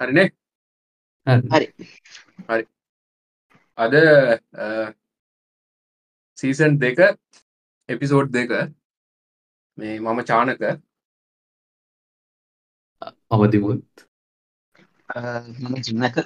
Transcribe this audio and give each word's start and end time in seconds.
හරිනේ? 0.00 0.28
හරි. 1.26 1.66
අද 3.78 3.94
සීසන් 6.38 6.78
දෙක 6.80 6.98
එපිසෝඩ් 7.88 8.30
දෙක 8.32 8.50
මේ 9.78 10.00
මම 10.00 10.20
චානක 10.24 10.62
අවදිමුත් 13.30 13.84
මම 15.60 15.74
ජින්නක 15.84 16.16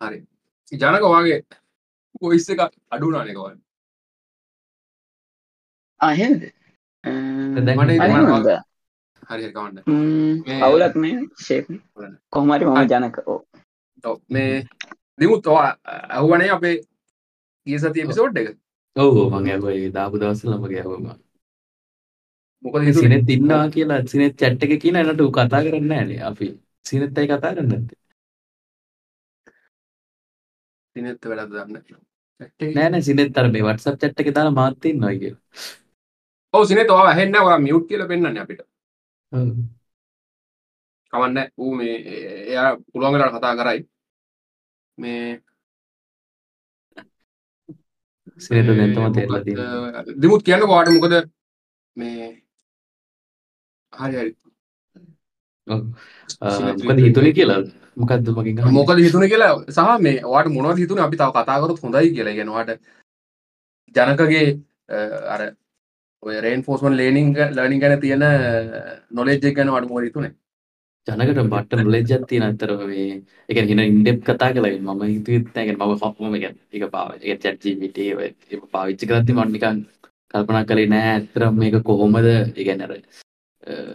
හරි. 0.00 0.18
ජනක 0.72 1.04
වගේ 1.12 1.38
පොයිස්ස 2.20 2.48
එක 2.48 2.60
අඩුනානකවන් 2.90 3.58
අහෙද 6.00 6.40
මට 7.76 8.64
හරි 9.28 9.52
කවන්න. 9.52 9.76
මේ- 10.46 10.62
අවුලක් 10.62 10.94
මේ 10.96 11.16
ශේප 11.38 11.66
කොහමරි 12.30 12.64
මම 12.66 12.88
ජනක. 12.90 13.16
ඕ 13.28 14.16
මේ 14.28 14.64
දිමුත් 15.20 15.46
ඔවා 15.46 15.70
ඇහුවනේ 16.10 16.50
අපේ 16.50 16.76
ගිය 17.66 17.78
සති 17.80 18.00
එපිසෝඩ් 18.00 18.36
එක. 18.38 18.48
ඔවු 18.96 19.20
මං 19.30 19.46
ඇවයි 19.48 19.92
දාපු 19.92 20.18
දවස 20.18 20.44
ලම 20.46 20.64
ගැහවම 20.66 21.04
මොකද? 22.62 22.92
සිනෙත් 22.94 23.28
ඉන්නවා 23.30 23.66
කියලා 23.70 24.00
සිනෙත් 24.06 24.34
චැට් 24.36 24.62
එක 24.64 24.72
කියන 24.82 24.96
එනට 24.96 25.20
ඌ 25.20 25.30
කතා 25.32 25.62
කරන්න 25.64 25.92
ෑනේ 25.92 26.20
අපි 26.22 26.46
සිනෙත්තයි 26.86 27.26
කතා 27.28 27.52
කරන්න 27.52 27.72
ඇත්තේ 27.72 27.98
දිනෙත් 30.96 31.24
වැඩ 31.24 31.50
දන්න 31.52 32.74
නෑන 32.76 33.02
සිනෙත් 33.02 33.38
අර 33.38 33.48
මේ 33.48 33.62
වටසප් 33.62 33.96
චට් 34.00 34.20
එක 34.20 34.30
දාලා 34.36 34.54
මාත්තින් 34.54 35.00
නොයික 35.00 35.24
ඔව 36.54 36.64
සිනේ 36.64 36.86
තවා 36.86 37.14
හැන්න 37.14 37.36
වා 37.42 37.58
මියුට් 37.58 37.86
කියල 37.88 38.06
පෙන්න්න 38.08 38.38
අපිට 38.38 38.62
කවන්න 41.12 41.38
ඌ 41.62 41.72
මේ 41.78 41.94
එයා 42.50 42.70
පුළුවන්ගලට 42.92 43.34
කතා 43.36 43.54
කරයි. 43.60 43.80
මේ 44.98 45.40
සිනට 48.44 48.70
දැන්තම 48.78 49.00
මොකක්ද, 49.02 49.16
තෙරලා 49.16 49.42
තින 49.46 50.20
දිමුත් 50.22 50.42
කියන්න 50.46 50.66
වාට 50.72 50.90
මොකද? 50.96 51.14
මේ 51.96 52.28
හරි 53.92 54.16
හරි. 54.20 54.30
මොකද 55.66 56.98
හිතුන 57.06 57.26
කියලා? 57.38 57.60
මොකක්ද 57.96 58.26
මකින් 58.36 58.58
අහන්නේ? 58.58 58.74
මොකද 58.78 58.98
හිතුන 59.06 59.26
කියලා 59.32 59.52
සහ 59.76 59.98
මේ 60.06 60.22
වාට 60.34 60.48
මොනව 60.56 60.78
හිතුන? 60.84 60.98
අපි 61.06 61.16
තව 61.20 61.30
කතාකරත් 61.36 61.82
හොඳයි 61.84 62.14
කියලා. 62.16 62.38
ගෙනවාට 62.40 62.70
ජනකගේ 63.96 64.46
අ, 64.94 64.96
අර 65.34 65.40
ඔය 66.24 66.36
රේන් 66.40 66.62
ෆෝස්මන් 66.66 66.96
ලේනිං 66.96 67.28
ලනිින් 67.56 67.80
ගැන 67.82 68.00
තියෙන 68.00 68.24
නොලෙජ්ජක් 69.12 69.54
ගැන 69.56 69.72
වඩ 69.74 69.90
මො 69.90 70.02
හිතුනේ? 70.04 70.32
ජනකට 71.06 71.40
බට්ට 71.52 71.82
නොලෙජ්ජත්ති 71.82 72.38
නතර 72.40 72.70
මේ 72.82 73.16
එක 73.48 73.58
හින 73.70 73.80
ඉන්ඩෙප් 73.80 74.20
කතා 74.28 74.52
කලයි 74.52 74.78
මම 74.80 75.02
හිතුත්තැක 75.06 75.72
මම 75.72 75.92
හොක්ම 76.02 76.36
එක 76.38 76.46
එක 76.72 76.86
පාව 76.94 77.10
එක 77.16 77.42
චැට්ජීපිට 77.42 77.98
පාවිච්චි 78.72 79.10
කරත්ති 79.10 79.36
මන්නිකන් 79.38 79.82
කල්පනා 80.34 80.64
කළේ 80.70 80.88
නෑ 80.88 81.10
ඇතරම් 81.10 81.60
මේක 81.60 81.76
කොහොමද? 81.82 82.30
ඉගැනර 82.56 82.94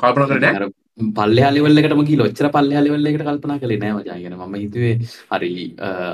කල්පනා 0.01 0.27
කරේ 0.29 0.43
නෑ? 0.43 0.69
පල්ල 1.17 1.39
හලිවල්ලකටම 1.41 2.03
කි 2.05 2.19
ලොච්චර 2.21 2.49
පල්ල 2.55 2.71
හලිවල්ලකට 2.73 3.25
කල්පනා 3.27 3.57
කළේ 3.63 3.79
නෑ 3.81 3.95
මජාගෙන 3.97 4.37
ම 4.37 4.55
හිතුවේ 4.55 4.93
හරි 5.31 5.51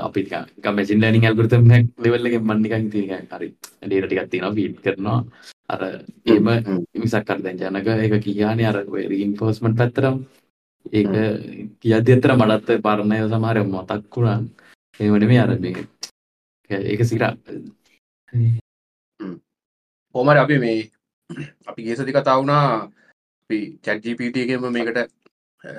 අපි 0.06 0.24
ගමසින් 0.64 1.04
ලනිින් 1.04 1.28
ඇල්ගෘතම 1.28 1.68
ලෙවල්ලක 2.04 2.40
මන්නික 2.42 2.74
හිතික 2.78 3.12
හරි 3.34 3.52
ඩේට 3.82 4.08
ටිකත්තින 4.08 4.48
පීට් 4.56 4.80
කරනවා 4.80 5.20
අර 5.68 5.80
ඒම 6.26 6.46
මිසක් 6.94 7.24
කර 7.26 7.38
දැන් 7.44 7.58
ජනක 7.60 7.88
එක 8.06 8.14
කියයාන 8.24 8.60
අර 8.70 8.76
රීන්ෆෝස්මට 9.12 9.78
පැත්තරම් 9.80 10.16
ඒක 10.92 11.12
කියද 11.80 12.08
අතර 12.08 12.32
මඩත්ත 12.34 12.82
පරණය 12.84 13.18
සමාරය 13.28 13.62
මොතක් 13.66 14.14
වුණා. 14.14 14.38
ඒමට 15.00 15.26
මේ 15.30 15.40
අර 15.40 15.50
මේ 15.58 15.74
ඒක 16.70 17.02
සිරා. 17.04 17.32
හෝමර 20.14 20.36
අපි 20.36 20.58
මේ 20.58 20.78
අපි 21.66 21.80
ගේ 21.82 21.96
සති 21.96 22.12
කතා 22.12 22.38
වුණා. 22.38 22.88
අපි 23.44 23.58
චැට්ජිපටගේම 23.84 24.66
මේකට 24.72 24.98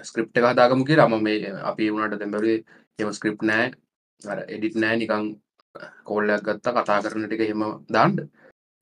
ස්ක්‍රප් 0.03 0.37
එක 0.37 0.45
හදාගමු 0.51 0.83
කිය 0.85 0.97
රම 0.97 1.13
මේ 1.23 1.51
අපි 1.71 1.91
වුණට 1.91 2.19
දෙැබරේ 2.19 2.63
එම 2.99 3.13
ස්ක්‍රප් 3.13 3.39
නෑ. 3.41 3.71
අර 4.21 4.39
එඩිට් 4.47 4.75
නෑ. 4.75 4.95
නිකං 4.97 5.23
කෝල්ලයක් 6.03 6.43
ගත්තා 6.43 6.75
කතා 6.75 7.03
කරන 7.03 7.27
ටික 7.27 7.47
හෙම 7.49 7.63
දාන්ඩ 7.95 8.19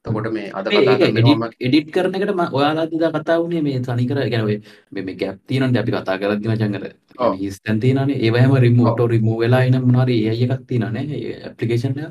තකොට 0.06 0.28
මේ 0.32 0.50
අද 0.52 0.68
කතා 0.70 0.96
කරනවා 1.00 1.50
එඩිට් 1.60 1.90
කරනකට 1.92 2.34
ඔයාලාද 2.54 2.96
කතා 3.18 3.38
වුණේ 3.38 3.62
මේ 3.62 3.80
තනිකර 3.82 4.20
ගැනවේ 4.26 4.60
මේ 5.00 5.16
ගැප්තිනට 5.16 5.80
අපි 5.82 5.92
කතා 5.94 6.18
කරදින 6.18 6.58
චංගර 6.58 6.86
ඔව්. 7.20 7.34
හිස්තැන්තිනන 7.38 8.14
ඒවහම 8.18 8.54
රිමෝටෝ 8.66 9.08
රිමූ 9.08 9.40
වෙලා 9.40 9.64
එන 9.64 9.80
මනාර 9.84 10.12
ඒ 10.12 10.36
එකක් 10.38 10.68
තිනනේ 10.68 11.06
ඇපලිකේෂන්ය 11.40 12.06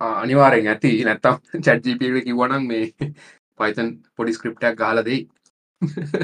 අනිවාරෙන් 0.00 0.68
ඇති. 0.68 0.92
නැත්තම් 1.04 1.62
චැට්ජිපට 1.62 2.24
කිව්වනම් 2.26 2.68
මේ 2.68 2.84
පයිතන් 3.60 3.88
පොඩි 4.16 4.36
ස්ක්‍රප්ටක් 4.36 4.78
ගහලදයි 4.82 5.18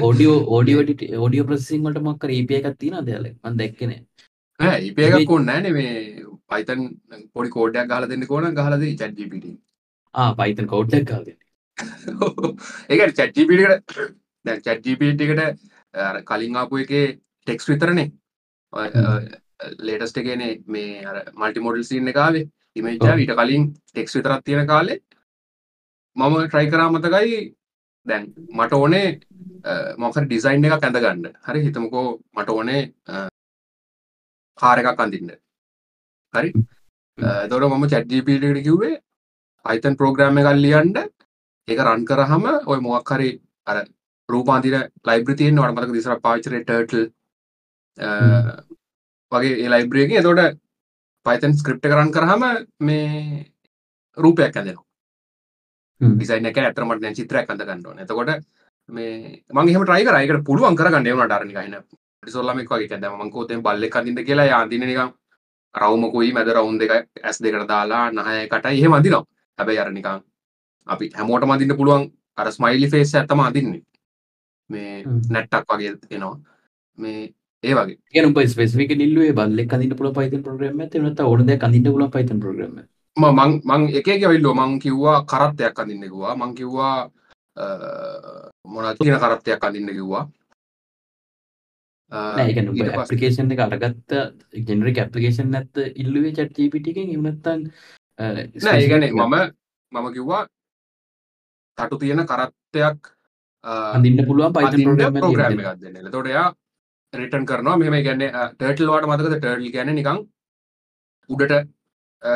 ඕඩියෝ 0.01 0.37
ඕඩියෝඩිට 0.55 1.01
ඕඩියෝ 1.17 1.47
ප්‍රසිංවට 1.49 1.99
මක්කර 2.03 2.31
ඒපිය 2.31 2.59
එකක් 2.59 2.79
තින 2.79 2.97
දෙල 3.05 3.25
මන් 3.25 3.59
දැක්කනේ 3.59 3.99
ඉපේකක් 4.89 5.27
කොන්න 5.27 5.45
නෑන 5.45 5.69
මේ 5.73 5.93
පයිතන් 6.49 6.81
පොඩි 7.33 7.49
කෝඩයක් 7.49 7.91
ගහල 7.91 8.09
දෙන්න 8.09 8.27
කෝන 8.27 8.49
ගහලද 8.59 8.89
චැට්ජිපට 9.01 9.45
ආ 9.45 9.72
පයිතන් 10.39 10.67
කෝඩ්ඩක් 10.73 11.07
කාද 11.11 11.27
ඒක 12.89 13.15
චැට්ජිපිට 13.19 13.61
දැ 14.45 14.59
චැට්ජිපිටකට 14.65 15.61
කලින් 16.29 16.59
ආපු 16.61 16.83
එක 16.83 16.91
ටෙක්ස් 17.47 17.69
විතරනේ. 17.69 18.11
ලේටස්ට 19.87 20.17
එකනේ 20.21 20.53
මේ 20.67 21.01
මල්ටි 21.39 21.59
මොඩල් 21.65 21.83
සින්න 21.89 22.11
එකාවේ 22.11 22.45
ඉමේජ. 22.75 22.97
ඊට 23.23 23.35
කලින් 23.39 23.63
ටෙක්ස් 23.73 24.15
විතරත් 24.17 24.43
තියෙන 24.45 24.67
කාලෙ 24.67 24.95
මම 26.15 26.35
ට්‍රයි 26.47 26.71
කරාමතකයි 26.71 27.37
දැන් 28.05 28.25
මට 28.57 28.73
ඕනේ 28.73 29.07
මොක 29.97 30.17
ඩිසයින් 30.25 30.65
එක 30.65 30.83
ඇඳගන්න. 30.83 31.25
හරි? 31.47 31.59
හිතමකෝ 31.65 32.07
මට 32.35 32.49
ඕනේ 32.49 32.81
කාර 34.59 34.77
එකක් 34.79 35.01
අඳන්න. 35.05 35.31
හරි? 36.33 36.49
තොට 37.49 37.63
මම 37.69 37.85
චැට්ජිපිට 37.93 38.63
කිව්වේ 38.67 38.95
අයිතන් 39.65 39.95
ප්‍රෝග්‍රෑම 39.95 40.37
එකල් 40.37 40.61
ලියන්ඩ 40.65 40.97
ඒක 41.67 41.79
රන් 41.79 42.05
කරහම 42.05 42.45
ඔය 42.65 42.79
මොක් 42.79 43.09
හරි 43.09 43.29
අර 43.67 43.77
රූපාන්තින 44.29 44.77
ලයිබ්‍රතියෙන් 45.03 45.57
වඩ 45.57 45.75
මතක 45.75 45.93
දිසර 45.93 46.19
පාචර 46.19 46.57
ටර්ටල් 46.59 47.05
වගේ 49.31 49.53
ඒ 49.57 49.69
ලයිබ්‍රියගේ 49.69 50.19
එතොට 50.19 50.59
පයිතන් 51.25 51.55
ස්ක්‍රප්ට 51.55 51.87
කරන් 51.87 52.11
කරහම 52.11 52.43
මේ 52.81 53.45
රූපයක් 54.17 54.55
ඇදෙනවා 54.55 56.13
ඩිසයින 56.15 56.45
එක 56.45 56.59
ඇතරමට 56.59 57.01
දැන් 57.01 57.15
චිත්‍රයක් 57.15 57.49
අඳ 57.49 57.63
ගන්නවන 57.63 58.03
එතකොට 58.03 58.35
මේ 58.89 59.43
මංගේම 59.49 59.83
ට්‍රයි 59.83 60.05
කරයිකට 60.05 60.45
පුළුවන් 60.45 60.75
කරගන්න. 60.75 61.07
එවන 61.07 61.25
ටරනිකයින 61.25 61.75
ටිසොල්ලමක් 62.23 62.69
වගේ. 62.69 62.87
කැද 62.89 63.05
මංකෝතෙන් 63.13 63.61
බල්ලෙ 63.61 63.89
කඳින්න 63.89 64.25
කියලා 64.25 64.45
යාදින 64.45 64.83
නිකම් 64.83 65.11
රවමකුයි 65.75 66.33
මැද 66.33 66.49
රවුන් 66.49 66.79
දෙක 66.79 66.91
ඇස් 67.23 67.39
දෙකට 67.39 67.67
දාලා 67.67 68.11
නහයකට 68.11 68.65
එහෙ 68.67 68.87
මදිනවා 68.89 69.23
හැබැයි 69.59 69.79
අරනිකං 69.79 70.21
අපි 70.87 71.05
හැමෝට 71.17 71.45
මදින්න 71.45 71.77
පුළුවන් 71.77 72.03
අර 72.37 72.47
ස්මයිලි 72.51 72.89
ෆේස් 72.89 73.13
ඇත්තම 73.15 73.39
අදින්නේ 73.41 73.81
මේ. 74.69 75.03
නැට්ටක් 75.29 75.69
වගේ 75.69 75.91
එනවා. 76.09 76.35
මේ 76.97 77.33
ඒ 77.63 77.73
වගේ. 77.75 77.97
කියන 78.11 78.49
ස්පෙසිික 78.49 78.91
නිල්ලේ 78.97 79.33
බල්ල 79.33 79.59
කඳට 79.65 79.97
පුල 79.97 80.11
පයිතන් 80.13 80.43
ප්‍රග්‍රම 80.43 80.81
නත 80.81 81.19
ඕනද 81.21 81.49
කඳට 81.55 81.91
පුල 81.91 82.09
පයිතන් 82.09 82.39
ප්‍රග්‍රම 82.39 82.75
ම- 83.17 83.61
මං 83.69 83.81
එක 83.93 84.07
වෙල්ලෝ 84.23 84.53
මං 84.53 84.79
කිව්වා 84.79 85.17
කරත්තයක් 85.25 85.79
අඳින්නෙකවා 85.79 86.35
මං 86.35 86.55
කිව්වා 86.55 87.09
මොන 88.65 88.85
තියන 88.97 89.19
කරත්තයක් 89.19 89.63
අඳින්න 89.63 89.89
කිව්වා. 89.89 90.23
ඇපලිකේෂන් 92.93 93.51
එක 93.53 93.59
අරගත්ත 93.59 94.11
ගෙනරික 94.67 94.97
ඇපලිකේෂන් 94.97 95.49
නැත්ත 95.51 95.75
ඉල්ලුවේ 95.95 96.33
චට්ජීපිටිකෙන් 96.33 97.09
එමනත්තන් 97.09 97.61
නෑ 98.19 98.79
ඒගැන 98.79 99.05
මම 99.11 99.35
මම 99.91 100.07
කිව්වා 100.15 100.43
තටු 101.77 101.97
තියෙන 101.99 102.25
කරත්තයක් 102.25 102.99
අඳන්න 103.63 104.25
පුළුවන් 104.27 104.53
පයිතන් 104.53 104.97
ප්‍රග්‍රම 104.97 105.61
දෙන්න. 105.81 106.11
තොටයා 106.11 106.47
රිටන් 107.13 107.45
කරනවා. 107.45 107.77
මෙම 107.77 107.95
ගැන්න 108.07 108.23
ටර්ටල් 108.57 108.91
වාට 108.91 109.07
මතක 109.07 109.39
ටර්ල් 109.39 109.71
ගැන 109.75 109.95
නිකං 109.95 110.19
උඩට 111.29 111.53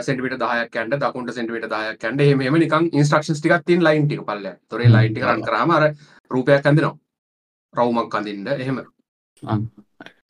සෙන්ටිට 0.01 0.39
දහයක් 0.39 0.71
කැන්ට 0.71 0.99
දකුන්ට 1.01 1.33
සෙන්ටිට 1.33 1.69
දහයක් 1.73 1.99
කැන්ඩ 1.99 2.21
හෙම 2.21 2.57
නිකන් 2.59 2.89
ඉන්ස්ට්‍රක්ෂන් 2.93 3.37
ටිකක් 3.37 3.65
තින් 3.65 3.83
ලයින් 3.83 4.07
ටික 4.07 4.23
පල්ල 4.25 4.47
තොරේ 4.69 4.89
ලයින්ටි 4.89 5.21
කරන් 5.21 5.43
කරම 5.43 5.71
අර 5.71 5.85
රූපයක් 6.31 6.63
කඳනවා 6.63 6.95
රවුමක් 7.73 8.09
කඳින්ට 8.11 8.47
එහෙම. 8.55 8.81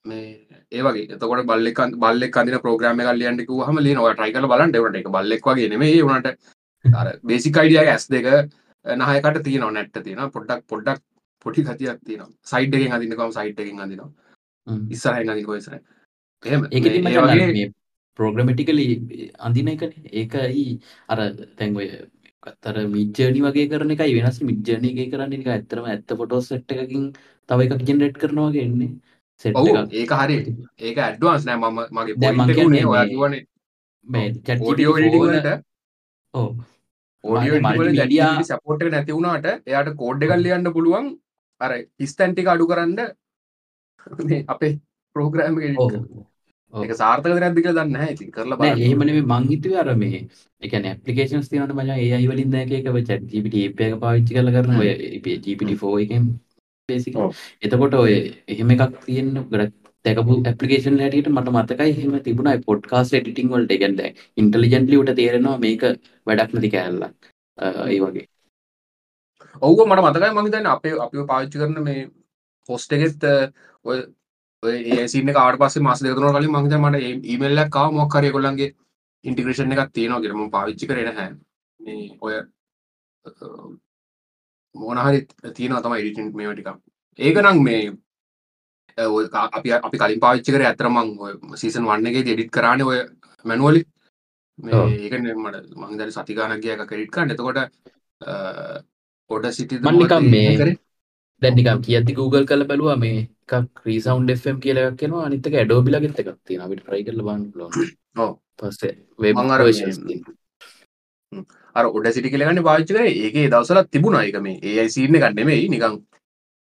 මේ 0.06 0.47
ඒවගේ 0.72 1.08
එතකොට 1.16 1.44
බල්ලෙක් 1.52 1.82
බල්ලෙක් 2.04 2.32
කඳන 2.36 2.64
ප්‍රෝග්‍රම 2.64 3.02
කල්ලියන්ටක 3.02 3.52
හම 3.68 3.80
ලි 3.80 3.94
නොව 3.94 4.08
ටයිකල 4.14 4.48
බලන් 4.54 4.72
ඩවට 4.72 5.02
එක 5.02 5.12
බල්ලෙක් 5.18 5.50
වගේ 5.50 5.70
නෙමේ 5.70 6.38
අර 6.86 7.08
බේසික 7.24 7.58
අයිඩිය 7.58 7.84
ඇස් 7.86 8.08
දෙක 8.08 8.28
නහයකට 8.86 9.44
තියන 9.44 9.68
නැට්ට 9.74 10.04
තියෙන 10.04 10.32
පොඩ්ඩක් 10.32 10.64
පොඩ්ඩක් 10.74 11.04
පොටි 11.46 11.64
ගතියක් 11.64 12.00
තියෙන 12.06 12.32
සයිඩ් 12.44 12.76
එකෙන් 12.78 12.96
අදින්නකම 12.98 13.32
සයිට් 13.32 13.60
එකෙන් 13.60 13.84
අදිනවා 13.86 14.12
හ්ම්. 14.68 14.86
ඉස්සරහින් 14.92 15.30
අනික 15.30 15.50
ඔය 15.50 15.58
ඉස්සරහින්. 15.58 15.84
එහෙම. 16.44 17.74
ප්‍රෝග්‍රමටිකලි 18.20 18.86
අඳින 19.40 19.68
එකනේ. 19.74 20.04
ඒකයි 20.14 20.64
අර 21.10 21.20
දැන් 21.58 21.76
ඔය 21.76 21.88
අතර 22.44 22.76
මිඩ්ජර්නි 22.96 23.42
වගේ 23.48 23.68
කරන 23.72 23.94
එකයි 23.96 24.16
වෙනස්. 24.18 24.40
මිඩ්ජර්නි 24.50 24.94
එක 24.94 25.12
කරන්නේ 25.14 25.40
නිකන් 25.42 25.54
ඇත්තටම 25.56 25.86
ඇත්ත 25.86 26.18
ෆොටෝ 26.22 26.42
සෙට් 26.42 26.76
එකකින් 26.76 27.06
තව 27.50 27.60
එකක් 27.68 27.86
ජෙනරේට් 27.90 28.18
කරනවා 28.24 28.50
වගේ 28.52 28.66
එන්නේ 28.70 28.92
ඔව් 29.56 29.68
ඒක 29.94 30.12
හරි. 30.14 30.38
ඒක 30.80 30.98
ඇඩ්වාන්ස් 31.00 31.46
නෑ 31.46 31.58
මම 31.58 31.80
මගේ 31.92 32.16
දැන් 32.18 32.36
මං 32.36 32.40
පොයින්ට් 32.40 32.52
එක 32.52 32.58
කියන්නේ 32.58 32.86
උනේ 32.86 32.86
ඔයා 32.86 33.06
මානේ 37.24 37.52
එඩිටින් 37.52 37.78
වල 37.78 37.90
multimedia- 37.90 38.30
ChatGPT 38.30 38.50
සපෝට් 38.52 38.82
එක 38.82 38.92
නැති 38.92 39.12
වුණාට 39.12 39.46
එයාට 39.66 39.92
කෝඩ් 39.96 40.24
එකක් 40.24 40.34
ලියන්න 40.38 40.72
පුළුවන්. 40.74 41.06
අර 41.62 41.72
හිස්තැන් 42.00 42.34
ටික 42.34 42.48
අඩු 42.48 42.66
කරන්න 42.68 43.00
අපේ 44.48 44.74
ප්‍රෝග්‍රෑම් 45.16 45.58
එක 45.60 45.66
edit 45.70 45.80
ඔව්. 45.80 45.92
කරන්න. 45.92 46.26
ඔව්. 46.74 46.84
ඒක 46.84 46.94
සාර්ථකද 46.96 47.40
නැද්ද 47.44 47.60
කියලා 47.60 47.86
දන්නේ 47.86 48.10
ඉතින් 48.16 48.32
කරලා 48.32 48.58
නෑ 48.58 48.74
බලන්න. 48.74 48.84
එහෙම 48.86 49.00
නෙමෙයි. 49.02 49.26
මං 49.26 49.48
හිතුවේ 49.52 49.80
අර 49.80 49.96
මේ 49.96 50.20
ඒ 50.62 50.68
කියන්නේ 50.72 50.92
ඇප්ලිකේෂන්ස් 50.94 51.50
තියෙනවනේ 51.50 51.78
මචං 51.78 51.92
AI 51.96 52.26
වලින් 52.28 52.54
එක 52.56 52.72
එක 52.80 52.92
chat 53.08 53.22
GPT 53.32 53.56
API 53.70 53.84
එක 53.88 54.00
පාවිච්චි 54.00 54.34
කරලා 54.34 54.56
කරන 54.58 54.80
ඔය 54.80 54.90
GPT-4 55.24 56.04
එකෙන් 56.06 56.24
basically. 56.88 57.22
ඔව්. 57.24 57.36
එතකොට 57.62 57.96
ඔය 58.00 58.16
එහෙම 58.54 58.74
එකක් 58.76 58.98
තියෙන 59.06 59.30
ගොඩක් 59.52 59.76
දැකපු 60.06 60.38
ඇප්ලිකේෂන් 60.52 61.00
හැටියට 61.04 61.30
මට 61.34 61.54
මතකයි 61.56 61.94
එහෙම 61.94 62.18
තිබුණා 62.28 62.56
ඒ 62.58 62.64
පොඩ්කාස්ට් 62.70 63.18
එඩිටින් 63.20 63.52
වලට. 63.54 63.72
ඒ 63.72 63.80
කියන්නේ 63.84 63.98
දැන් 64.00 64.14
ඉන්ටෙලිජන්ට්ලි 64.44 65.00
උට 65.02 65.14
තේරෙනවා 65.22 65.58
මේක 65.66 65.88
වැඩක් 66.28 66.54
නැති 66.58 66.74
කෑල්ලක්. 66.76 67.32
ඒ 67.92 68.00
වගේ. 68.04 68.28
ඔව් 69.62 69.82
මට 69.88 70.06
මතකයි 70.06 70.34
මං 70.36 70.50
හිතන්නේ 70.50 70.76
අපේ 70.76 70.94
අපිව 71.08 71.26
පාවිච්චි 71.32 71.64
කරන 71.64 71.84
මේ 71.90 72.06
හොස්ට් 72.70 72.98
එකෙත් 72.98 73.28
ඔය 73.86 73.98
ඔය 74.64 74.76
AI 74.94 75.08
සීන් 75.14 75.34
එක 75.34 75.42
ආවට 75.42 75.64
පස්සේ 75.64 75.88
මාස 75.88 76.04
දෙක 76.04 76.16
තුනකට 76.20 76.38
කලින් 76.38 76.54
මං 76.54 76.70
හිතන්නේ 76.70 76.84
මට 76.86 77.26
ඊමේල් 77.34 77.66
එකක් 77.66 77.82
ආවා 77.82 77.98
මොකක් 78.00 78.20
හරි 78.20 78.32
ඒගොල්ලන්ගේ 78.32 78.72
ඉන්ටිග්‍රේෂන් 79.26 79.76
එකක් 79.76 79.92
තියෙනවා 79.98 80.24
කියලා 80.24 80.40
මම 80.40 80.56
පාවිච්චි 80.56 80.90
කරේ 80.90 81.10
නැහැ. 81.10 81.36
මේ 81.80 82.08
ඔය 82.22 82.34
අ, 84.78 84.80
මොන 84.80 84.98
හරි 85.06 85.20
තියෙනවා 85.58 85.82
තමයි 85.86 86.00
එඩිටින් 86.02 86.32
මේවා 86.40 86.56
ටිකක්. 86.56 86.78
ඒක 87.20 87.38
නම් 87.44 87.58
මේ 87.68 87.82
අපි 89.58 89.70
අපි 89.88 89.98
කලින් 90.02 90.20
පාවිච්චි 90.26 90.52
කරේ 90.56 90.68
ඇත්තට 90.70 90.90
මං 90.96 91.08
ඔය 91.26 91.34
සීසන් 91.62 91.86
1 91.98 92.10
එකේදී 92.12 92.34
එඩිට් 92.38 92.52
කරානේ 92.58 92.86
ඔය 92.92 93.00
මැනුවලි 93.46 93.82
මේ. 94.66 94.74
ඒකනේ 95.06 95.34
මට 95.44 95.78
මං 95.80 95.90
හිතන්නේ 95.92 96.12
සති 96.18 96.34
ගානක් 96.40 96.62
ගියා 96.64 96.76
එකක් 96.84 96.92
එඩිට් 96.98 97.14
කරන්න. 97.16 97.32
එතකොට 97.36 97.60
ඔඩ 99.36 99.46
සිටි 99.58 99.80
මං 99.80 99.98
නිකන් 100.02 100.30
මේ 100.36 100.76
දැන් 101.42 101.56
නිකන් 101.60 101.82
කියද්දි 101.88 102.14
Google 102.20 102.46
කරලා 102.50 102.68
බැලුවා 102.72 102.98
මේ 103.04 103.18
එකක් 103.58 103.84
Resound 103.88 104.30
FM 104.40 104.58
කියලා 104.66 104.88
එකක් 104.92 105.04
එනවා. 105.08 105.26
අනිත් 105.28 105.48
එක 105.48 105.56
Adobe 105.64 105.92
ලගෙත් 105.94 106.20
එකක් 106.24 106.32
තියෙනවා. 106.48 106.68
අපිට 106.68 106.86
try 106.88 107.02
කරලා 107.08 107.38
පුළුවන්. 107.54 107.72
ඔව්. 108.24 108.32
පස්සේ 108.60 108.94
web 109.24 109.36
මං 109.38 109.52
අර 111.78 111.86
තියෙනවා. 111.86 111.96
ඔඩ 111.98 112.14
සිටි 112.14 112.30
කියලගන්න 112.30 112.64
පාච්චි 112.64 112.94
කර. 112.94 113.06
ඒකේ 113.06 113.50
දවසලත් 113.50 113.92
තිබුණා. 113.92 114.24
එක 114.24 114.40
මේ 114.42 114.60
ඒයි 114.64 114.90
සිීන 114.90 115.16
එක 115.16 115.34
නෙමෙයි. 115.34 115.68
නිකං 115.70 115.98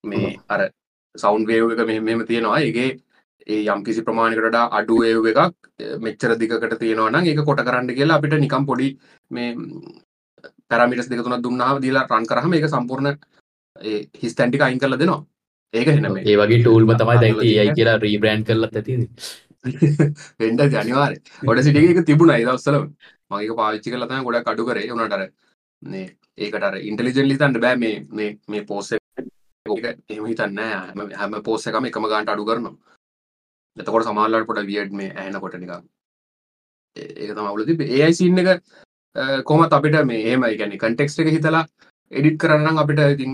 මේ 0.05 0.37
අර 0.49 0.61
සෞන්් 1.14 1.47
වේව් 1.47 1.73
එක 1.73 1.87
මෙ 1.87 1.99
මෙම 2.00 2.25
තියෙනවා. 2.26 2.61
ඒගේ 2.61 2.88
ඒ 3.47 3.64
යම් 3.67 3.85
කිසි 3.85 4.03
ප්‍රමාණකට 4.03 4.59
අඩු 4.79 5.00
වේව් 5.03 5.26
එකක් 5.32 5.41
මෙච්චර 6.00 6.37
දිකට 6.37 6.79
තියෙනවනම් 6.79 7.26
ඒක 7.26 7.44
කොට 7.44 7.64
කරන්න 7.67 7.94
කියලා 7.94 8.19
අපිට 8.19 8.38
නිකම් 8.38 8.67
පොඩි 8.67 8.88
මේ 9.31 9.55
පැරමිටස් 10.70 11.09
දෙක 11.09 11.23
තුනක් 11.23 11.43
දුන්නාම 11.43 11.82
දීලා 11.85 12.08
රන් 12.08 12.26
කරහම 12.26 12.55
ඒක 12.55 12.69
සම්පූර්ණ 12.69 13.19
හිස් 14.23 14.35
තැන්ටික 14.35 14.62
අයින් 14.62 14.79
කරලා 14.79 14.99
දෙනවා. 14.99 15.23
ඒක 15.75 15.88
හෙන 15.88 16.12
මේ 16.12 16.25
ඒ 16.25 16.37
වගේ 16.37 16.61
ටූල්ම 16.61 16.93
තමයි 16.97 17.19
දැන්. 17.20 17.41
AI 17.41 17.69
කියලා 17.76 17.99
රීබ්‍රෑන්ඩ් 17.99 18.47
කරලත් 18.47 18.76
ඇති 18.76 19.00
වෙන්ඩ 20.43 20.62
ජනිවාර 20.75 21.12
ගොඩ 21.43 21.62
සිටිය 21.67 21.91
එක 21.93 22.06
තිබුණ 22.06 22.32
දවස්සල 22.38 22.79
මගේ 23.32 23.58
පාවිච්චි 23.61 23.93
කල 23.93 24.06
තම 24.08 24.26
ගොඩක් 24.26 24.50
අඩු 24.52 24.69
කරේ 24.69 24.90
උනටර 24.94 25.23
මේ 25.82 26.06
ඒකට 26.38 26.76
ඉන්ටලිජෙන්ලි 26.90 27.38
තන්න 27.40 27.62
බෑ. 27.64 27.76
මේ 27.82 27.96
මේ 28.19 28.31
මේ 28.49 28.64
පෝස්ස 28.70 28.93
එම 28.96 30.26
හිතන්න 30.31 30.61
හැම 31.20 31.34
පෝස්ස 31.49 31.67
එකම 31.70 31.88
එකම 31.90 32.08
ගාන්ට 32.12 32.32
අඩු 32.34 32.49
කරනවා. 32.49 32.75
එතකොට 33.76 34.06
සමාල්ලට 34.06 34.46
පොට 34.49 34.62
වියඩ් 34.70 34.93
මේ 35.00 35.12
ඇන 35.25 35.40
කොට 35.43 35.58
නික 35.61 35.73
ඒක 36.96 37.31
තමවුල 37.37 37.64
තිබ 37.69 37.81
ඒයි 37.81 38.14
සින්න 38.20 38.38
එක 38.43 38.50
කොමත් 39.49 39.73
අපිට 39.76 39.96
මේ 40.11 40.26
ඒම 40.31 40.44
ගැන 40.61 40.79
කන්ටෙක්ස්ට 40.82 41.23
එක 41.23 41.32
හිතලා 41.37 41.64
එඩිට් 42.12 42.38
කරන්න 42.43 42.82
අපිට 42.82 43.00
ඉතින් 43.14 43.32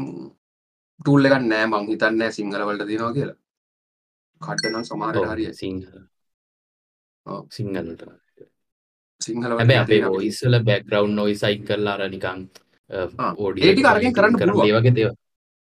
ටූල් 1.01 1.27
එක 1.27 1.35
නෑ. 1.43 1.67
මං 1.67 1.89
හිතන්න 1.91 2.23
සිංහලවලට 2.39 2.87
දිනවා 2.91 3.13
කියලා. 3.17 3.39
කට්ටනම් 4.41 4.85
සමාරට 4.91 5.29
හරිය 5.33 5.53
සිංහල. 5.63 5.99
සිංහලට 7.57 8.03
සිංහල 9.21 9.53
හැබැයි 9.53 9.81
අපේ 9.83 10.01
වොයිස් 10.07 10.39
වල 10.45 10.59
බෑග්ග්‍රවුන්ඩ් 10.69 11.17
නොයිස් 11.21 11.43
අයින් 11.45 11.65
කරලා 11.69 11.95
අර 11.99 12.09
නිකන් 12.11 12.45
ආ, 13.19 13.33
ඕඩියෝ 13.37 13.71
ඒ 13.71 13.75
ටික 13.75 13.89
අරගෙන 13.93 14.15
කරන්න 14.19 14.39
පුළුවන්. 14.41 14.69
ඒ 14.69 14.77
වගේ 14.79 14.95
දේවල්. 14.99 15.15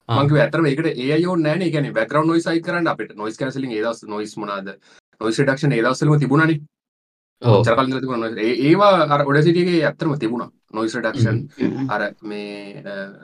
ආ. 0.10 0.24
මං 0.24 0.38
ඇතර 0.44 0.66
ඒකට 0.66 0.88
ඒයෝ 1.06 1.36
නෑන 1.38 1.64
ගැන 1.74 1.88
බැකරව 1.94 2.26
නොයි 2.26 2.42
සයි 2.42 2.62
කරන්න 2.62 2.88
අපට. 2.94 3.16
නොයිස් 3.16 3.38
කැසලින් 3.38 3.72
ඒදස් 3.72 4.04
නොයිස් 4.14 4.36
මනාද 4.38 4.68
නොයිස් 5.22 5.38
ඩක්ෂන් 5.40 5.74
ඒදස්සලම 5.74 6.20
තිබුණනි. 6.20 6.56
ඔව්. 7.42 7.64
චරකල් 7.66 8.00
තිබුණ 8.00 8.38
ඒවා 8.38 8.96
අර 9.14 9.22
ඔඩ 9.28 9.42
සිටියගේ 9.44 9.84
ඇත්තරම 9.86 10.18
තිබුණ. 10.20 10.52
නොයිස් 10.74 10.94
ඩක්ෂන් 10.96 11.38
අර 11.90 12.02
මේ 12.24 12.84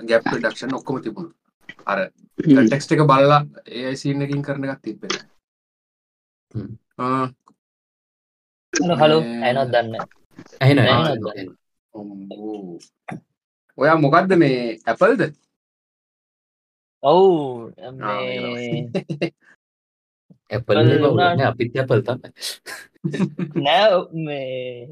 ගැප් 0.09 0.23
ඩක්ෂන් 0.33 0.73
ඔක්කොම 0.73 1.01
තිබුණ. 1.03 1.31
අර 1.85 1.99
ටෙක්ස්ට 2.39 2.91
එක 2.93 3.01
බල්ලා 3.09 3.41
ඒ 3.67 3.95
සිීනකින් 3.95 4.41
කරන 4.43 4.63
එකක් 4.65 4.81
තිබෙන 4.81 5.11
හ්ම්. 6.51 6.71
හලෝ 8.99 9.21
ඇනොත් 9.45 9.69
දන්න 9.69 9.95
ඇහෙන? 10.61 10.79
ඔයා 13.77 13.97
මොකක්ද 13.97 14.31
මේ 14.37 14.59
ඇපල්ද 14.85 15.21
ඔවු 17.03 17.29
ඇපල් 20.51 20.77
අපිත් 21.49 21.73
ඇපල් 21.75 22.01
තමයි. 22.01 22.29
නෑ 23.63 23.91
මේ 24.25 24.87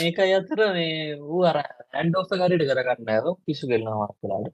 මේකයි 0.00 0.32
අතර 0.38 0.60
මේ 0.76 1.16
වූ 1.20 1.42
අර 1.44 1.58
ඇන්ඩ 1.92 2.14
ඔෆ 2.16 2.30
කරට 2.30 2.64
කරගන්න 2.70 3.12
ඇව 3.14 3.26
පිසු 3.44 3.64
කෙල්නවා 3.70 4.08
කලාට 4.18 4.48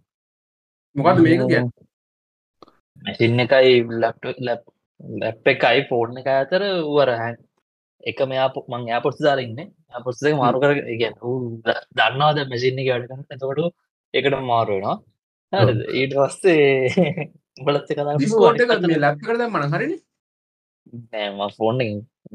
මොකක්ද 0.97 1.19
මේක 1.25 1.43
කිය 1.47 1.63
මැසින් 3.03 3.43
එකයි 3.45 3.73
ලප් 4.01 4.23
ලැප් 4.47 4.63
ලැප් 5.21 5.47
එකයි 5.47 5.87
ෆෝර්න් 5.91 6.21
එක 6.21 6.29
අතර 6.33 6.65
වර 6.89 7.11
එක 8.03 8.19
මෙයා 8.27 8.49
මං 8.69 8.89
යාපොට් 8.91 9.21
දාලඉන්න 9.21 9.71
පොස්ස 10.05 10.23
මාරු 10.35 10.61
කර 10.63 10.73
ගැන 11.01 11.17
දන්නවාද 11.97 12.39
මැසින් 12.53 12.81
එක 12.83 12.91
වැඩ 12.93 13.09
කරන්න 13.09 13.25
එතකොට 13.31 13.75
එකට 14.15 14.39
මාරුවෙනවා? 14.43 14.97
ඊට 15.95 16.15
පස්සේ 16.17 17.27
බලත් 17.67 17.91
එක 17.93 18.01
මේ 18.87 19.03
ලැප් 19.05 19.21
කරද 19.27 19.43
මන 19.49 19.75
හරිනි. 19.75 19.99
නෑම 21.11 21.43
ෆෝන් 21.59 21.79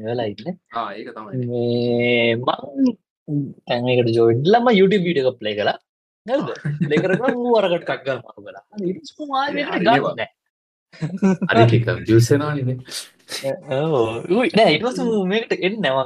වෙලා 0.00 0.28
ඉන්න. 0.32 0.46
තැනකට 3.66 4.14
ජෝඩ්ලම 4.16 4.72
YouTube 4.78 5.04
වීඩියෝ 5.06 5.34
ප්ලේ 5.40 5.56
කලා 5.58 5.78
නැද 6.26 6.48
දෙකරන 6.90 7.20
වරකට 7.20 7.86
කක්ගල් 7.90 8.18
මරු 8.20 8.40
කලා 8.46 8.62
ඉස්කු 10.94 11.26
මාට 11.28 11.46
හරි 11.52 11.52
ගන්න 11.52 11.52
අර 11.52 11.56
ටික 11.64 11.86
ජුසනවා 12.10 12.52
නේද 12.58 12.70
නෑ 14.58 14.74
ඉටස 14.76 15.00
මේකට 15.32 15.56
එන්න 15.58 15.80
නව 15.82 15.98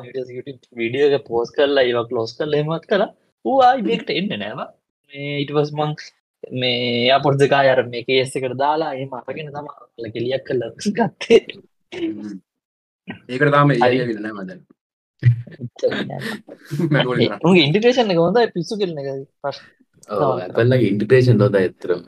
විඩියෝක 0.80 1.26
පෝස් 1.26 1.52
කරලා 1.56 1.86
ඒවා 1.88 2.06
ලෝස් 2.18 2.32
කල් 2.38 2.58
එමත් 2.60 2.86
කලා 2.92 3.10
ඌආයි 3.44 3.86
මේකට 3.88 4.10
එන්න 4.16 4.32
නෑව 4.34 4.60
ඉටවස් 5.42 5.70
මං 5.78 5.94
මේ 6.52 7.10
අපොට් 7.12 7.38
දෙකා 7.38 7.62
අර 7.74 7.82
මේ 7.92 8.04
කේස් 8.04 8.34
එකට 8.36 8.56
දාලා 8.64 8.92
එම 8.94 9.12
අපගෙන 9.12 9.52
තම 9.56 9.66
කෙලියක් 10.14 10.44
කල්ල 10.46 10.62
ගත්තේ. 10.96 11.40
ඒකට 13.28 13.52
තාම 13.56 13.72
හරි. 13.74 13.96
ඒ 13.96 14.06
විල 14.10 14.20
නෑ 14.22 14.34
මදන් 14.36 14.60
මැනුවල් 16.94 17.18
කරන්න. 17.18 17.42
උගේ 17.48 17.66
ඉන්ටිකේෂන් 17.66 18.12
එක 18.14 18.22
හොඳ 18.24 18.40
පිස්සු 18.56 18.80
කෙලන 18.80 19.02
එක. 19.02 19.08
ප්‍රශ් 19.42 19.60
ඇපල්ලගේ 20.08 20.90
ඉන්ටිපේෂන් 20.92 21.44
හොඳ 21.44 21.60
ඇතරම් 21.62 22.02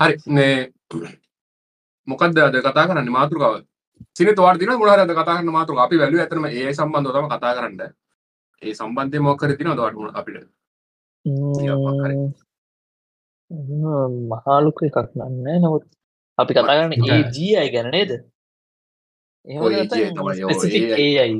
හරි. 0.00 0.14
මේ 0.26 0.70
මොකක්ද 2.08 2.38
අද 2.38 2.56
කතා 2.60 2.88
කරන්න? 2.88 3.10
මාතෘකාව. 3.10 3.54
සින 4.16 4.28
තවාට 4.28 4.58
දින 4.58 4.72
මොහර 4.72 4.90
අද 4.94 5.10
කතා 5.10 5.26
කරන්න 5.28 5.52
මාතෘක 5.52 5.78
අපි 5.78 5.96
වැලු 6.02 6.18
ඇතනම 6.18 6.46
ඒ 6.46 6.72
සම්බන්ධ 6.72 7.12
තම 7.14 7.28
කතා 7.32 7.54
කරන්න. 7.56 7.80
ඒ 8.62 8.74
සම්බන්ධය 8.74 9.18
මොකර 9.20 9.56
තින 9.56 9.70
දවට 9.70 10.16
අපිට? 10.20 10.46
ටිකක් 11.24 11.72
හරි. 12.04 12.16
මහාලුක 14.30 14.78
එකක් 14.82 15.10
නන්න. 15.16 15.60
නමුත් 15.62 15.84
අපි 16.38 16.52
කතාගන්න 16.54 16.92
ඒ 16.92 17.20
ජීයි 17.34 17.68
ගැන 17.74 17.90
නේද? 17.90 18.12
තමයි, 20.16 21.36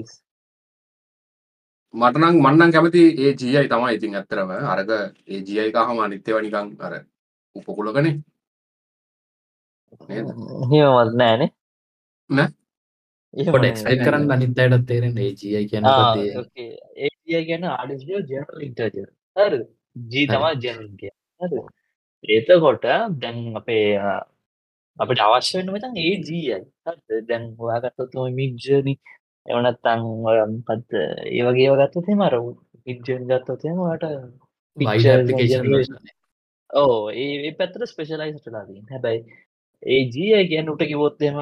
මටනං 1.94 2.36
මන්නන් 2.44 2.72
කැමති 2.74 3.02
ඒ 3.24 3.32
ජීයි 3.40 3.68
තමයි 3.72 3.96
ඉතින් 3.96 4.14
ඇත්තරම 4.18 4.50
අරග 4.74 4.90
ඒ 4.92 5.40
ජීයි 5.46 5.72
කහම 5.74 5.98
අනිත්‍යව 6.04 6.38
නිකං 6.44 6.70
අර 6.86 6.94
උපකුලකනේ 7.56 8.02
නේද? 8.06 8.22
හිමවත් 10.70 11.14
නෑනේ 11.20 11.50
නෑ? 12.30 12.48
එක්ස්පලයින් 13.34 14.04
කරන්න 14.04 14.30
අනිත් 14.34 14.58
අයටත් 14.58 14.86
තේරෙන්න 14.90 15.18
ඒජයි 15.18 15.64
කියන 15.70 15.84
ආ, 15.86 15.94
පදේ 16.10 16.36
okay. 16.40 16.68
AGI 17.06 17.40
කියන්නේ 17.48 17.72
ආඩිසිෝ 17.72 18.20
ජනරල් 18.28 18.62
ඉන්ටර්ජර් 18.66 19.08
හරි. 19.36 19.58
ජී 20.10 20.26
තමා 20.28 20.52
ජනල් 20.56 20.86
කිය 21.00 21.12
හරි 21.40 21.58
එතකොට 22.36 22.84
දැන් 23.20 23.38
අපේ 23.60 23.88
අපිට 24.98 25.20
අවශ්‍ය 25.20 25.58
වෙන්න 25.58 25.72
මෙතන් 25.74 25.96
ඒ 25.98 26.14
ජීයි? 26.20 26.60
දැන් 27.28 27.44
ඔයාගත්තොත් 27.58 28.14
මික්ජනි 28.38 28.94
එවනත්තං 29.46 30.04
පත් 30.68 30.90
ඒ 31.28 31.42
වගේ 31.46 31.74
ගත්තොත් 31.80 32.08
එම 32.08 32.20
අර 32.26 32.34
මික්ජන් 32.86 33.26
ගත්තොත් 33.30 33.64
එම 33.68 33.78
ට 33.94 34.04
ඕ 36.70 36.94
ඒ 37.14 37.50
පැත්තර 37.58 37.82
ස්පේෂලයිස් 37.86 38.46
ලාදී 38.54 38.80
හැබැයි 38.90 39.20
ඒජිය 39.86 40.44
ගැන 40.50 40.70
උට 40.70 40.84
කිවොත්තෙම 40.84 41.36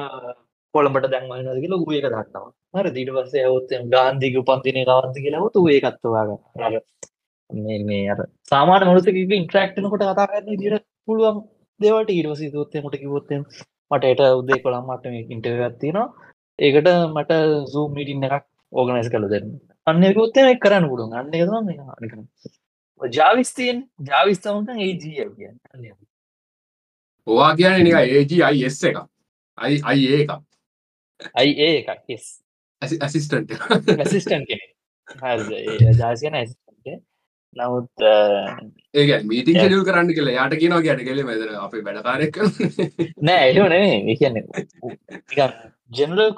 කොළඹට 0.73 1.07
දැන්වනද 1.11 1.61
කියලා 1.63 1.79
ඌ 1.79 1.93
එක 1.93 2.05
දන්නවා. 2.05 2.47
හර 2.73 2.87
දිට 2.89 3.11
පස්සේ 3.15 3.43
ඇවොත් 3.43 3.71
ගාන්ධික 3.93 4.39
උපන්තිනය 4.41 4.81
කවත්ද 4.83 5.23
කියලා 5.25 5.49
තු 5.49 5.67
ඒ 5.67 5.79
කත්වාග 5.81 6.29
මේ 7.49 7.79
මේ 7.83 8.03
අර 8.09 8.19
සාමාන 8.45 8.87
මනුසක 8.87 9.19
ඉන්ට්‍රක්ටනකොට 9.35 10.03
කතා 10.03 10.29
කරන්න 10.29 10.61
දිට 10.61 10.85
පුළුවන් 11.05 11.37
දෙවට 11.79 12.11
ඉරවසි 12.11 12.51
තුත්තේ 12.51 12.83
මට 12.83 13.01
කිවොත්තෙම 13.03 13.41
මට 13.91 14.03
එට 14.05 14.23
උදේ 14.33 14.59
කොළම් 14.59 14.89
මට 14.89 15.13
මේ 15.13 15.27
ඉන්ටගත්තිනවා 15.29 16.07
ඒකට 16.59 16.89
මට 17.09 17.31
සූ 17.67 17.85
මිටින් 17.89 18.25
එකක් 18.25 18.45
ඕගනස් 18.73 19.09
කල 19.09 19.27
දෙන්න. 19.29 19.53
අන්නකොත්තම 19.87 20.49
කරන්න 20.57 20.89
පුඩුන් 20.89 21.13
අන්න 21.13 21.31
තම 21.31 22.25
ජාවිස්තයෙන් 23.01 23.77
ජාවිස්තවන්ට 24.01 24.69
ඒ 24.75 24.91
ජීය 24.95 25.29
කියන්න. 25.31 25.57
ඔවා 27.27 27.51
කියන 27.55 27.83
නික 27.83 27.95
ඒජයිස් 27.97 28.79
එක 28.83 28.97
අයි 29.57 29.75
අයි 29.85 30.05
ඒක 30.17 30.31
අයි 31.35 31.51
ඒ 31.59 31.71
එකක් 31.79 31.89
yes 32.07 32.25
ඇසිස්ටන්ට 32.81 33.49
ජාවිස් 35.99 36.21
කියන 36.21 36.35
ඇසිස්ටන්ට් 36.35 36.87
නමුත් 37.55 38.03
ඒක 38.93 39.09
Yeah. 39.09 39.21
ෙඩියල් 39.41 39.83
කරන්න 39.87 40.09
කියලා 40.09 40.33
යාට 40.35 40.55
කියනවා 40.57 40.81
ගැට 40.85 41.01
කෙල 41.07 41.19
මෙදන 41.23 41.55
අපේ 41.59 41.83
වැඩකාරයක් 41.85 42.35
නෑ 43.21 43.47
එහෙම 43.49 43.71
ඒ 43.73 44.15
කියන්නේ 44.17 44.43
ජෙනරල් 45.91 46.29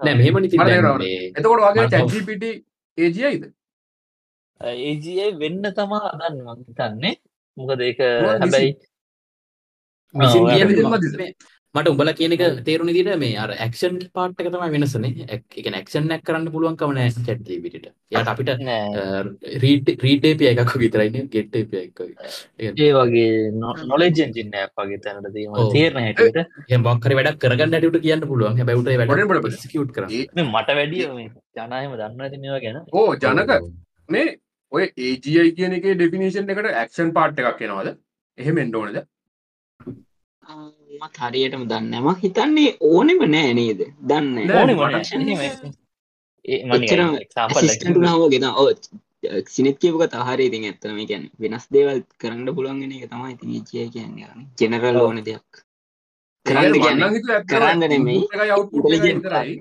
නෑ 0.00 0.14
මෙහෙම 0.16 0.36
නිති 0.42 0.56
මට 0.56 0.60
දැන් 0.60 0.68
තේරෙනවා. 0.68 0.98
මේ 0.98 1.30
එතකොට 1.30 1.62
වගේ 1.62 1.82
මට- 1.82 1.92
චැජිපිට 1.92 2.44
ඒජයිද 2.98 3.44
ඒජයි 4.60 5.28
වෙන්න 5.38 5.64
තමා 5.76 6.02
අදන්න 6.12 6.40
මං 6.44 6.64
හිතන්නේ 6.66 7.14
මොකද 7.56 7.80
ඒක 7.82 8.00
හැබැයි 8.02 8.72
මට 11.74 11.88
උඹල 11.88 12.10
කියන 12.16 12.32
එක 12.34 12.42
තේරුණ 12.64 12.90
දිට 12.94 13.06
මේ 13.16 13.36
අර 13.42 13.50
ඇක්ෂන් 13.56 13.94
පාට් 14.12 14.40
එක 14.42 14.48
තමයි 14.54 14.72
වෙනසනේ 14.74 15.26
එක 15.36 15.68
ඇක්ෂන් 15.70 16.08
නැක් 16.10 16.24
කරන්න 16.26 16.50
පුළුවන්කම 16.54 16.90
නෑ 16.96 17.12
චැට් 17.18 17.46
ජීපිට 17.48 17.86
යට 18.12 18.28
අපිට 18.32 18.50
රීටේපිය 20.04 20.50
එකක් 20.50 20.74
විතරයින 20.82 21.30
ගෙට්ටපිය 21.32 21.80
එක 21.80 22.02
ඒ 22.78 22.90
වගේ 22.96 23.30
නොලෙජන් 23.86 24.34
ජින්න 24.36 24.52
වගේ 24.76 24.98
තැනට 25.06 25.30
දීම 25.32 25.56
හැටියට. 25.56 26.52
බක්කර 26.80 27.16
වැඩක් 27.18 27.40
කරගන්න 27.40 27.78
ට 27.78 28.02
කියන්න 28.04 28.26
පුළුවන්. 28.28 28.60
පොඩ 29.12 29.32
වැඩ 29.32 29.56
සිකියුට් 29.56 29.96
කර 29.96 30.10
මට 30.44 30.76
වැඩිය 30.80 31.08
මේ 31.14 31.30
ජනයම 31.56 31.96
දන්න 31.96 32.26
ඇති 32.26 32.42
මේවා 32.44 32.60
ගැන. 32.66 32.78
ඕ 32.92 33.16
ජනක. 33.16 33.58
මේ 34.08 34.36
ඔය 34.72 34.90
ඒජයි 34.98 35.48
කියන 35.56 35.78
එක 35.80 35.88
ඩෙෆිනේෂන් 35.94 36.54
එකට 36.56 36.70
ඇක්ෂන් 36.74 37.16
පාට් 37.16 37.42
එකක් 37.46 37.64
එනවාද? 37.64 37.96
එහෙම 38.38 38.62
එන්ඩෝනද 38.66 39.02
මත් 41.00 41.14
හරියටම 41.20 41.64
දන්නම 41.70 42.06
හිතන්නේ 42.22 42.72
ඕනෙම 42.88 43.22
නෑ 43.30 43.54
නේද? 43.54 43.80
දන්න 44.02 44.36
ගෙන 48.32 48.46
ඕ 48.52 48.70
සිනත් 49.46 49.76
කියපක 49.78 50.04
තහරි 50.12 50.46
ඉතින් 50.48 50.64
ඇත්තම 50.68 51.02
ගැන 51.10 51.26
වෙනස් 51.42 51.66
දේවල් 51.74 52.00
කරන්න 52.20 52.54
පුළුවන්ගෙන 52.56 52.94
එක 52.94 53.10
තමයි 53.10 53.34
තිීචය 53.40 53.90
කියන්නේ. 53.94 54.46
ජෙනරල්. 54.60 54.96
ඕන 54.98 55.20
දෙයක්. 55.24 55.62
කරන්න 56.46 56.74
ගැන 56.84 56.98
කරන්න 57.50 57.84
නෙමෙයි. 57.88 58.24
යවට්තරයි 58.48 59.54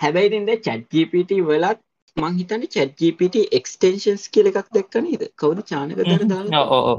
හැබැයි 0.00 0.30
තින්ද 0.30 0.52
චැට්ජපට 0.66 1.32
වලත් 1.48 1.80
මං 2.16 2.38
හිතන්න 2.38 2.68
චැට්ජපට 2.74 3.36
එක්ස්ටේන්ශන්ස් 3.58 4.28
කියල 4.28 4.50
එකක් 4.50 4.68
දැක්ක 4.76 4.94
නේද? 5.00 5.22
කවුද 5.40 5.64
චානක 5.64 5.96
දර 5.98 6.28
දාලා 6.28 6.94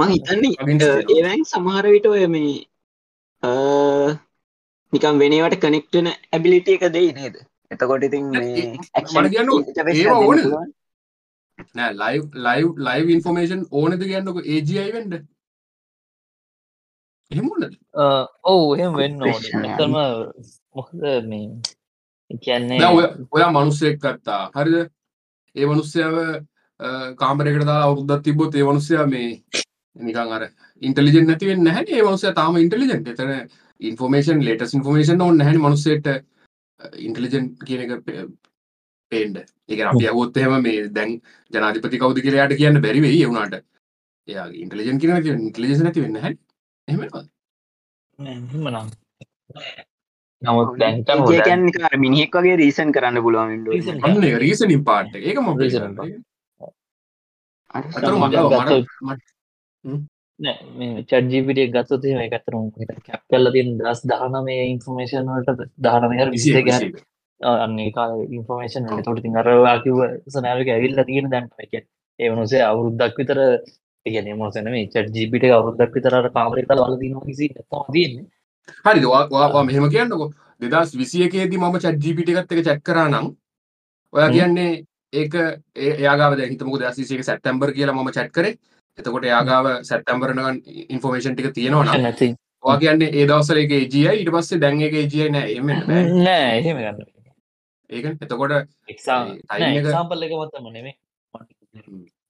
මං 0.00 0.10
හිතන්නේ 0.14 0.52
ඒවැන් 1.16 1.44
සමහර 1.44 1.86
විට 1.94 2.06
ඔය 2.06 2.26
මේ 2.34 2.52
අ, 3.42 3.50
නිකම් 4.92 5.18
වෙනවට 5.22 5.56
කනෙක්ටන 5.64 6.06
ඇබිලිටිය 6.32 6.76
එක 6.78 6.84
දෙයි 6.94 7.12
නේද? 7.12 7.34
එතකොට 7.70 8.02
ඉතින් 8.08 8.30
කියන්නකෝ, 9.32 9.58
interface 9.62 10.00
ඒවා 10.00 10.16
එකක් 10.16 10.22
දෙන්න 10.22 10.28
ඕනද? 10.28 10.40
පුළුවන්. 10.42 10.68
නෑ 11.76 11.92
ලයිව් 11.94 12.24
ලයිව් 12.46 12.68
ලයිව් 12.86 13.06
ඉන්ෆෝමේෂන් 13.16 13.62
ඕනද 13.72 14.00
කියන්නක? 14.02 14.38
ඒජයි 14.46 14.86
වෙන්ඩ 14.94 15.14
එහෙමුණද 17.30 17.74
ඔව් 18.44 18.62
එහෙම 18.78 18.94
වෙන්න 19.00 19.22
ඕන. 19.22 19.42
ඇතම 19.64 19.92
මොකද 20.74 21.04
මේ 21.28 22.38
කියන්නේ 22.42 22.78
ඔය 23.30 23.44
මනුස්සයෙක් 23.50 24.00
ගත්තා. 24.00 24.42
හරිද? 24.56 24.90
ඒ 25.56 25.66
මනුස්සයාව 25.66 26.16
කාමරකට 27.16 27.66
දාලා 27.66 27.86
අවුරුද්දක් 27.86 28.24
තිබ්බොත් 28.24 28.54
ඒ 28.54 28.64
මනුස්සයා 28.64 29.06
මේ 29.06 29.28
නිකන් 29.96 30.34
අර 30.36 30.44
ඉන්ටෙලිජන්ට් 30.82 31.28
නැති 31.28 31.50
වෙන්නේ 31.50 31.66
නැහැ 31.66 31.84
නේ 31.84 31.98
ඒ 31.98 32.06
මනුස්සයා 32.08 32.34
තාම 32.34 32.56
ඉන්ටෙලිජන්ට්. 32.56 33.08
එතන 33.08 33.32
ඉන්ෆෝමේෂන් 33.80 34.44
ලේටස්ට් 34.44 34.76
ඉන්ෆෝමේෂන් 34.78 35.24
ඕනේ 35.26 35.40
නැහැ 35.40 35.56
නේ 35.56 35.64
මනුස්සයෙක්ට 35.66 36.08
ඉන්ටෙලිජන්ට් 36.98 37.66
කියන 37.66 37.82
එක 37.84 37.92
පේන්න. 39.12 39.36
ඒ 39.36 39.76
කියන්නේ 39.76 39.90
අපි 39.90 40.08
අහුවොත් 40.08 40.36
එහෙම 40.36 40.62
මේ 40.62 40.86
දැන් 40.94 41.18
ජනාධිපති 41.50 41.98
කවුද 41.98 42.22
කියලා 42.22 42.40
යාට 42.42 42.56
කියන්න 42.56 42.82
බැරි 42.86 43.04
වෙයි 43.06 43.20
ඒ 43.20 43.28
වුණාට. 43.28 43.60
එයාගේ 44.28 44.64
ඉන්ටෙලිජන්ට් 44.64 45.00
කියන 45.02 45.16
එක 45.18 45.30
ඉන්ටෙලිජන්ස් 45.34 45.84
නැති 45.84 46.06
වෙන්නේ 46.06 46.22
නැහැ. 46.22 46.38
එහෙම 46.88 47.00
නේද? 47.00 47.12
එහෙමනම් 48.18 48.90
නමුත් 50.42 50.78
දැන් 50.80 51.70
මිනිහෙක් 52.00 52.34
වගේ 52.34 52.56
රීසන් 52.56 52.92
කරන්න 52.92 53.22
පුළුවන් 53.22 53.54
රීසනින් 54.38 54.84
පාර්ට් 54.84 55.14
එක. 55.14 55.24
ඒක 55.24 55.40
මම 55.40 55.58
Reasoning 55.58 55.96
කියන්නේ. 55.96 56.08
අර 56.08 56.08
අතන 56.08 56.08
දැන් 56.08 56.08
මට 56.08 56.08
ගත්තොත්- 56.08 56.08
මට 56.08 56.08
නෑ 56.08 56.08
මේ 56.08 56.18
චැට් 61.08 61.30
ජීපීටී 61.32 61.64
එක 61.66 61.72
ගත්තොත් 61.74 62.04
අතරම 62.38 62.64
කැප් 63.06 63.22
කරලා 63.30 63.52
තියෙන 63.52 63.70
2019 63.78 64.66
ඉන්ෆර්මේෂන් 64.74 65.28
වලට 65.28 65.60
19 65.78 66.20
හරි 66.20 66.38
20 66.38 66.60
එක 66.60 66.68
හරි 66.76 66.88
අන්නේ 67.40 67.90
කාලේ 67.92 68.26
ඉන්ෆර්මේෂන් 68.38 68.84
වලට 68.84 68.98
ඒතකොට 68.98 69.20
ඉතින් 69.22 69.36
අර 69.36 69.48
ඔයා 69.52 69.76
කිව්ව 69.84 70.00
සනෑරියෝ 70.34 70.66
එක 70.66 70.74
ඇවිල්ලා 70.76 71.04
තියෙන 71.04 71.30
දැන් 71.30 71.46
ඒ 71.58 71.66
කියන්නේ. 71.66 71.88
ඒ 72.20 72.30
මොනසේ 72.30 72.62
අවුරුද්දක් 72.62 73.16
විතර 73.18 73.38
ඒ 74.06 74.10
කියන්නේ 74.12 74.34
මොනස 74.34 74.56
නෙමෙයි 74.56 74.90
චැට් 74.92 75.14
ජීපීටී 75.16 75.50
එක 75.50 75.56
අවුරුද්දක් 75.58 75.94
විතර 75.96 76.14
අර 76.14 76.26
කාමරේ 76.36 76.68
දාලා 76.68 76.90
වල 76.90 77.00
දිනවා 77.00 77.26
කිසි 77.26 77.50
තියෙන්නේ. 77.92 78.26
ඔයා 79.06 79.26
ඔයා 79.30 79.64
මෙහෙම 79.64 79.90
කියන්නකෝ. 79.90 80.30
2021 80.60 81.50
දී 81.50 81.58
මම 81.58 81.76
gpt 82.04 82.28
එකත් 82.32 82.52
එක 82.52 82.64
chat 82.66 82.80
කරා 82.82 83.08
නම් 83.08 83.26
ඔයා. 84.12 84.30
කියන්නේ 84.36 84.72
ඒක 85.12 85.34
ඒ- 85.76 85.96
එයා 85.98 86.16
ගාව 86.16 86.36
දැන් 86.38 86.50
හිතමුකෝ 86.50 86.78
2021 86.80 87.22
සැප්තැම්බර් 87.22 87.72
කියලා 87.72 87.94
මම 87.94 88.10
chat 88.12 88.30
කරේ. 88.30 88.54
එතකොට 88.98 89.24
එයා 89.24 89.42
ගාව 89.44 89.66
සැප්තැම්බර් 89.82 90.34
නගන් 90.34 90.56
ඉන්ෆෝමේෂන් 90.88 91.34
ටික 91.34 91.50
තියෙනවා 91.54 91.84
නම් 91.86 92.02
නැති 92.02 92.28
ඔයා 92.64 92.78
කියන්නේ 92.78 93.10
ඒ 93.12 93.26
දවස්වල 93.26 93.58
ඒක 93.58 93.72
AGI 93.78 94.04
ඊට 94.12 94.30
පස්සේ 94.30 94.58
දැන් 94.58 94.80
ඒක 94.80 94.94
AGI 94.96 95.28
නෑ. 95.30 95.56
බෑ. 95.60 96.04
නෑ 96.18 96.58
එහෙම 96.58 96.78
ගන්න 96.78 97.02
ඒකනේ 97.90 98.16
එතකොට 98.20 98.52
එක- 98.54 98.68
එක්සාම්පල් 98.92 100.22
එක 100.22 100.32
මතම 100.36 100.66
නෙමෙයි. 100.72 100.94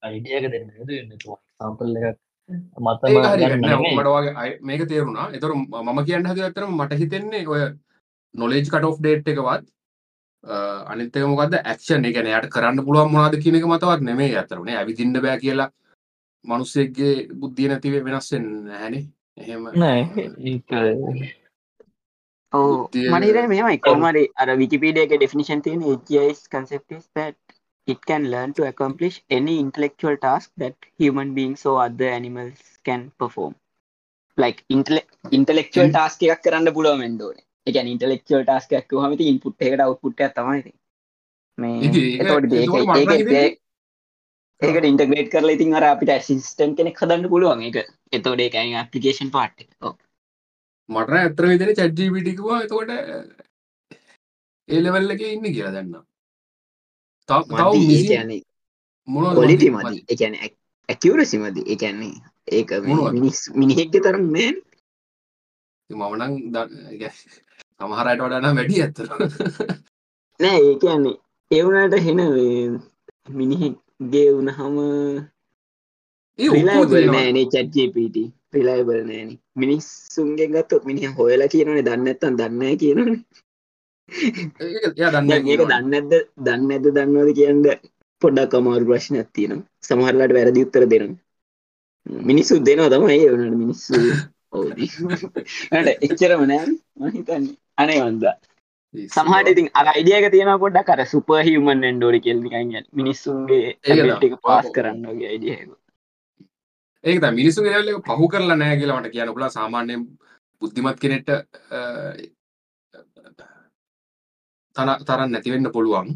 අයිඩිය 0.03 0.35
එක 0.39 0.47
දෙන්න 0.53 0.69
යුතු 0.79 0.93
එක්සාම්පල් 0.97 1.97
එකක් 2.01 2.19
මතම 2.79 3.07
ඒක 3.09 3.27
හරි 3.27 3.45
ගන්න 3.45 3.61
නෑ 3.61 3.75
නෙමෙයි. 3.75 3.97
මට 3.97 4.09
වගේ 4.09 4.35
අය- 4.37 4.59
මේක 4.63 4.87
තේරුණා. 4.89 5.27
එතකොට 5.35 5.55
මම 5.57 6.01
කියන්න 6.07 6.27
හදුවේ 6.27 6.47
ඇත්තටම 6.49 6.73
මට 6.79 6.93
හිතෙන්නේ 7.03 7.45
ඔය 7.47 7.61
නොලෙජ් 8.35 8.65
කට් 8.65 8.85
ඔෆ් 8.85 8.99
ඩේට් 8.99 9.29
එකවත් 9.29 9.69
අනිත් 10.45 11.17
එක 11.17 11.27
මොකද්ද? 11.27 11.55
ඇක්ෂන් 11.65 12.05
ඒ 12.05 12.13
කියන්නේ 12.15 12.33
එයාට 12.33 12.49
කරන්න 12.55 12.85
පුළුවන් 12.87 13.13
මොනවද 13.13 13.37
කියන 13.43 13.57
එක 13.59 13.67
මතවත් 13.67 14.01
නෙමෙයි 14.09 14.37
අතරම 14.43 14.65
නේ. 14.65 14.77
ඇවිදින්න 14.77 15.21
බෑ 15.23 15.39
කියලා 15.45 15.69
මිනිස්සෙක්ගේ 16.45 17.15
බුද්ධිය 17.41 17.69
නැති 17.69 17.93
වෙනස් 17.93 18.33
වෙන්නේ 18.33 18.63
නැහනේ 18.69 19.05
එහෙම 19.37 19.63
නෑ 19.83 20.01
ඒක 20.53 20.71
ඔව්. 22.53 22.71
බුද්ධිය- 22.71 23.11
මට 23.13 23.25
හිතෙන්නේ 23.25 23.49
මෙහෙමයි. 23.49 23.79
කොහමරි 23.79 24.25
අර 24.37 24.49
විකිපීඩියා 24.63 25.05
එකේ 25.07 25.19
definition 25.25 25.63
තියෙන 25.63 25.83
AGI's 25.85 26.41
concept 26.49 26.93
is 26.93 27.05
that 27.15 27.37
it 27.89 28.01
can 28.07 28.31
learn 28.31 28.53
to 28.55 28.67
accomplish 28.67 29.21
any 29.31 29.59
intellectual 29.59 30.17
task 30.17 30.51
that 30.59 30.77
human 30.99 31.35
beings 31.35 31.67
or 31.67 31.77
other 31.85 32.09
animals 32.11 32.59
can 32.85 33.11
perform. 33.19 33.55
Like 34.39 34.65
intellect 34.71 35.11
intellectual 35.33 35.89
task 35.93 36.23
එකක් 36.25 36.43
කරන්න 36.45 36.73
පුළුවන් 36.75 37.01
වෙන්න 37.05 37.23
ඕනේ 37.23 37.43
එකක් 38.73 38.89
කිව්වම 38.89 39.13
ඉතින් 39.15 39.29
input 39.35 39.55
එකකට 39.61 39.81
output 39.81 40.21
එකක් 40.21 40.35
තමයි 40.35 40.73
මේ 41.59 41.81
ඒක- 42.59 42.71
ඒක 43.01 43.09
ඒක 43.41 43.59
ඒකට 44.61 44.85
ඉන්ටග්‍රේට් 44.85 45.31
කරලා 45.33 45.55
ඉතින් 45.57 45.75
අර 45.75 45.85
අපිට 45.85 46.11
ඇසිස්ටන් 46.11 46.77
කෙනෙක් 46.77 46.99
හදන්න 47.01 47.29
පුළුවන් 47.29 47.63
එක 47.63 47.77
එතෝඩ 48.13 48.41
එක. 48.41 48.55
ඇපලිකේෂන් 48.55 49.31
පාට් 49.31 49.57
මට 50.89 51.11
ඇතර 51.13 51.45
විදින 51.47 51.75
චැට්ජීපිටිකවා 51.75 52.63
එතකොට 52.65 52.91
ඒලෙවල්ල 54.69 55.11
එක 55.11 55.21
ඉන්න 55.23 55.47
කියලා 55.49 55.73
දන්න 55.73 55.95
තව 57.29 57.43
කියන්නේ 58.09 58.43
මොන 59.09 59.35
කොලිටි 59.35 59.71
මදි? 59.71 60.05
එකන 60.09 60.35
ඇකිවරසි 60.89 61.39
මදි. 61.39 61.61
එකන්නේ 61.67 62.15
ඒක? 62.49 62.71
මිනිස් 63.13 63.39
මිනිහෙක්ග 63.55 63.95
තරම් 64.03 64.27
නෑ 64.31 64.51
මමනං 65.91 66.33
සමහරයට 67.81 68.23
වඩන 68.23 68.57
වැඩි 68.57 68.81
ඇත්තර 68.83 69.07
නෑ 70.41 70.59
ඒ 70.61 70.75
කියන්නේ 70.79 71.17
ඒවුණට 71.51 71.95
හෙන 71.99 72.21
මිනිහෙක්ගේ 73.33 74.27
වුණහම 74.31 74.77
නෑනේ 77.09 77.47
චැට්ජපට 77.53 78.19
රිලයිබල් 78.55 79.01
නෑන 79.05 79.31
මිනිස්සුන්ගේ 79.57 80.49
ගත්තොත් 80.49 80.85
මිනිහ 80.85 81.15
හොයලා 81.17 81.49
කියනනේ 81.49 81.87
දන්න 81.87 82.11
ඇත්තන් 82.11 82.37
දන්න 82.39 82.77
කියනන 82.79 83.01
ඒක 84.09 84.99
දන්න 84.99 85.95
ඇද 85.95 86.13
දන්න 86.41 86.71
ඇද 86.71 86.87
දන්නවද 86.91 87.33
කියන්න 87.35 87.65
පොඩ්ඩක් 88.23 88.55
අමාරු 88.55 88.91
ප්‍රශ්නයක් 88.91 89.33
තියෙන 89.33 89.65
සමහරලාට 89.83 90.37
වැරදි 90.37 90.67
උත්තර 90.67 90.87
දෙන 90.87 91.17
මිනිස්සු 92.25 92.61
දෙනවා 92.61 92.91
තමයි 92.91 93.17
ඒ 93.17 93.33
වනට 93.33 93.57
මිනිස්සු. 93.57 93.95
ඕදී 94.53 94.89
එච්චරම 96.07 96.43
නෑ. 96.47 96.69
මහිතන්නේ 97.01 97.57
අනේ 97.83 98.01
වන්දා. 98.05 98.37
සමහට 98.95 99.53
ඉතින් 99.53 99.69
අර 99.75 99.87
අයිඩියක 99.93 100.31
තියෙන 100.33 100.55
පොඩ්ඩක් 100.63 100.89
කර 100.89 101.05
සුප 101.13 101.29
හිමන් 101.49 101.85
ඩෝඩි 101.99 102.25
කෙල්ලිකන්න 102.27 102.89
මිනිස්සුන්ගේ 103.01 103.77
ඒක 103.85 104.41
පාස් 104.47 104.73
කරන්නගේ 104.77 105.29
අයිඩියක 105.33 105.69
ඒක 107.05 107.23
මිනිසු 107.33 107.63
ගෙවල 107.65 107.93
පහු 108.09 108.29
කරලා 108.33 108.59
නෑ 108.63 108.81
කියලට 108.81 109.13
කියන 109.13 109.33
පුලා 109.37 109.53
සාමාන්‍යයෙන් 109.59 110.03
බුද්ධිමත් 110.63 110.99
කෙනෙට 111.03 111.31
තන 114.77 114.91
තරන් 115.07 115.33
නැතිවෙන්න 115.33 115.73
පුළුවන්. 115.77 116.09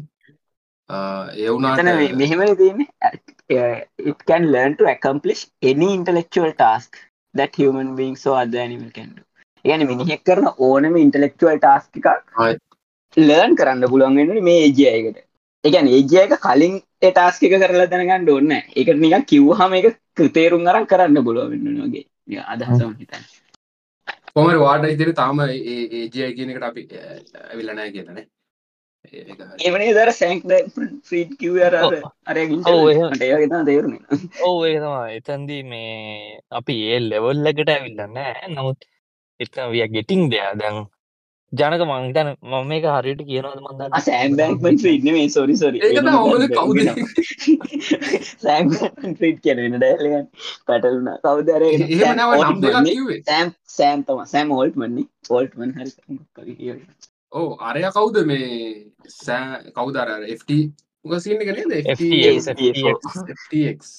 ඒ 0.89 1.47
එතන 1.47 1.53
වුණාට 1.53 2.17
මෙහෙම 2.21 2.41
තියන්නේ. 2.61 2.87
it 4.11 4.19
can 4.29 4.51
learn 4.51 4.77
to 4.77 4.85
accomplish 4.91 5.41
any 5.61 5.93
intellectual 5.93 6.51
task 6.63 6.97
that 7.35 7.55
human 7.55 7.95
beings 7.95 8.25
or 8.27 8.37
other 8.41 8.59
animal 8.59 8.91
can 8.91 9.09
do. 9.15 9.23
යන 9.65 9.85
මිනිහෙක් 9.87 10.23
කරන 10.23 10.49
ඕනම 10.61 10.97
ඉන්ටලෙක්ටුවල් 10.97 11.59
ටාස්කික් 11.59 12.07
ලර්න් 13.17 13.55
කරන්න 13.55 13.87
පුළුවන්ගෙන 13.87 14.43
මේ 14.43 14.65
ඒජයකට 14.65 15.23
එකන් 15.63 15.87
ඒජයක 15.89 16.35
කලින් 16.39 16.75
ටාස්කික 17.03 17.55
කරලා 17.55 17.87
දැනගන්න 17.87 18.29
ඕන්න 18.29 18.53
එක 18.75 18.93
නික 18.97 19.25
කිව්හම 19.27 19.79
එක 19.79 19.87
තේරුම් 20.33 20.67
අරන් 20.67 20.85
කරන්න 20.85 21.25
පුළුවවෙන්නනගේ 21.25 22.05
අදහසම 22.47 22.93
හිතන්න. 22.93 23.25
කොමර 24.31 24.55
වාඩ 24.59 24.87
ඉදිරි 24.87 25.13
තාම 25.15 25.43
ඒජය 25.43 26.31
කියනකට 26.33 26.63
අපි 26.63 26.87
ඇවිලනෑ 27.43 27.91
කියතන 27.91 28.23
ඒවනේ 29.59 29.93
දර 29.93 30.11
සැක් 30.13 30.43
්‍රීට් 30.47 31.31
කිව 31.39 31.55
අර 31.63 31.75
තේරුණ 33.67 33.95
ඕ 34.43 34.57
ඒතමා 34.65 35.05
එතන්දී 35.11 35.61
මේ 35.65 36.41
අපි 36.51 36.75
ඒ 36.89 36.99
ලෙවල් 37.03 37.39
ලකට 37.43 37.71
ඇවිල්ලන්න 37.71 38.19
නමුත් 38.51 38.89
එතන 39.39 39.71
විය 39.71 39.87
ගෙටිං 39.95 40.29
දෙයා 40.31 40.53
දැන් 40.59 40.77
ජනක 41.53 41.83
මංතන 41.87 42.29
මම 42.41 42.67
මේක 42.69 42.85
හරියට 42.91 43.21
කියනවද 43.27 43.47
ආ 43.47 43.63
මන්දන්න 43.65 44.05
සෑම් 44.05 44.37
බැංක්මන් 44.39 44.77
ෆ්‍රීඩ් 44.83 45.03
නෙමෙයි. 45.07 45.29
Sorry 45.35 45.55
sorry. 45.61 45.77
ඒක 45.79 45.97
තමයි 45.97 46.13
ඔබල 46.25 46.43
කවුද? 46.57 46.79
සෑම් 48.43 48.71
ෆ්‍රීඩ් 49.19 49.39
කියන 49.43 49.61
වෙන 49.63 49.77
ඩයලගන් 49.77 50.25
පැටලුණා. 50.67 51.17
කවුද 51.25 51.51
අර 51.57 51.67
ඒක? 51.67 51.83
එහෙම 51.89 52.17
සෑම් 53.25 53.53
සෑම් 53.77 54.05
තමයි. 54.07 54.25
සෑම් 54.33 54.55
ඕල්ට්මන් 54.57 54.95
නේ. 54.99 55.07
ඕල්ට්මන් 55.29 55.75
හරි. 55.77 55.91
ඕ 57.33 57.47
අරය 57.69 57.85
කවුද 57.97 58.17
මේ 58.31 58.49
සෑ 59.13 59.75
කවුදර 59.77 60.15
FT 60.39 60.59
උගසින්න 61.05 61.45
කනේද 61.47 61.73
FTX. 61.95 62.49
FTX 63.37 63.93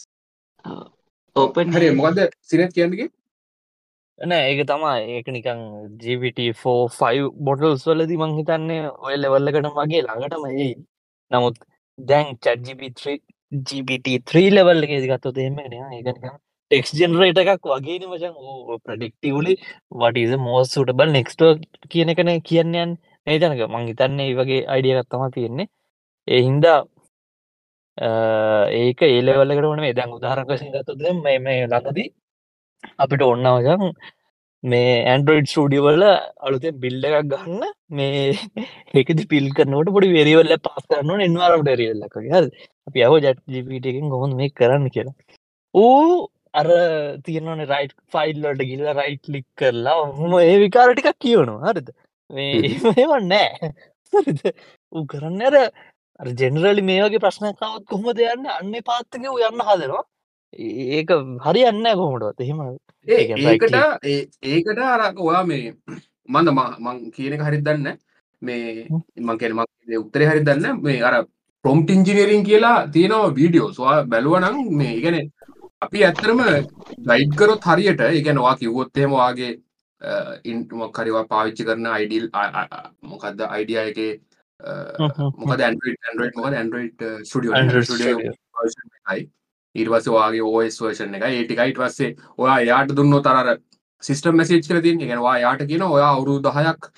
ඕපන් 1.37 1.77
හරි 1.77 1.95
මොකද 2.01 2.19
සිනත් 2.53 2.75
කියන්නගේ 2.77 3.09
නෑ 4.19 4.45
ඒක 4.51 4.61
තමා 4.69 4.97
ඒක 5.15 5.27
නිකං 5.35 5.61
ජීවිට4 6.03 7.31
බොටල්ස් 7.47 7.83
වලදි 7.89 8.17
මං 8.17 8.37
හිතන්නේ 8.39 8.91
ඔය 9.07 9.17
ලෙවල්ලකට 9.23 9.69
වගේ 9.79 10.03
ළඟටම 10.07 10.45
ඒ 10.51 10.73
නමුත් 11.31 11.57
දැන් 11.99 12.33
චැජිපි 12.45 12.89
GPT3 13.53 14.45
ලෙවල් 14.57 14.83
එක 14.87 14.93
ගත්තොත් 15.11 15.39
එහෙම 15.39 15.57
නෑ. 15.57 15.99
ඒක 15.99 16.07
නිකන් 16.07 16.37
ටෙක්ස් 16.71 16.91
ජෙනරේට 17.01 17.39
එකක් 17.43 17.69
වගේ 17.73 18.07
මචන් 18.09 18.35
ඕ 18.45 18.79
ප්‍රඩික්ටවලි 18.85 19.55
වටීද 20.01 20.33
මෝස් 20.47 20.73
සුටබල් 20.75 21.13
නෙක්ස්ට 21.17 21.43
කියන 21.93 22.13
එකන 22.13 22.31
කියන්නයන් 22.49 22.99
ඒ 23.27 23.39
ජනක 23.41 23.69
මං 23.71 23.89
හිතන්නේ 23.91 24.29
ඒ 24.31 24.37
වගේ 24.41 24.67
අයිඩියගත් 24.75 25.09
තම 25.13 25.25
තියෙන්නේ. 25.37 25.69
ඒ 26.29 26.41
හින්දා 26.47 26.79
ඒක 28.79 29.03
ඒලෙවල්ලකට 29.05 29.69
වන 29.73 29.83
මේ 29.85 29.97
දැන් 29.99 30.17
උදාහරකසින් 30.19 30.73
ගත්තොද 30.75 31.05
මේ 31.25 31.39
මේ 31.47 31.67
ලඟදී 31.67 32.09
අපිට 32.99 33.27
ඔන්නවජන් 33.27 33.85
මේ 34.63 34.95
ඇන්ඩරෝයිඩ් 35.11 35.51
ස්ටඩියවල 35.51 36.05
අලුතෙන් 36.47 36.79
බිල්ඩ 36.85 37.05
එකක් 37.09 37.29
ගන්න 37.33 37.65
මේ 37.91 38.23
ඒකද 38.95 39.21
පිල් 39.33 39.49
කරනට 39.59 39.93
පොඩි 39.97 40.15
වෙරිවල්ල 40.15 40.55
පස් 40.65 40.87
කරන්න 40.93 41.27
එන්වාරට 41.27 41.71
රියල්ලක 41.83 42.17
හ 42.25 42.41
අපි 42.89 43.05
අහෝ 43.07 43.21
ජට් 43.25 43.43
ජිපිටකින් 43.49 44.13
ගොහොඳ 44.15 44.39
මේ 44.41 44.55
කරන්න 44.61 44.89
කියලා. 44.91 45.17
ඌ 45.75 46.29
අර 46.55 46.69
තියනන 47.27 47.65
රයිට් 47.73 47.95
ෆයිල්ලට 48.15 48.65
ගිල්ල 48.71 48.87
රයිට් 49.01 49.33
ලික් 49.35 49.47
කරලා 49.57 49.99
හොම 50.19 50.39
ඒ 50.41 50.57
විකාර 50.65 50.89
ටිකක් 50.93 51.21
කියවනවා. 51.21 51.69
හරිද? 51.69 51.89
මේ 52.31 52.73
ඒවන් 52.97 53.29
නෑ 53.33 53.73
හරිද? 54.13 54.43
ඌ 54.93 55.05
කරන්න 55.07 55.43
අර 56.21 56.29
ජෙනරලි 56.35 56.83
මේ 56.83 57.01
වගේ 57.05 57.25
ප්‍රශ්නකාවත් 57.25 57.89
කොහොම 57.91 58.13
දෙයන්න 58.19 58.47
අන්න 58.51 58.77
පාත්තක 58.85 59.17
යන්න 59.23 59.67
හදනවා 59.69 60.05
ඒක 60.59 61.11
හරි 61.41 61.63
අන්න 61.65 61.87
කොහොමටත් 61.95 62.41
එහෙම 62.41 62.61
ඒක 63.07 63.31
ඒකට 63.45 63.77
ඒකට 64.45 64.83
අර 64.87 65.03
ඔයා 65.19 65.45
මේ 65.45 65.75
මන්ද 66.29 66.49
මං 66.81 66.99
කියන 67.11 67.37
එක 67.37 67.43
හරි 67.43 67.61
දන්න 67.61 67.99
මේ 68.43 68.87
මංකෙන 69.21 69.53
මක් 69.55 70.01
උත්තරේ 70.01 70.29
හරි 70.29 70.45
දන්න 70.45 70.83
මේ 70.83 71.03
අර 71.03 71.15
ප්‍රොම්ට 71.65 71.91
ඉංජිනීරින් 71.91 72.45
කියලා 72.45 72.79
තියෙනවා 72.89 73.35
වීඩියෝ 73.35 73.73
සවා 73.73 73.99
බැලුවනං 74.07 74.59
මේ 74.73 74.97
ඉගෙන 74.97 75.19
අපි 75.81 76.05
ඇත්තරම 76.05 76.43
ගයිඩ්කරොත් 77.07 77.65
හරියට 77.67 78.03
ඉගැනවා 78.13 78.57
කිව්වොත්තේම 78.57 79.11
වාගේ 79.13 79.53
ඉන්ටමක්කරවා 80.45 81.25
පාවිච්චි 81.27 81.65
කරන 81.65 81.87
අයිඩල් 81.89 82.29
මොකක්ද 83.05 83.41
අයිඩිය 83.49 83.81
එක 83.83 83.99
මොකද 85.41 85.61
ඇන්ඩරෝයිඩ් 85.61 86.37
මොකද 86.37 86.55
ඇන්ඩරෝයිඩ් 86.55 87.03
ස්ටියෝ 87.25 88.21
යි 89.77 89.85
ඊර්වස 89.85 90.09
වාගේ 90.09 90.43
ඕස් 90.43 90.81
වර්ෂන් 90.81 91.15
එක 91.15 91.27
ඒටිකයිට 91.29 91.81
වස්සේ 91.83 92.15
ඔයා 92.39 92.59
යාට 92.63 92.95
දුන්න 92.97 93.19
තරර 93.19 93.59
සිිස්ටම් 94.03 94.37
මැසිච් 94.37 94.69
කර 94.69 94.83
තින් 94.83 94.99
ගෙනවා 95.03 95.37
යාට 95.39 95.67
කියන 95.71 95.83
ඔයා 95.83 96.11
අවුරු 96.13 96.37
දහයක් 96.41 96.91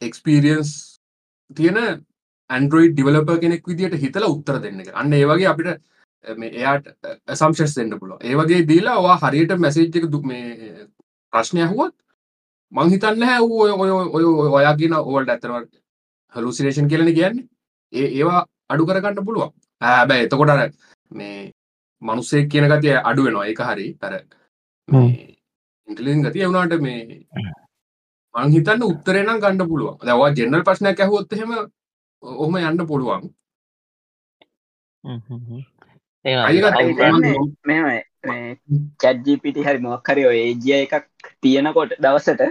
එක්ස්පීරියන්ස් 0.00 0.72
තියෙන 1.56 1.80
ඇන්ඩරෝයිඩ් 2.50 2.94
ඩිවලප 2.94 3.32
කෙනෙක් 3.40 3.66
විදිට 3.66 3.98
හිතල 4.04 4.28
උත්තර 4.28 4.60
දෙන්න 4.60 4.80
එක 4.80 4.92
අන්න 4.94 5.12
ඒවගේ 5.12 5.50
අපිට 5.52 5.80
මේ 6.36 6.52
එයාට 6.52 6.86
සම්ශස් 7.34 7.76
දෙන්න 7.76 7.98
පුල 7.98 8.16
ඒවගේ 8.20 8.62
දීලා 8.64 8.98
වා 9.02 9.18
හරියට 9.18 9.58
මැසේජ් 9.58 9.90
එක 9.92 10.08
දුක් 10.08 10.24
මේ 10.24 10.86
ප්‍රශ්නය 11.32 11.66
හුවත් 11.66 11.94
මං 12.72 12.90
හිතන්න 12.90 13.22
හැ 13.28 13.40
ඔය 13.42 13.70
ඔය 13.72 13.90
ඔය 14.18 14.52
ඔයා 14.58 14.76
කියන 14.76 14.94
ඕල්ට 14.98 15.32
ඇතරවට 15.32 15.82
හලුසිරේෂන් 16.34 16.88
කියලන 16.88 17.14
කියන්නේ. 17.14 17.48
ඒ 17.92 18.08
ඒවා 18.08 18.46
අඩු 18.68 18.86
කරගන්න 18.86 19.24
පුළුවන්. 19.24 19.52
හැබැ 19.80 20.24
එතකොටර 20.24 20.60
මේ 21.14 21.52
මනුස්සේ 22.02 22.46
කියන 22.50 22.68
ගතිය 22.70 22.96
අඩු 23.10 23.26
වෙනවා. 23.26 23.46
එක 23.52 23.60
හරි. 23.68 23.86
තර 24.00 24.14
ඉන්ටලින් 25.88 26.24
ගතිය 26.24 26.46
වුණට 26.46 26.80
මේ 26.80 27.00
මං 28.34 28.52
හිතන්න 28.54 28.82
උත්තරේනම් 28.84 29.40
ගන්න 29.42 29.68
පුළුවන්. 29.70 29.98
දවා 30.00 30.30
ජෙනල් 30.36 30.64
ප්‍රශ්නයක් 30.66 31.00
ඇහුවොත් 31.00 31.32
එහෙම 31.32 31.52
ඔහම 32.22 32.56
යන්න 32.58 32.86
පුළුවන්. 32.90 33.30
චැජ්ජිපිට 39.02 39.62
හරි 39.66 39.78
මොක්හරි 39.86 40.26
ඔය 40.30 40.38
ඒජිය 40.40 40.80
එකක් 40.80 41.06
තියෙනකොට 41.40 41.96
දවසට 42.00 42.42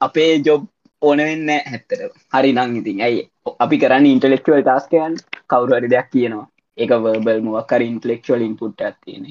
අපේ 0.00 0.30
ජොබ් 0.46 0.64
ඕනවෙන්න 1.02 1.50
හැත්තර 1.70 2.00
හරි 2.34 2.52
නං 2.52 2.76
ඉතින්. 2.80 3.04
ඇයි? 3.06 3.22
අපි 3.64 3.76
කරන්න 3.82 4.06
ඉන්ටලෙක්ටුවල් 4.06 4.64
ටස්කයන් 4.64 5.14
කවුරුහරි 5.50 5.92
දෙයක් 5.94 6.10
කියනවා 6.14 6.46
එක 6.78 6.90
වර්බල් 6.96 7.40
මොක්කර 7.42 7.82
ඉන්ටලෙක්ෂුවල් 7.82 8.42
ඉන්පුට් 8.42 8.80
ඇතින 8.80 9.28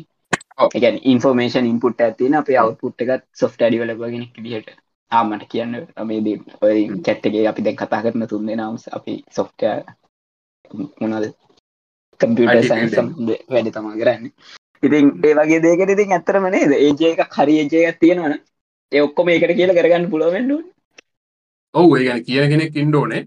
ඔව්. 0.57 0.69
එක 0.71 1.01
ඉන්ෆෝමේෂන් 1.05 1.65
ඉන්පුට් 1.65 2.01
ඇතින 2.01 2.35
අපේ 2.35 2.57
අවුපුට් 2.57 3.03
එකත් 3.03 3.27
සොෆ්ට 3.33 3.61
ඩිවලබගෙන 3.61 4.25
දිහට 4.39 4.71
ආමට 5.11 5.47
කියන්න 5.47 5.77
මේ 6.05 6.35
ඔය 6.61 6.79
චැත්තගේ 7.05 7.47
අපි 7.47 7.65
දැන් 7.65 7.77
කතා 7.77 8.01
කරන 8.03 8.27
තුන්දේ 8.27 8.57
නම්ස් 8.57 8.87
අපි 8.91 9.17
සොෆ්ට 9.31 9.67
මොනද 11.01 11.33
කම්පියුට 12.19 12.67
සයින් 12.67 12.89
සම්බන්ධ 12.89 13.43
වැඩ 13.49 13.73
තමා 13.73 13.97
කරන්න. 13.97 14.31
ඉතින් 14.83 15.11
ඒ 15.23 15.35
වගේ 15.35 15.61
දේකට 15.61 15.93
ඉතින් 15.95 16.13
ඇත්තරම 16.13 16.47
නේද? 16.49 16.71
ඒජය 16.77 17.11
එක 17.11 17.37
හරි 17.37 17.59
ඒජය 17.59 17.83
එකක් 17.83 17.99
තියෙනවන. 17.99 18.39
ඒ 18.91 19.01
ඔක්කොම 19.01 19.29
ඒකට 19.29 19.53
කියල 19.57 19.71
කරගන්න 19.75 20.09
පුළුවවෙන්නු 20.09 20.57
ඔව් 21.73 21.93
ඒ 21.97 22.15
කියන 22.21 22.49
කෙනෙක් 22.51 22.75
ඉන්ඩෝනේ 22.75 23.21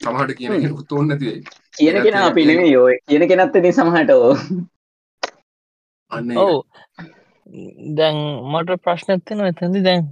සමහට 0.00 0.36
කියන 0.38 0.72
උත්තුන්න 0.72 1.08
නැතිවේ 1.08 1.40
කියන 1.76 1.96
කෙන 2.04 2.16
අපි 2.20 2.42
නෙමේ 2.48 2.70
යෝය 2.70 2.94
කියන 3.08 3.24
කෙනත්තේ 3.30 3.72
සමහට 3.72 4.10
ඕ. 4.12 4.34
අන්න 6.12 6.36
ඔව්. 6.38 6.54
දැන් 7.96 8.16
මට 8.52 8.80
ප්‍රශ්නත්තින 8.84 9.44
එතැදි 9.48 9.80
දැන් 9.86 10.04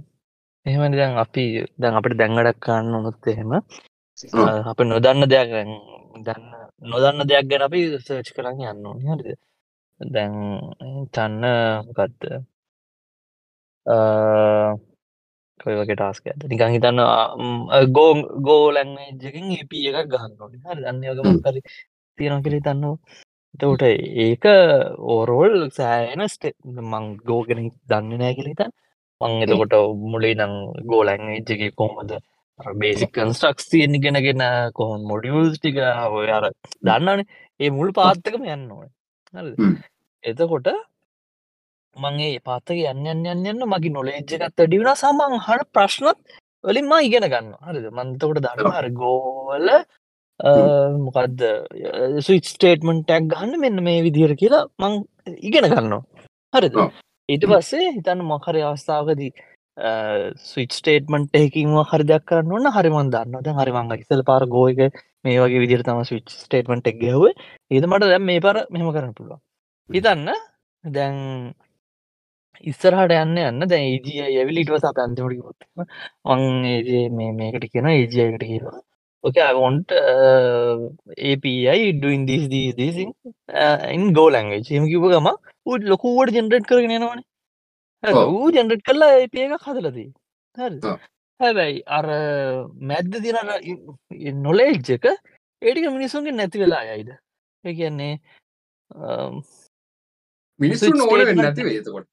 එහෙමනි 0.65 0.97
දැන් 0.97 1.17
අපි 1.23 1.43
දැන් 1.77 1.97
අපට 1.99 2.17
දැංගඩක් 2.19 2.59
කන්න 2.65 2.97
උනොත් 2.99 3.27
එහෙම 3.27 3.51
අප 4.71 4.79
නොදන්න 4.83 5.29
දෙයක් 5.31 5.49
දැන් 5.55 5.71
දන්න 6.25 6.45
නොදන්න 6.83 7.27
දෙයක් 7.29 7.49
ගැන 7.49 7.65
අපි 7.67 7.79
සර්ච් 7.97 8.29
කරන්න 8.35 8.63
යන්න 8.71 8.87
ඕනි. 8.87 9.03
හරිද? 9.11 9.39
දැන් 10.01 10.33
චන්න 11.13 11.43
ගත්ත 11.97 12.21
කොයි 15.63 15.75
වගේ 15.79 15.95
ටාස්ක 15.95 16.25
ඇත 16.27 16.45
නිකං 16.45 16.75
හිතන්න 16.75 17.01
ගෝ 17.91 18.11
ගෝලැංජකින් 18.47 19.51
ඒප 19.51 19.75
එකක් 19.81 20.09
ගහන්න 20.11 20.33
හරි 20.63 20.81
දන්න 20.81 21.03
යගම 21.11 21.41
කරි 21.41 21.61
තියෙන 22.17 22.43
කෙරි 22.43 22.59
තන්නවා 22.61 22.97
එතකොට 23.55 23.83
ඒක 24.19 24.45
ඕරෝල් 25.07 25.57
සෑන 25.71 26.27
ස්ටේ 26.27 26.53
මං 26.83 27.05
ගෝගෙන 27.23 27.69
දන්න 27.87 28.19
නෑ 28.19 28.35
කෙලිතන් 28.35 28.71
මං 29.21 29.43
එතකොට 29.45 29.75
මුලේ 30.05 30.35
නං 30.37 30.55
ගෝලැං 30.85 31.27
එජ්ජගේ 31.31 31.71
කොහොමද 31.73 32.13
බේසික් 32.75 33.11
කන්ස්ට්‍රක්ස් 33.11 33.69
තියෙන 33.69 33.99
ගෙනගෙන 33.99 34.43
කොහොම 34.73 35.05
මොඩියල්ස් 35.05 35.57
ටික 35.57 35.77
ඔය 36.11 36.29
අර 36.29 36.49
දන්නන 36.81 37.23
ඒ 37.59 37.69
මුල් 37.69 37.91
පාත්තකම 37.91 38.43
යන්න 38.47 38.71
ඕන. 38.71 38.89
හ්ම්. 39.33 39.75
එතකොට 41.93 42.13
මගේ 42.13 42.39
පාත්තක 42.43 42.71
යන්න 42.71 43.05
යන්න 43.05 43.25
යන්න 43.25 43.45
යන්න 43.45 43.67
මගේ 43.67 43.93
නොලේජ්ජකත් 43.93 44.57
ඩිවන 44.57 44.89
සමං 44.95 45.39
හට 45.39 45.69
ප්‍රශ්නත් 45.71 46.17
වලින් 46.63 46.87
මා 46.87 47.01
ඉගෙන 47.01 47.27
ගන්න 47.29 47.53
හරිද? 47.61 47.87
මන්තකොට 47.91 48.41
දන්නර 48.41 48.89
ගෝවල 48.91 49.69
මොකක්ද 51.05 51.43
ස්විච් 52.21 52.45
ස්ටේටමන් 52.45 53.03
ටැක් 53.03 53.29
ගන්න 53.29 53.59
මෙන්න 53.59 53.83
මේ 53.83 54.03
විදිහර 54.03 54.35
කියලා 54.35 54.67
මං 54.79 55.03
ඉගෙන 55.39 55.69
ගන්නවා. 55.69 56.03
හරිද. 56.53 56.77
ඊට 57.29 57.47
පස්සේ 57.47 57.91
හිතන්න 57.97 58.25
මොකරි 58.25 58.61
අවස්ථාවකදී 58.61 59.31
ස්විච් 60.43 60.71
ස්ටේටමන්ට 60.73 61.35
එකකින්ම 61.35 61.77
හරිදයක් 61.91 62.25
කරන්න 62.29 62.53
ඕන්න 62.53 62.73
හරිමන් 62.77 63.11
දන්න 63.13 63.43
දැන් 63.45 63.59
හරිමංග 63.59 63.93
ඉසල් 63.99 64.23
පාර 64.23 64.47
ගෝයක 64.47 64.81
මේ 65.23 65.39
වගේ 65.39 65.63
විදිර 65.65 65.85
තම 65.85 66.01
ස්විච් 66.03 66.29
ස්ටේටමන්ට් 66.29 66.89
එක් 66.89 66.99
ගැහුව. 67.03 67.29
ඒද 67.71 67.85
මට 67.89 68.09
දැම් 68.13 68.25
මේ 68.31 68.41
පර 68.41 68.65
මෙහම 68.69 68.91
කරන්න 68.95 69.15
පුළුවන්. 69.19 69.43
හිතන්න 69.89 70.33
දැන් 70.83 71.15
ඉස්සරහට 72.61 73.13
යන්න 73.19 73.37
යන්න 73.43 73.67
දැන් 73.71 73.85
ඒජිය 73.89 74.39
ඇවිලිටවස 74.41 74.85
අප 74.89 74.97
අන්තිමටි 75.05 75.39
ොත් 75.49 75.67
මං 75.77 76.65
ඒජේ 76.73 77.05
මේ 77.19 77.31
මේකට 77.39 77.69
කියන 77.73 77.87
ඒජයකට 77.93 78.43
කියවා 78.49 78.79
ඕක 79.23 79.37
අවොන්ට 79.47 79.91
API 81.31 81.91
doing 82.03 82.25
this 82.29 82.47
these 82.53 82.75
these 82.75 82.97
in, 83.03 83.11
uh, 83.53 83.79
in 83.95 84.13
Go 84.13 84.25
language. 84.29 84.69
එම 84.71 84.85
කිව 84.91 85.05
ගම 85.13 85.29
උත් 85.65 85.81
ලොකුවට 85.91 86.35
ජෙනරට් 86.37 86.67
කරගෙන 86.69 86.95
යනවානේ. 86.97 87.25
හරි. 88.03 88.13
ඌ 88.35 88.51
ජෙනරට් 88.57 88.83
කරලා 88.87 89.11
API 89.23 89.45
එකක් 89.47 89.67
හදලදී 89.69 90.09
හරි 90.57 90.79
ඔව්. 90.91 90.99
හැබැයි 91.39 91.83
අර 91.97 92.05
මැද්ද 92.89 93.13
තින 93.23 93.37
නොලේජ් 94.43 94.91
එක 94.97 95.05
ඒටික 95.61 95.87
මිනිසුන්ගේ 95.97 96.35
නැති 96.39 96.59
වෙලා 96.63 96.83
යයිද 96.89 97.09
ඒ 97.63 97.73
කියන්නේ 97.79 98.13
අම්, 98.91 99.41
මිනිස්සුන් 100.59 101.01
ඕන 101.01 101.09
වෙන්න 101.09 101.23
statement 101.23 101.43
නැතිවේ 101.47 101.77
එතකොට 101.81 102.07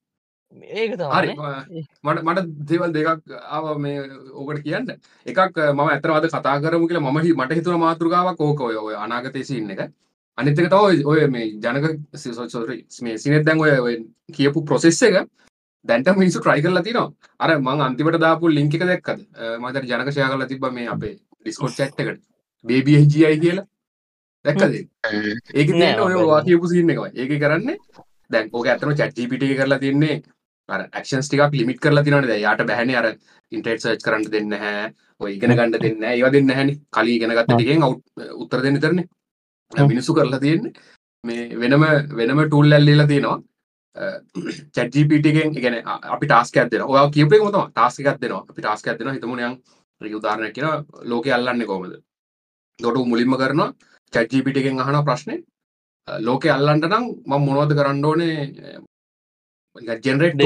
ඒක 0.52 0.94
හරි 0.98 1.34
තමයි 1.34 1.82
මට 2.04 2.22
මට 2.26 2.46
දේවල් 2.68 2.92
දෙකක් 2.94 3.34
ආව 3.56 3.78
මේ 3.78 4.02
ඕකට 4.34 4.62
කියන්න. 4.66 4.88
එකක් 5.26 5.58
මම 5.74 5.80
ඇතරවාද 5.86 6.26
කතා 6.26 6.60
කරමු 6.62 6.88
කියලා 6.88 7.04
මම 7.06 7.18
මට 7.38 7.58
හිතුව 7.58 7.78
මාතෘකාවක් 7.78 8.40
ඕක 8.40 8.60
ඔය 8.68 8.76
ඔය 8.76 8.94
අනාගතය 8.94 9.44
සින්න 9.44 9.70
එක. 9.70 9.92
අනිත්තක 10.38 10.70
තව 10.74 11.04
ඔය 11.06 11.26
මේ 11.34 11.46
ජනක 11.62 11.86
සොරි 12.54 12.78
මේ 13.02 13.18
සිනෙත් 13.18 13.44
දැන් 13.46 13.60
ඔය 13.60 13.70
ඔය 13.86 13.94
කියපු 14.36 14.64
ප්‍රොසෙස් 14.64 15.02
එක. 15.02 15.26
දැන්ට 15.84 16.16
මිනිසු 16.16 16.40
ට්‍රයි 16.40 16.62
කරලා 16.62 16.82
තිනවා. 16.82 17.10
අර 17.38 17.50
මං 17.58 17.80
අන්තිමට 17.86 18.20
දාපු 18.26 18.48
ලිංක 18.48 18.74
එක 18.74 18.86
දැක්කද? 18.90 19.20
මතර 19.62 19.84
ජනක 19.90 20.10
ෂයා 20.10 20.32
කරලා 20.32 20.50
තිබ 20.50 20.66
මේ 20.78 20.88
අපේ 20.94 21.14
ඩිස්කොට් 21.42 21.76
චැට් 21.78 22.00
එකට. 22.00 22.22
බේබිජයි 22.64 23.38
කියලා. 23.44 23.66
දැක්කද? 24.44 24.74
ඒක 25.54 25.68
නෑ, 25.70 25.94
තියන්න 25.94 26.04
ඔය 26.04 26.14
මම 26.14 26.26
වා 26.32 26.42
කියපු 26.44 26.66
සින්න 26.74 26.90
එකයි 26.90 27.10
ඒක 27.22 27.32
කරන්න 27.42 27.78
දැන් 28.30 28.46
ඕක 28.52 28.66
ඇතම 28.66 28.92
චැට්ජිපිට 28.98 29.42
කරලා 29.58 29.78
තින්නේ 29.78 30.22
අර 30.70 30.83
ක්ෂන් 30.94 31.24
ටිකක් 31.24 31.59
ලිමිට 31.61 31.83
කරලා 31.85 32.04
තිනට 32.04 32.35
යාට 32.44 32.64
බැහන 32.70 32.94
අර 33.00 33.09
ඉන්ටෙට් 33.52 33.83
සර්ච් 33.83 34.04
කරන්න 34.06 34.30
දෙන්න 34.35 34.56
හැ 34.62 34.87
ඔය 35.20 35.33
ඉගෙන 35.37 35.56
ගණඩ 35.56 35.83
දෙන්න 35.85 36.09
ඒව 36.11 36.30
දෙන්න 36.37 36.54
හැනි 36.59 36.76
කලි 36.90 37.16
ඉගෙනගත්ත 37.16 37.52
ටිකෙන් 37.52 37.87
අව් 37.87 37.94
උත්තර 38.44 38.62
දෙන්න 38.66 38.80
තරන්නේ. 38.80 39.06
මිනිසු 39.72 40.14
කරලා 40.14 40.40
තියෙන්නේ. 40.40 40.72
මේ 41.24 41.48
වෙනම 41.56 41.87
වෙනම 42.18 42.44
ටූල් 42.46 42.72
ඇල්ලලා 42.72 43.06
තියෙනවා. 43.06 43.38
චැට්ජිපිටගෙන් 44.74 45.59
ඉගෙන 45.59 45.76
අපි 45.85 46.26
ටාස්ක 46.26 46.56
ඇදෙන 46.56 46.83
ඔය 46.85 46.98
කියපේ 47.11 47.40
මතම 47.40 47.68
ටාස්ක 47.70 48.00
එකක් 48.02 48.20
දෙනවා. 48.22 48.44
අපි 48.50 48.61
ටාස්ක 48.62 48.88
ඇදෙන 48.88 49.14
හිතමුණයන් 49.14 49.61
උදාරණයක් 50.00 50.54
කියෙන 50.54 50.85
ලෝක 51.04 51.26
අල්ලන්න 51.28 51.66
කොමද 51.66 51.94
දොට 52.78 53.06
මුලින්ම 53.06 53.37
කරනවා 53.37 53.72
චැට්ජිපිටගෙන් 54.12 54.80
අහන 54.80 55.04
ප්‍රශ්නය 55.04 55.37
ලෝක 56.09 56.46
අල්ලන්ට 56.46 56.87
නම් 56.87 57.04
මං 57.26 57.44
මොනවද 57.46 57.74
කරන්න 57.74 58.04
ඕනේ 58.04 58.37
ජෙනරේට් 60.04 60.37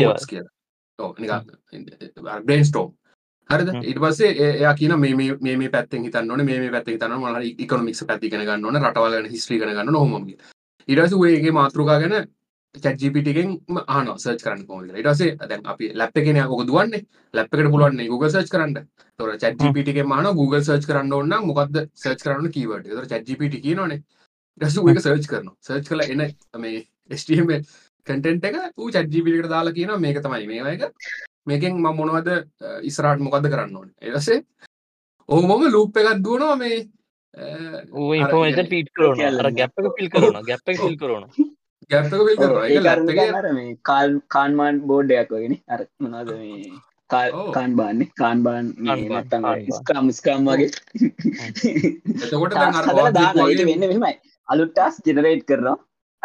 බ්‍රේන් 2.44 2.64
ස්ටෝම් 2.64 2.92
හරිද? 3.50 3.68
හ්ම්. 3.68 3.82
ඉට 3.82 3.98
පස්සේ 3.98 4.30
එයා 4.50 4.74
කියන 4.74 4.98
මේ 5.00 5.14
මේ- 5.14 5.38
මේ 5.40 5.56
මේ 5.56 5.70
පැත්තෙන් 5.70 6.04
හිතන්න 6.04 6.44
මේ 6.44 6.60
මේ 6.60 6.70
මොනවා 7.18 7.40
හරි 7.40 7.54
ඉකොනොමික්ස් 7.58 8.04
පැත්ත 8.08 8.24
ඉගෙන 8.24 8.46
ගන්න 8.46 8.64
රටවල් 8.84 9.26
ඉගෙන 9.50 9.74
ගන්න 9.74 9.96
පස්සේ 11.00 11.18
ඔය 11.18 11.34
ඒකේ 11.34 11.52
මාතෘකා 11.52 11.98
ගැන 12.00 12.16
එකෙන් 13.28 13.50
අහනවා 13.86 14.18
සර්ච් 14.18 14.42
කරන්න 14.44 14.66
ඊට 14.96 15.10
පස්සේ 15.10 15.36
දැන් 15.50 15.66
අපි 15.66 15.92
ලැප් 15.94 16.16
එකේ 16.16 16.32
නේ 16.32 16.46
ඔක 16.46 16.66
දුවන්නේ? 16.66 17.04
ලැප් 17.34 17.54
එකට 17.54 17.70
පුළුවන් 17.70 17.96
Google 18.08 18.30
search 18.30 18.50
කරන්න. 18.50 18.74
gpt 19.60 19.88
එකෙන් 19.88 20.12
අහනවා 20.12 20.34
Google 20.34 20.62
search 20.62 20.86
කරන්න 20.86 21.12
නම් 21.28 21.46
මොකද්ද 21.50 21.76
search 22.04 22.24
කරන්න 22.24 22.50
gpt 23.28 23.62
කියනවනේ. 23.62 24.00
ඊට 24.54 24.66
පස්සේ 24.66 24.82
ඌ 24.82 24.88
ඒක 24.88 25.00
search 25.06 25.28
කරනවා. 25.28 25.56
search 25.60 25.88
කරලා 25.88 26.08
එන 26.10 26.34
මේ 26.60 26.84
HTML 27.10 27.62
content 28.06 28.44
එක 28.44 28.56
එකට 29.34 29.50
දාලා 29.50 29.76
කියනවා 29.78 30.00
මේක 30.00 30.18
තමයි 30.24 30.46
මේවා 30.46 30.74
එක. 30.76 30.82
මේකෙන් 31.46 31.74
මම 31.76 31.96
මොනවද 32.00 32.28
අ, 32.30 32.40
ඉස්සරහට 32.82 33.20
මොකද්ද 33.20 33.48
කරන්න 33.52 33.76
ඕනේ? 33.76 33.94
ඊට 34.02 34.16
පස්සේ 34.16 34.40
ඔහොමම 35.28 35.66
ලූප් 35.72 35.96
එකක් 35.96 36.22
දුවනවා 36.24 36.56
මේ 36.56 36.78
ඌ 37.92 38.08
ෆීඩ් 38.70 38.88
කරන 38.94 39.16
කියන්න 39.18 39.40
අර 39.40 39.50
ගැප් 39.52 39.72
එක 39.80 39.92
ෆිල් 39.98 40.08
කරන 40.12 40.40
ගැප් 40.48 40.72
එක 40.72 40.80
ෆිල් 40.80 40.96
කරන 40.96 41.28
ගැප් 41.90 42.06
එක 42.06 42.10
fill 42.14 42.40
කරනවා. 42.40 42.66
ඒක 42.66 42.82
ලැප් 42.82 43.08
එකේ 43.12 43.52
මේ 43.52 43.76
කාල් 43.82 44.18
කාන්මාන් 44.28 44.82
බෝඩ්ඩයක් 44.88 45.32
වගෙන 45.32 45.56
අර 45.68 45.80
මොනාද 46.00 46.30
මේ. 46.34 46.72
කාන් 47.54 47.74
බාන්නේ 47.78 48.08
කාන් 48.16 48.38
බාන් 48.42 48.70
බාන්. 48.84 49.66
ස්කම් 49.78 50.06
ස්කම් 50.18 50.46
වගේ. 50.48 50.70
එතකොට 52.24 52.54
දැන් 52.54 53.34
වෙන්න 53.66 53.84
මෙමයි 53.90 54.14
අලුට්ටස් 54.48 55.02
ජෙනරේට් 55.06 55.44
කරනවා 55.46 55.76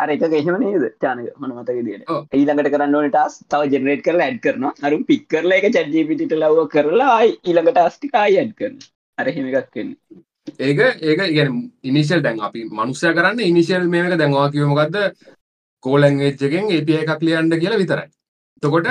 අර 0.01 0.09
එක 0.13 0.23
එහෙම 0.39 0.57
නේද? 0.63 0.85
චානක 1.03 1.27
මන 1.41 1.51
මතක 1.55 2.09
ඔව්. 2.13 2.21
ඊළඟට 2.37 2.71
කරන්න 2.75 3.09
ටස් 3.09 3.35
තව 3.51 3.71
ජෙනරේට් 3.73 4.05
කරලා 4.07 4.27
ඇඩ් 4.29 4.39
කරනවා. 4.45 4.73
අරු 4.85 5.03
පික් 5.09 5.27
කරලා 5.33 5.59
එක 5.59 5.67
චැට්ජිපිට 5.75 6.33
ලව්ව 6.37 6.65
කරලා 6.75 7.19
ඊළඟට 7.27 7.77
ටස්ටි 7.77 8.11
ආයි 8.23 8.39
ඇඩ් 8.43 8.55
කරන 8.59 8.79
අර 9.17 9.31
එහෙම 9.33 9.51
එකක් 9.51 9.77
වෙන්න. 9.79 9.93
ඒක 10.67 10.79
ඒක 11.09 11.21
ගැන 11.35 11.61
ඉනිශල් 11.83 12.25
දැන් 12.25 12.41
අපි 12.49 12.65
මනුස්සය 12.79 13.13
කරන්න 13.19 13.45
ඉනිශල් 13.51 13.87
මේක 13.93 14.17
දැන්වා 14.23 14.49
කිවමගත්ද 14.55 14.99
කෝලංගේච්චකෙන් 15.83 16.75
ඒප 16.77 16.91
එකක් 16.97 17.25
ලියන්ඩ 17.27 17.61
කියලා 17.63 17.81
විතරයි. 17.83 18.09
තකොට. 18.63 18.87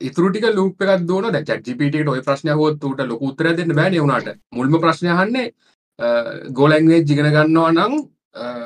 ඉතුරටික 0.00 0.46
ලූප 0.54 0.82
එකක් 0.82 1.04
දුවන 1.08 1.32
ද 1.34 1.42
චට්ජිපිට 1.48 2.08
ඔය 2.08 2.22
ප්‍රශ්නය 2.28 2.54
හොත් 2.60 2.80
ට 2.80 3.08
ලොක 3.10 3.26
උත්තර 3.28 3.50
දෙන්න 3.58 3.74
බෑන 3.78 3.98
වුණට 3.98 4.32
මුල්ම 4.56 4.80
ප්‍රශ්නයහන්නේ 4.84 5.52
ගෝලැංගේ 6.58 7.04
ජිගෙන 7.08 7.30
ගන්නවා 7.34 7.72
නම් 7.72 7.94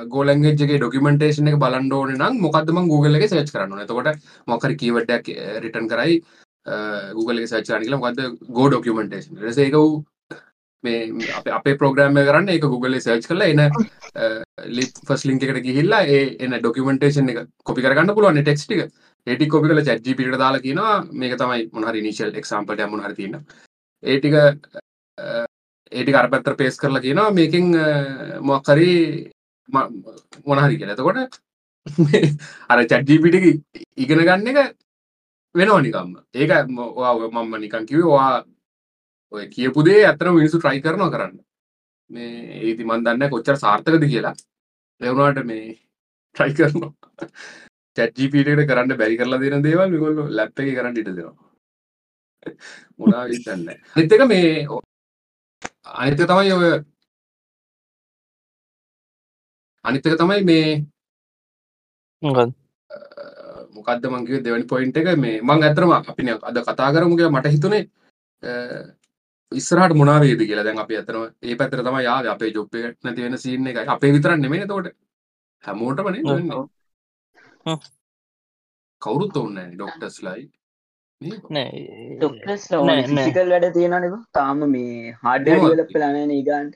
ගෝලන්ගේගේ 0.09 0.79
ඩොකිමටේෂන 0.79 1.49
එක 1.49 1.59
බලන්ඩෝන 1.59 2.15
නම් 2.15 2.41
මොකදම 2.41 2.81
Google 2.87 3.17
eh, 3.17 3.21
එක 3.21 3.31
සච් 3.31 3.53
කරන්න 3.53 3.81
එතකොට 3.81 4.19
මොකර 4.47 4.75
කීවටක් 4.75 5.31
රිටන් 5.61 5.89
කරයි. 5.89 6.23
Google 7.13 7.47
සචානිකල 7.47 7.97
මොකද 7.97 8.21
ගෝ 8.51 8.69
ඩොකිමටේෂන් 8.69 9.41
රසේක 9.41 9.73
වූ 9.75 10.05
මේ 10.85 11.33
අප 11.33 11.49
අපේ 11.51 11.77
ප්‍රෝග්‍රම්ම 11.77 12.21
කරන්න 12.21 12.49
එක 12.49 12.65
Google 12.65 13.01
සර්ච් 13.01 13.29
කල 13.29 13.43
එන 13.43 13.63
ලි 14.69 14.85
ෆස් 15.03 15.25
ලින්ක 15.25 15.45
එකට 15.45 15.63
ගිහිල්ලා 15.63 16.05
ඒ 16.09 16.23
එන 16.39 16.57
ඩොකිමටේෂන් 16.57 17.29
එක 17.29 17.43
කොපි 17.63 17.85
කරගන්න 17.85 18.15
පුළුවන් 18.15 18.41
ටෙක්ස්ටික 18.41 18.85
ඒටි 19.27 19.49
කොපි 19.49 19.69
කල 19.69 19.83
චැජි 19.83 20.15
පිට 20.15 20.37
දාලා 20.37 20.65
කියනවා 20.67 20.97
මේක 21.15 21.37
තමයි 21.37 21.69
මොහරි 21.73 22.03
නිශල් 22.03 22.33
එක්සාම්පට 22.35 22.85
මොහර 22.87 23.15
තියන්න 23.15 23.41
ඒටික 24.03 24.35
ඒටි 25.93 26.15
අරපත්තර 26.15 26.57
පේස් 26.57 26.81
කරලා 26.81 27.01
කියනවා 27.01 27.31
මේකින් 27.33 27.73
මොක්කරි 28.43 28.91
මොනහරි 29.69 30.79
කියලා. 30.79 30.95
එතකොට 30.95 31.41
අර 32.71 32.79
චැට්ජීපිට 32.87 33.37
ඉගෙන 33.97 34.21
ගන්න 34.21 34.49
එක 34.49 34.77
වෙනවා 35.55 35.81
නිකම්ම. 35.81 36.13
ඒක 36.35 36.51
මම්ම 36.69 37.55
නිකන් 37.61 37.87
කිව 37.87 38.05
වා 38.07 38.45
ඔය 39.33 39.49
කියපුදේ 39.49 40.07
ඇතන 40.07 40.35
මිනිසු 40.35 40.59
ට්‍රයි 40.59 40.83
කරනවා 40.83 41.11
කරන්න. 41.11 41.39
මේ 42.11 42.61
ඒති 42.61 42.85
මන් 42.85 43.05
දන්න 43.05 43.31
කොච්චර 43.31 43.57
සාර්ථකද 43.57 44.07
කියලා. 44.07 44.35
ලැවුණට 45.01 45.45
මේ 45.45 45.79
ට්‍රයි 46.37 46.55
කරනවා. 46.55 46.93
චැට්ජීපීට 47.97 48.69
කරන්න 48.69 48.99
බැරි 48.99 49.19
කරලා 49.19 49.41
දෙන 49.41 49.67
දේවල් 49.67 49.91
මිකොල්ල 49.91 50.23
ලැප් 50.31 50.59
එක 50.61 50.77
කරන්න 50.79 51.01
ඉට 51.03 51.11
දෙනවා. 51.11 51.37
මොනා 52.99 53.25
විතන්න 53.29 53.69
අනිත්තක 53.97 54.25
මේ 54.29 54.67
අනිත 55.95 56.21
තමයි 56.23 56.53
ඔය 56.53 56.71
අනිත්තක 59.85 60.17
තමයි 60.21 60.43
මේ 60.51 60.67
මොකක්ද 63.77 64.05
මංගේ 64.13 64.43
දෙවනි 64.45 64.67
පොයින්ට 64.73 64.97
එක? 65.01 65.09
මේ 65.25 65.41
මං 65.49 65.65
ඇතරම 65.69 65.93
අපින 65.97 66.29
අද 66.35 66.59
කතා 66.69 66.93
කරමු 66.95 67.17
කියලා 67.19 67.37
මට 67.37 67.55
හිතුනේ 67.55 67.83
ඉස්සරහට 69.53 69.97
මොනාවේද 70.01 70.41
කියලා. 70.49 70.67
දැන් 70.67 70.83
අපි 70.85 71.01
අතනම 71.01 71.25
ඒ 71.43 71.57
පැත්තර 71.61 71.83
තම 71.87 71.99
යාද 72.09 72.27
අපේ 72.35 72.53
ජොප්ප 72.57 72.75
නැති 73.05 73.25
වෙන 73.25 73.39
සින්න 73.45 73.67
එක 73.73 73.77
අපේ 73.97 74.13
විතරන්න 74.17 74.45
නෙමේ 74.45 74.67
තෝට 74.73 74.89
හැමෝටමන 75.65 76.17
කවුරුත් 79.03 79.37
ඔන්න 79.43 79.59
ඩොක්ටස් 79.73 80.17
ලයි. 80.27 80.43
ඩොක්ටස් 82.17 82.65
ෆිසිකල් 83.11 83.53
වැඩ 83.55 83.69
තියෙනනක 83.77 84.17
තාම 84.39 84.65
මේ 84.73 85.13
හාඩ 85.23 85.47
ඩලප් 85.51 85.93
පලාන 85.93 86.17
ඒගන්ට 86.39 86.75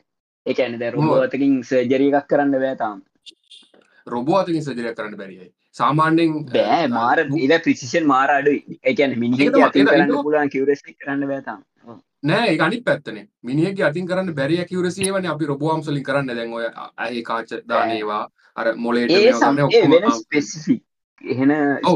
එකන 0.48 0.78
දැ 0.80 0.90
රුවතකින් 0.92 1.54
සර්ජරී 1.64 2.10
එකක් 2.12 2.28
කරන්න 2.30 2.58
බෑ 2.64 2.76
තාම්. 2.82 2.98
රොබෝතකින් 4.06 4.62
සජරයක් 4.62 4.98
කරන්න 4.98 5.16
බැරියි 5.16 5.48
සාමාන්‍යෙන් 5.74 6.36
බෑ 6.50 6.84
මාර 6.90 7.24
ඉද 7.38 7.54
ප්‍රිසිෂන් 7.64 8.06
මාර 8.06 8.28
අඩුයි. 8.30 8.78
එකන 8.84 9.18
මිනි 9.18 9.50
කරන්න 9.50 10.14
පුලන් 10.20 10.54
කිවරෙස් 10.54 10.82
කරන්න 10.86 11.28
බෑතාම් 11.32 11.60
නෑ 12.24 12.58
අනි 12.60 12.80
පැත්තන. 12.82 13.22
මිනිියගේ 13.44 13.86
අතින් 13.90 14.10
කරන්න 14.10 14.34
බැරිය 14.34 14.64
කිවරසිය 14.64 15.12
වන 15.12 15.30
අපි 15.34 15.52
රොබෝම්සලින් 15.52 16.02
කරන්න. 16.02 16.34
දැන් 16.34 16.52
ඔය 16.52 16.66
ඇහි 16.98 17.22
කාච 17.22 17.54
දානේවා 17.68 18.24
අර 18.56 18.74
මොලේට 18.76 19.12
ස්පෙසිෆික් 20.18 20.82
එහෙන 21.24 21.52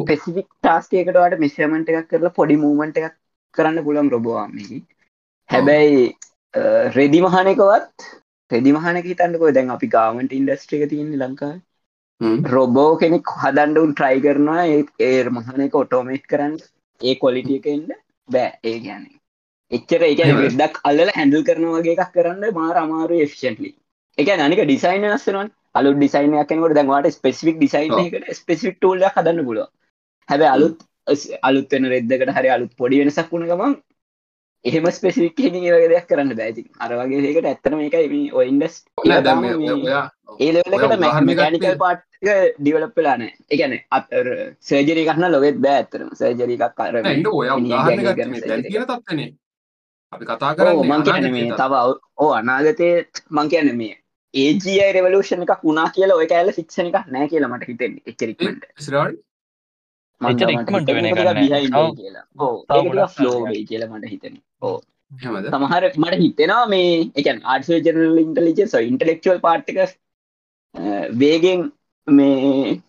පෙසිෆික් 0.06 0.48
ටාස්කයකටට 0.56 1.38
මිශ්‍රමට 1.38 1.92
එකක් 1.92 2.08
කරලා 2.10 2.36
පොඩි 2.38 2.56
මූමන්ට 2.56 3.00
එකක් 3.00 3.16
කරන්න 3.56 3.84
පුළම් 3.86 4.10
රොබෝවාමකි 4.10 4.82
හැබැයි 5.50 6.02
රෙදි 6.96 7.20
මහනකවත් 7.20 8.10
රෙදි 8.52 8.72
මහනක 8.72 9.06
හිතන්නකො. 9.06 9.52
දැන් 9.52 9.70
අපි 9.70 9.88
ගාමට 9.88 10.32
ඉන්ඩස්ට්‍රික 10.32 10.84
තියන්නේ 10.88 11.22
ලංකා 11.22 11.54
රොබෝ 12.50 12.90
කෙනෙක් 12.98 13.34
හදන්ඩුන් 13.38 13.94
ට්‍රයි 13.94 14.20
කරනවා. 14.20 14.62
ඒ 15.02 15.18
මහනක 15.30 15.74
ඔටෝමේට් 15.76 16.24
කරන්න. 16.26 16.54
ඒ 17.00 17.14
කොලිටියකෙන්ට 17.16 17.98
බෑ. 18.28 18.52
ඒ 18.64 18.78
ගැනේ 18.80 19.20
එච්චර 19.70 20.02
එක 20.04 20.20
වෙදක් 20.38 20.78
අල්ල 20.84 21.02
හැඩල් 21.10 21.44
කරන 21.44 21.66
වගේ 21.74 21.94
එකක් 21.96 22.12
කරන්න 22.14 22.56
මාර 22.56 22.78
අමාරු 22.78 23.20
එෆිෂන්ලි 23.26 23.70
එක 24.18 24.32
අනික 24.38 24.62
ඩිසයින් 24.62 25.06
නස්සනවන් 25.08 25.48
අලු 25.74 25.92
ඩිසයින් 25.94 26.34
කනකට 26.42 26.76
දැන්වාට 26.78 27.08
ස්පෙසිික් 27.10 27.56
ඩිසයින් 27.56 27.94
එකට 27.98 28.28
ස්පෙසිික් 28.40 28.76
ටූල්ල 28.76 29.06
හදන්න 29.06 29.46
පුල 29.46 29.62
හැබැ 30.28 30.50
අලුත් 30.50 30.84
අලුත්වෙන 31.42 31.88
රෙද්දකට 31.88 32.34
හරි 32.36 32.52
අලුත් 32.56 32.72
පොඩි 32.76 33.00
වෙනසක් 33.02 33.32
වුණ 33.32 33.48
ගමන් 33.48 33.78
එහෙම 34.64 34.86
ස්පෙසිික් 34.90 35.38
වගේ 35.38 35.88
දෙයක් 35.88 36.06
කරන්න 36.06 36.32
බෑති 36.34 36.62
අර 36.78 36.90
වගේ 36.94 37.22
ඒකට 37.24 37.46
ඇත්තන 37.46 37.78
එකයි 37.80 38.20
ඔයින්ඩස් 38.32 38.76
ඒලකට 40.40 41.76
පාට් 41.80 42.04
ඩිවලප්පලාන 42.58 43.24
එකන 43.26 43.74
අතර 43.90 44.28
සේජරි 44.62 45.04
කන්න 45.04 45.32
ලොවෙත් 45.32 45.58
බෑ 45.60 45.78
ඇතරම 45.78 46.12
සේජරි 46.14 46.58
එකක් 46.58 46.76
කර 46.76 46.94
තත්නේ 48.92 49.28
අපි 50.12 50.24
කතා 50.26 50.52
කරන්න 50.54 50.86
මං 50.86 51.04
කියන 51.04 51.28
මේ 51.32 51.50
තව 51.56 51.82
ඕ 52.18 52.30
අනාගතය 52.34 52.92
මං 53.30 53.52
කියන 53.52 53.74
මේ 53.76 53.98
ඒජයි 54.34 54.88
රෙවලූෂණ 54.92 55.44
එකක් 55.44 55.62
වුණා 55.62 55.90
කියලා 55.90 56.20
ඔය 56.20 56.28
කෑල 56.28 56.54
ෆික්ෂණ 56.54 56.90
එකක් 56.90 57.10
නෑ 57.10 57.28
කියලා 57.28 57.50
මට 57.50 57.70
හිතෙන් 57.70 58.00
එච්චරික්මට 58.06 58.64
මට 63.88 64.06
හිතන 64.06 64.38
ඕ 64.62 64.78
සමහර 65.48 65.84
මට 65.96 66.20
හිතෙනවා 66.20 66.62
මේ 66.68 66.94
එකන් 67.14 67.42
ආර්සල් 67.44 67.78
ජනල් 67.80 68.22
ඉන්ටලිජෙන්ස් 68.22 68.74
ඉන්ටලෙක්චුවල් 68.82 69.40
පාට්ටික 69.40 69.78
වේගෙන් 71.16 71.60
මේ 72.08 72.80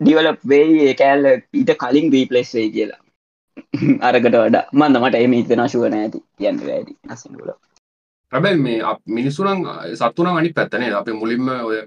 ඩිවලප් 0.00 0.40
වේ 0.44 0.94
කෑල්ල 0.94 1.26
ඊට 1.30 1.72
කලින් 1.78 2.12
රීපලෙස් 2.12 2.52
වේ 2.54 2.68
කියලා. 2.70 3.00
අරකට 4.02 4.26
වඩා. 4.34 4.64
මන්ද 4.72 4.96
මට 5.00 5.14
එම 5.16 5.32
හිතෙන 5.32 5.62
ශුවන 5.68 5.94
ඇති 5.94 6.18
කියන්න 6.38 6.60
ඇති. 6.68 6.96
අසිගල 7.08 7.52
රැබැයි 8.32 8.58
මේ 8.58 8.96
මිනිස්සුනම් 9.10 9.64
සත්තුන 9.94 10.28
අනි 10.28 10.52
පැත්තනේ 10.52 10.92
අප 10.94 11.08
මුලින්ම 11.14 11.48
ඔය 11.60 11.78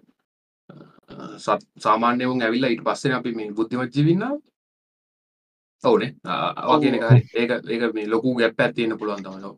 සාමාන්‍යවුන් 1.79 2.41
ඇවිල්ලා 2.41 2.71
ඊට 2.71 2.83
පස්සෙන 2.83 3.13
අපි 3.13 3.35
මේ 3.35 3.51
බුද්ධිමච්ජිවින්න 3.51 4.25
ඔවනේ. 5.83 6.11
වගේන 6.69 6.95
ඒක 7.35 7.51
ඒක 7.69 7.93
මේ 7.93 8.07
ලොකු 8.07 8.35
ගැප් 8.35 8.59
ඇත්තියන්න 8.59 8.97
පුළුවන් 8.97 9.23
තමලෝ 9.23 9.53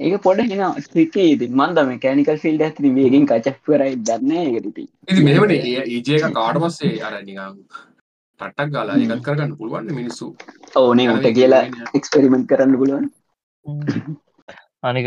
ඒක 0.00 0.16
පොඩ 0.22 0.42
හින 0.44 0.64
ස්ත්‍රිකේද 0.80 1.46
මන්දම 1.50 1.94
කැනිකල් 2.00 2.42
ෆිල්ඩ 2.44 2.66
ඇති 2.66 2.92
වේගෙන් 2.96 3.26
කචක් 3.28 3.56
කරයි 3.66 3.96
දන්න 4.02 4.36
ඒකරති 4.38 4.84
ඉති 5.08 5.24
මෙමන 5.28 5.54
ඒජයක 5.54 6.28
කාඩමස්සේ 6.34 6.92
අර 7.02 7.14
නිකම් 7.22 7.58
පටක් 8.40 8.68
ගලා 8.70 8.98
එකත් 8.98 9.24
කරගන්න 9.26 9.56
පුළුවන් 9.58 9.94
මිනිස්සු. 9.94 10.34
ඕනේ 10.76 11.08
උට 11.14 11.28
කියලා 11.32 11.64
එක්ස්පෙරිමෙන්ට් 11.94 12.48
කරන්න 12.48 12.78
පුළුවන්. 12.78 13.06
අනික 14.82 15.06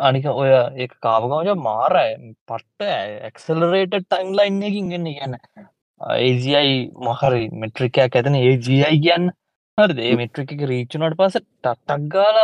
අනික 0.00 0.28
ඔය 0.34 0.50
ඒ 0.52 0.88
කාපගමජ 1.00 1.50
මාරය 1.60 2.06
පට්ට 2.46 2.80
ඇක්සලරේට 3.24 3.98
ටයිම් 3.98 4.30
ලයින් 4.38 4.62
එකින් 4.62 4.92
ගන්න 4.92 5.08
ගැන 5.16 5.34
ඒජයි 6.20 6.78
මහරි 7.06 7.42
මෙට්‍රිකයක් 7.62 8.16
ඇතන 8.16 8.38
ඒජයි 8.38 8.94
කියන්න 8.98 9.30
හරද? 9.78 9.98
මෙට්‍රික 10.16 10.50
රීචනට 10.64 11.16
පස 11.18 11.36
ටටක් 11.38 12.06
ගාල 12.10 12.38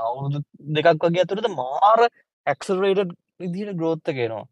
අවුරුදු 0.00 0.38
දෙකක් 0.76 1.04
වගේ 1.04 1.22
ඇතුරද 1.22 1.48
මාර 1.54 2.00
ඇක්සල්රේට 2.46 3.12
විදිට 3.40 3.76
ග්‍රෝත්ත 3.76 4.10
කෙනවා 4.12 4.44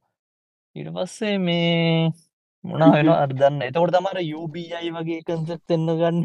ඊට 0.76 0.90
පස්සේ 0.94 1.36
මේ 1.38 2.12
මොනා 2.64 2.92
වෙන 2.94 3.10
අර්දන්න 3.14 3.62
එතකොට 3.62 3.94
තමර 3.94 4.20
යුබයි 4.24 4.92
වගේ 4.92 5.20
කන්සෙප් 5.22 5.74
එන්න 5.76 5.92
ගන්න. 5.92 6.18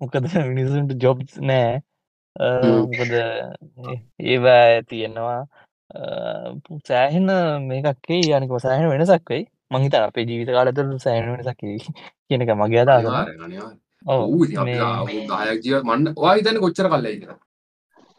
මොකද 0.00 0.28
මිනිසුන්ට 0.48 0.96
ජොබ්ස් 0.98 1.38
නෑ. 1.42 1.80
මොකද 2.82 3.14
ඒවා 4.26 4.82
තියෙන්නවා 4.84 5.40
සෑහෙන 6.84 7.32
මේකක්ේ 7.64 8.22
යනික 8.32 8.58
සෑහන 8.60 8.90
වෙනසක් 8.90 9.30
වෙයි. 9.30 9.48
මහිත 9.70 9.94
අපේ 9.96 10.28
ජීවිත 10.28 10.50
කාලතුර 10.50 10.94
සෑහන 11.00 11.32
වෙනසක් 11.32 11.60
කියනක 12.28 12.56
මගේ 12.56 12.82
අදා 12.82 13.00
දායක් 14.06 15.60
ජීව 15.64 15.82
මන්න 15.82 16.14
වා 16.16 16.34
හිතන 16.36 16.60
කොච්චර 16.60 16.88
කල්ලයි 16.88 17.16
කර 17.20 17.32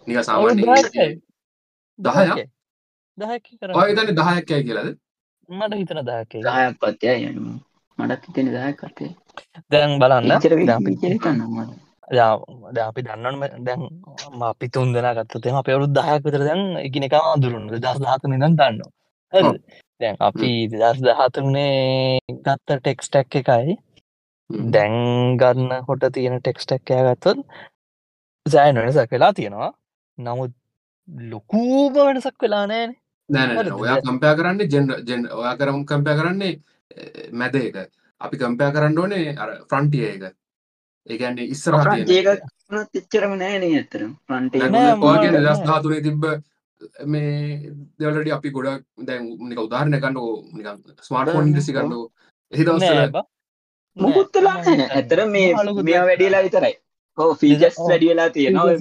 නික 0.07 0.17
සාමාන්‍ය 0.23 0.61
දහය 1.99 2.45
දහතන 3.19 4.11
දහයක්කෑ 4.11 4.63
කියලද? 4.63 4.89
මට 5.49 5.73
හිතන 5.75 5.99
දහකේ 6.03 6.41
දහයක් 6.43 6.75
පත්යය 6.81 7.17
මටත් 7.97 8.23
හිතෙන 8.27 8.47
දහයක් 8.49 8.77
කතේ 8.79 9.11
දැන් 9.71 9.99
බලන්න. 9.99 10.27
ද 12.69 12.77
අපි 12.79 13.01
දන්නම 13.01 13.41
දැන් 13.65 13.81
අපි 14.41 14.69
තුන් 14.69 14.93
දෙනා 14.93 15.15
ගත්තතම 15.15 15.55
අප 15.55 15.67
අවුත් 15.69 15.91
දහයක් 15.91 16.21
විතර 16.25 16.43
දැන් 16.43 16.61
එකන 16.79 17.07
එක 17.07 17.15
අදුරුන් 17.15 17.67
දස් 17.73 17.99
දහත 17.99 18.23
නිදන් 18.25 18.55
දන්න 18.55 18.77
දැන් 20.01 20.15
අපි 20.19 20.51
දස් 20.71 20.97
දහතුනේ 21.01 22.19
ගත්ත 22.39 22.69
ටෙක්ස්ටැක් 22.77 23.35
එකයි 23.35 23.75
දැන් 24.49 25.37
ගන්න 25.37 25.83
හොට 25.87 26.07
තියෙන 26.13 26.39
ටෙක්ස්ටැක්කෑ 26.39 27.03
ගත්තොත් 27.09 27.43
සෑන් 28.45 28.75
වෙනසක් 28.77 29.11
වෙලා 29.11 29.33
තියෙනවා. 29.33 29.71
නමුත් 30.17 30.53
ලොකූම 31.29 31.93
වෙනසක් 31.95 32.41
වෙලා 32.41 32.65
නෑන 32.67 32.95
නෑ 33.29 33.71
ඔයා 33.73 34.01
කම්පයා 34.01 34.35
කරන්න 34.35 34.59
ජෙන් 34.67 34.91
ජෙන් 35.07 35.29
ඔයා 35.33 35.55
කරම 35.57 35.85
කම්පය 35.85 36.15
කරන්නේ 36.15 36.53
මැද 37.33 37.55
එක. 37.57 37.75
අපි 38.21 38.37
කම්පයා 38.37 38.71
කරන්න 38.71 38.99
ඕනේ 38.99 39.35
අර 39.37 39.49
ෆ්‍රන්ටිය 39.69 40.05
එක. 40.07 40.35
ඒගැන්නේ 41.09 41.47
ඉස්සර 41.47 41.73
තිච්චරම 42.93 43.33
නෑන 43.37 43.65
ඇතරම් 43.65 44.11
ෆ්‍රන්ටේ 44.25 44.69
දස් 45.37 45.61
ධාතුනේ 45.61 46.01
තිබ්බ 46.01 46.25
මේ 47.05 47.71
දෙවලට 47.99 48.31
අපි 48.33 48.49
ගොඩක් 48.51 48.83
දැන් 49.07 49.29
නික 49.49 49.59
උදාහරණ 49.59 50.01
කන්නෝ 50.01 50.31
නික 50.53 50.67
ස්මාර්ට 51.01 51.33
ෆෝන් 51.33 51.49
ඉන්ඩසි 51.49 51.73
කන්නෝ 51.73 52.03
එහිදවස 52.51 53.25
මුකුත්තලා 53.97 54.57
ඇතර 54.89 55.19
මේ 55.27 55.47
මෙයා 55.83 56.05
වැඩියලා 56.09 56.43
විතරයි. 56.47 56.75
හෝ 57.17 57.31
ෆීජස් 57.35 57.77
වැඩියලා 57.81 58.29
තියෙනවා 58.29 58.75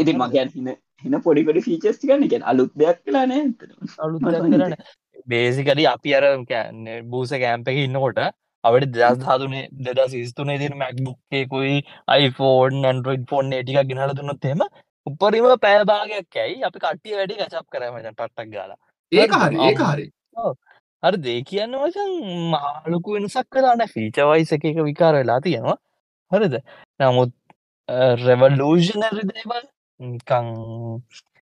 ඉති 0.00 0.12
මගැන් 0.14 0.48
එන 1.04 1.14
පොඩිපඩි 1.24 1.60
ෆීචස් 1.68 2.02
ගන්න 2.02 2.26
එක 2.28 2.34
අලුත් 2.52 2.72
දෙයක් 2.82 2.98
කලා 3.04 3.24
නෑ 3.26 3.42
අලුත්. 3.98 4.20
කරන්න 4.24 4.76
බේසිකරි 5.28 5.84
අපි 5.94 6.14
අර 6.18 6.24
කෑන්නේ 6.52 7.00
බූස 7.14 7.32
කෑම්ප 7.34 7.72
එක 7.72 7.80
ඉන්නකොට 7.80 8.20
අවට 8.64 8.86
දස් 8.94 9.18
ධාතුනේ 9.22 9.64
දෙදා 9.86 10.08
සිස්තුනේ 10.14 10.58
තින 10.62 10.74
මැක්බුක්කෙකුයි 10.82 11.76
අයිෆෝන් 12.08 12.74
ඇන්ඩරෝයිඩ් 12.84 13.26
ෆෝන් 13.30 13.52
ටික 13.52 13.82
ගෙනල 13.90 14.14
දුන්නොත් 14.18 14.48
එම 14.52 14.64
උපරිම 15.06 15.46
පෑභාගයක් 15.64 16.36
ඇයි? 16.36 16.56
අපි 16.64 16.78
කට්ටිය 16.78 17.14
වැඩි 17.18 17.38
කචප් 17.40 17.66
කරමට 17.72 18.08
ටට්ටක් 18.08 18.50
ගාලා. 18.54 18.78
ඒක 19.12 19.32
හරි 19.34 19.56
ඒක 19.68 19.80
හරි 19.84 20.06
අර 21.02 21.14
දේ 21.18 21.40
කියන්න 21.42 21.76
වචන් 21.82 22.12
මාලුකු 22.54 23.16
වෙනසක් 23.16 23.46
කලාන 23.48 23.82
ෆීචවයිස 23.94 24.52
එක 24.52 24.64
එක 24.64 24.80
විකාර 24.88 25.14
වෙලා 25.14 25.40
තියෙනවා. 25.40 25.76
හරිද? 26.32 26.56
නමුත් 27.00 27.32
රෙවලූෂනරි 28.24 29.24
දේවල් 29.30 29.64
නිකං 30.00 30.46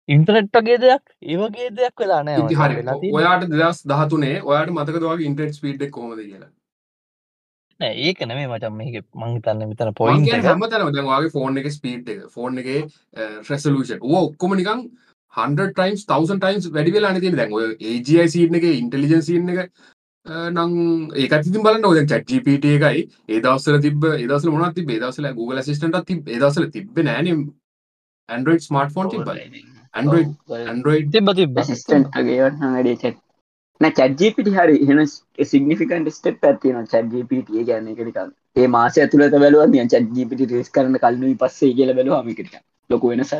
ඉන්ටනෙට්ටගේ 0.09 0.79
දෙයක් 0.79 1.05
ඒවගේ 1.27 1.69
දෙයක් 1.77 1.95
වෙලා 1.99 2.23
නෑ. 2.23 2.41
ඔයාට 3.13 3.47
දෙදස් 3.53 3.85
දහතුනේ 3.85 4.35
ඔයාට 4.41 4.75
මතකදවාගේ 4.77 5.29
ඉන්ටෙට් 5.29 5.59
ස්පීඩ් 5.59 5.87
කොමද 5.91 6.19
කියලා? 6.19 6.51
නෑ 7.79 7.93
ඒක 8.07 8.25
නෙමේ 8.25 8.49
මචන් 8.49 8.75
මේක 8.79 8.95
මෙතන 9.15 9.63
මං 9.63 9.93
පොයින්ට 9.93 10.27
කියන්නේ 10.27 10.49
හැමතැනම 10.49 10.91
දැන් 10.97 11.07
ඔයාගේ 11.07 11.33
ෆෝන් 11.37 11.61
එක 11.61 11.71
ස්පීඩ් 11.77 12.11
එක 12.15 12.27
ෆෝන් 12.35 12.59
එක 12.61 12.69
රෙසලූෂන් 13.49 14.05
ඔක්කොම 14.19 14.57
නිකන් 14.59 14.85
100 15.37 15.71
ටයිම්ස් 15.71 16.05
1000 16.11 16.39
ටයිම්ස් 16.43 16.69
වැඩි 16.77 16.95
වෙලා 16.97 17.13
නේ 17.13 17.23
තියෙන්නේ. 17.25 17.41
දැන් 17.41 17.57
ඔය 17.59 17.65
AGI 17.91 18.29
සීන් 18.35 18.61
එකේ 18.61 18.77
ඉන්ටෙලිජන්ස් 18.83 19.27
සීන් 19.31 19.49
එක 19.55 19.73
නම් 20.51 20.71
ඒකත් 21.23 21.51
බලන්න 21.65 22.07
chat 22.13 22.29
GPT 22.29 22.77
එකයි. 22.77 23.09
ඒ 23.29 23.41
දවස්වල 23.41 23.83
තිබ්බ 23.87 24.07
ඒ 24.11 24.27
දවස්වල 24.29 24.55
මොනවද 24.55 24.79
තිබ්බේ? 24.79 24.97
ඒ 24.97 25.03
දවස්වල 25.03 25.33
Google 25.41 25.65
Assistant 25.65 25.99
එකක් 25.99 26.09
තිබ්බ 26.13 26.33
ඒ 26.33 26.39
දවස්වල 26.39 26.71
තිබ්බේ 26.77 27.09
නෑනේ. 27.09 27.43
Android 28.29 28.61
smartphone 28.61 29.09
තිබ්බයි 29.13 29.63
Android 29.93 30.29
Android 30.73 31.11
තිබ 31.11 31.29
තිබ 31.39 31.59
සිස්ටන්ටගේවන්න 31.69 32.75
වැඩේ 32.75 32.95
චැට් 33.01 33.19
න 33.81 33.91
චැජ්ජපිට 33.97 34.49
හරි 34.57 34.77
එන 34.91 35.01
සිගනිිකන්ට 35.51 36.11
ස්ටප් 36.13 36.49
ඇතින 36.49 36.87
චැජ්ජපට 36.93 37.51
ගන්න 37.51 37.89
එකනිකන් 37.93 38.31
ඒ 38.55 38.67
මාස 38.75 38.99
ඇතුලත 39.03 39.35
බැලුව 39.43 39.75
ය 39.77 39.87
චැජ්ජපට 39.95 40.45
රේස් 40.53 40.71
කරන 40.77 40.95
කල්ලු 41.05 41.33
පස්සේ 41.41 41.73
කියල 41.79 41.93
බැලවා 41.99 42.21
මිකට 42.29 42.55
ලොක 42.93 43.03
වෙනස. 43.11 43.33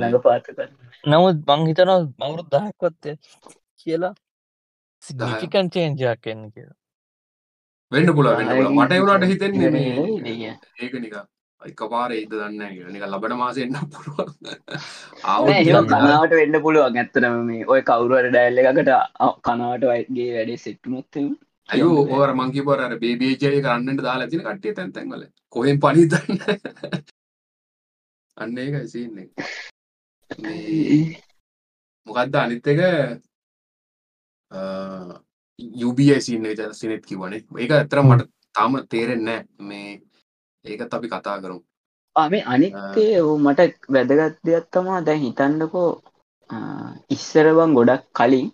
ළඟ 0.00 0.18
පාත 0.26 0.48
කරන්න. 0.48 0.72
නමුත් 1.12 1.44
බං 1.50 1.68
හිතන 1.70 1.92
මවුරුත් 2.22 2.48
දහක්වත්ය 2.56 3.16
කියලා 3.80 4.14
සිගිකන් 5.02 5.70
චේන්ජයක් 5.76 6.26
එන්න 6.32 6.42
කියලා. 6.50 6.76
වෙන්න 7.92 8.12
පුළුවන් 8.16 8.36
වෙන්න 8.38 8.50
පුළුවන්. 8.50 8.76
මට 8.76 8.92
ඒ 8.92 9.00
වුණාට 9.00 9.26
හිතෙන්නේ 9.32 9.70
මේ 9.70 10.52
ඒක 10.82 10.94
නිකන් 11.04 11.24
එකපාර 11.62 12.10
ඉද 12.12 12.30
දන්න 12.32 12.62
කියලා. 12.74 12.92
නිකන් 12.94 13.08
ලබන 13.10 13.34
මාසේ 13.42 13.64
එන්න 13.66 13.78
පුළුවන්. 13.94 14.30
කනාවට 15.92 16.36
වෙන්න 16.40 16.60
පුළුවන්. 16.66 17.00
ඇත්තනම 17.02 17.36
මේ 17.50 17.66
ඔය 17.72 17.80
කවුරුවර 17.90 18.30
ඩැල්ල 18.30 18.62
එකකට 18.62 18.90
කනාවට 19.48 19.84
වයිගේ 19.90 20.30
වැඩේ 20.36 20.62
සෙට්ටුනොත් 20.64 21.20
අයෝ 21.68 22.02
ඕර 22.16 22.30
මං 22.34 22.50
කිව්වා 22.56 22.82
අර 22.86 22.94
බේබීජය 23.04 23.60
කරන්නට 23.62 24.02
දාලා 24.08 24.28
තියෙන 24.32 24.44
කට්ටිය 24.48 24.74
තැන් 24.74 24.92
තැන් 24.96 25.08
වල 25.12 25.24
කොහෙන් 25.56 25.78
පණිද 25.82 26.12
අන්න 28.36 28.58
ඒකයි 28.62 28.88
සීන් 28.92 29.18
එක. 29.22 29.30
මේ 30.42 31.20
මොකක්ද 32.06 32.34
අනිත් 32.42 32.66
එක? 32.72 32.80
UBI 35.86 36.20
සින්න 36.26 36.44
සිනෙත් 36.80 37.04
කිවනේ 37.08 37.40
ඒක 37.62 37.70
ඇතර 37.76 38.02
මට 38.02 38.28
තාම 38.54 38.76
තේරෙන්නේ 38.90 39.38
මේ 39.68 40.02
ඒකත් 40.64 40.94
අපි 40.96 41.08
කතා 41.12 41.40
කරමු. 41.42 41.60
ආමේ 42.16 42.42
අනිත්තේ 42.52 43.22
ඕ 43.22 43.38
මට 43.38 43.60
වැදගත් 43.94 44.36
දෙයක් 44.46 44.66
තමා 44.72 45.00
දැන් 45.06 45.20
හිතන්නකෝ 45.24 45.90
ආ, 46.50 46.90
ඉස්සර 47.14 47.46
බං 47.56 47.74
ගොඩක් 47.78 48.04
කලින්. 48.18 48.48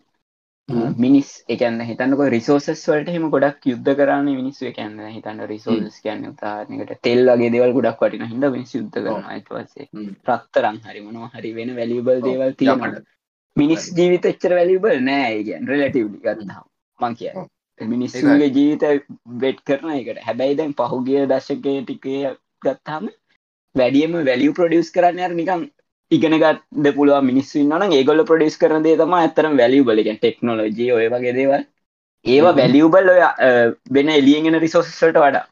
මිනිස් 0.68 1.28
එකන්න 1.48 1.80
හිතන්නක 1.80 2.20
රිසෝසස් 2.28 2.82
වලට 2.84 3.08
හෙම 3.08 3.24
ගොඩක් 3.30 3.66
යුද්ධ 3.66 3.90
කරන්න 3.92 4.28
මිනිස්සු. 4.32 4.66
එකන්න 4.66 5.00
හිතන්න 5.08 5.40
රිසෝස් 5.46 5.96
කියන්න 6.00 6.28
උතානකට 6.28 6.92
තෙල් 7.02 7.30
වගේ 7.30 7.50
දෙවල් 7.50 7.72
ගොඩක් 7.72 8.02
වටින 8.02 8.26
හිද 8.26 8.46
මිනිස් 8.48 8.74
යුද්ධ 8.74 8.98
කරන 8.98 9.24
අයිතුවසේ 9.26 9.86
හ්ම්. 9.86 10.12
රක්තරම් 10.26 10.78
හරි 10.84 11.00
මොනවා 11.00 11.30
හරි 11.34 11.52
වෙන 11.54 11.74
වැලිබල් 11.76 12.22
දේවල් 12.22 12.54
යකඩ. 12.66 13.02
මිනිස් 13.56 13.88
ජීවිත 13.92 14.24
එච්චර 14.24 14.54
වැලිබල් 14.54 15.02
නෑ 15.02 15.32
ඒගන් 15.32 15.68
රලටවලි 15.68 16.22
ගන්නම් 16.22 16.62
මං 16.98 17.14
කිය. 17.14 17.34
මිනිස්සුගේ 17.80 18.50
ජීවිත 18.50 18.84
වෙට් 19.38 19.60
කරන 19.64 19.90
එකට. 19.92 20.22
හැබැයි 20.22 20.56
දැන් 20.56 20.74
පහුගිය 20.74 21.26
දශකය 21.26 21.76
ටිකේ 21.80 22.34
ගත්තාම 22.62 23.10
වැඩියම 23.74 24.18
වැලිය 24.22 24.52
ප්‍රඩියස් 24.52 24.90
කරන්න 24.90 25.36
නිකම් 25.36 25.70
ඉගෙන 26.12 26.36
ගත්ද 26.36 26.92
පුළුව 26.96 27.24
මිනිස්සු 27.24 27.62
න්න 27.62 27.92
ඒගොල්ල 27.92 28.24
ප්‍රඩිස් 28.24 28.58
කරන 28.58 28.84
දේ 28.84 28.96
තම 28.96 29.14
ඇතරම් 29.18 29.56
වැලිය 29.56 29.84
බලිගෙන් 29.84 30.18
ටෙක්නෝලජී 30.18 30.90
ඔය 30.92 31.08
වගේ 31.08 31.34
දේවල්. 31.38 31.64
ඒවා. 32.24 32.54
වැලියබල් 32.54 33.08
ඔය 33.08 33.22
වෙන 33.90 34.08
එලියගෙන 34.10 34.60
රිසෝසට 34.60 35.02
වඩා. 35.16 35.46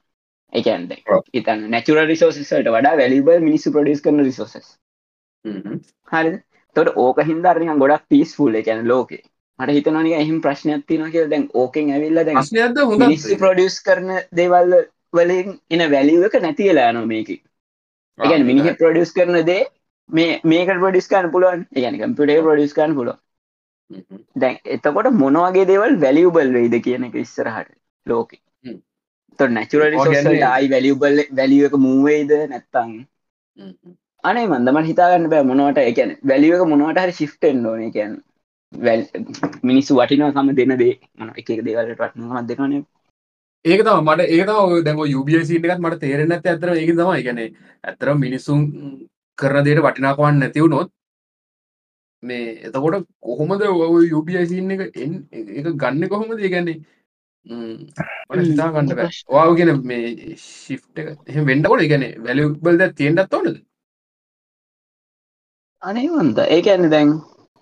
එකන්ද 0.53 0.95
ඔව්. 1.09 1.25
ඉතන්න 1.35 1.67
නැචුර 1.71 2.05
රිසෝසට 2.07 2.55
වඩා 2.69 2.95
වැලිබල් 2.97 3.41
මිනිස්සු 3.41 3.73
ප්‍රඩිස් 3.73 4.01
කරන 4.01 4.23
රිසෝසස්. 4.23 4.71
හරි 6.13 6.39
තොට 6.77 6.95
ඕක 6.99 7.21
හින්දරනික 7.25 7.77
ගොඩක් 7.79 8.09
පිස්ෆුල් 8.09 8.55
එකැන 8.55 8.87
ලෝකේ. 8.87 9.23
මට 9.59 9.73
හිතනනික 9.73 10.15
එහිම 10.15 10.39
ප්‍රශ්නයක් 10.41 10.87
තියන 10.87 11.11
කිය 11.11 11.27
දැන් 11.29 11.45
ඕකෙන් 11.55 11.93
ඇවිල්ල 11.93 12.23
හොඳ 12.85 13.05
ප්‍රඩියස් 13.39 13.77
කරන 13.83 14.11
දේවල් 14.33 14.81
වලින් 15.13 15.59
එන 15.71 15.83
වැලිුව 15.93 16.29
එක 16.29 16.41
නැතිලා 16.43 16.89
යන 16.93 17.03
මේක 17.09 17.31
එකන 18.19 18.47
මිනිහ 18.47 18.75
ප්‍රඩියස් 18.79 19.13
කරන 19.13 19.41
දේ 19.47 19.63
මේ 20.11 20.41
මේක 20.45 20.69
ප්‍රඩිස් 20.77 21.09
කන්න 21.09 21.33
පුළුවන්? 21.33 21.67
එකන 21.73 21.99
කම්පිටේ 22.03 22.43
ප්‍රඩිස් 22.43 22.75
කන්න 22.75 22.95
පුළුව 22.95 23.19
දැන් 24.37 24.57
එතකොට 24.67 25.11
මොනවගේ 25.15 25.67
දේවල් 25.67 25.97
වැලියබල් 26.05 26.53
වෙයිද 26.57 26.77
කියන 26.85 27.05
එක 27.05 27.17
ඉස්සරහට 27.17 27.71
ලෝක. 28.07 28.31
තො 29.39 29.49
නැචුර 29.49 29.83
කියන්නේ- 30.07 30.45
ආයි 30.49 30.71
වැලියබල් 30.71 31.21
වැලිය 31.39 31.65
එක 31.67 31.75
මූවේද 31.87 32.33
නැත්තං 32.51 32.93
අනේ 34.25 34.47
මන්දමට 34.47 34.91
හිතාගන්න 34.91 35.31
බෑ 35.33 35.49
මොනවට 35.51 35.79
එකන 35.83 36.17
වැලියක 36.25 36.65
මොනවට 36.73 37.03
හරි 37.05 37.13
ශිෆ්ටෙන් 37.13 37.67
ඕන. 37.67 37.83
එකන් 37.83 38.13
වැල් 38.73 39.03
මිනිස්සු 39.63 39.97
වටිනකම 39.97 40.55
දෙන 40.59 40.79
දේ. 40.79 40.95
මන 41.19 41.29
එක 41.37 41.51
එක 41.51 41.63
දේවල්ට 41.65 41.99
වටනමත් 41.99 42.49
දෙකන 42.49 42.81
ඒක 43.65 43.81
තම 43.85 44.05
මට 44.07 44.21
ඒක 44.29 44.47
දැම 44.85 45.01
UBI 45.13 45.45
සිට 45.45 45.65
එකත් 45.67 45.83
මට 45.85 46.01
තේරෙන 46.01 46.33
ඇත 46.33 46.47
ඇතර 46.47 46.71
ඒක 46.75 46.93
තම 46.93 47.11
ගැන 47.27 47.41
ඇතර 47.85 48.15
මිනිසුන් 48.17 48.61
කරන 49.41 49.67
දේට 49.67 49.83
වටිනාකවන්න 49.85 50.41
නැතිවුණොත් 50.41 50.91
මේ 52.23 52.47
එතකොට 52.67 53.07
කොහොමද 53.21 53.63
ඔය 53.65 54.07
UBI 54.13 54.47
සින්න 54.47 54.71
එක 54.75 54.83
ඒක 54.97 55.69
ගන්න 55.75 56.09
කොහොමද? 56.09 56.39
ඒගැන්නේ 56.39 56.79
මට 57.47 58.43
හිතා 58.43 58.71
ගන්න 58.73 58.89
බෑ. 58.91 59.11
වාව 59.29 59.57
ගෙන 59.57 59.71
මේ 59.83 60.37
ශිෆ් 60.39 60.83
එක 60.97 61.07
එහ 61.29 61.45
වෙන්ඩකොට 61.49 61.85
ගැන 61.91 62.05
වැලිබල්ද 62.25 62.83
තියෙන්ටත් 62.95 63.35
ඕනද? 63.35 63.57
අනේ 65.83 66.09
වන්ද 66.11 66.39
ඒකන්න 66.49 66.91
දැන් 66.91 67.15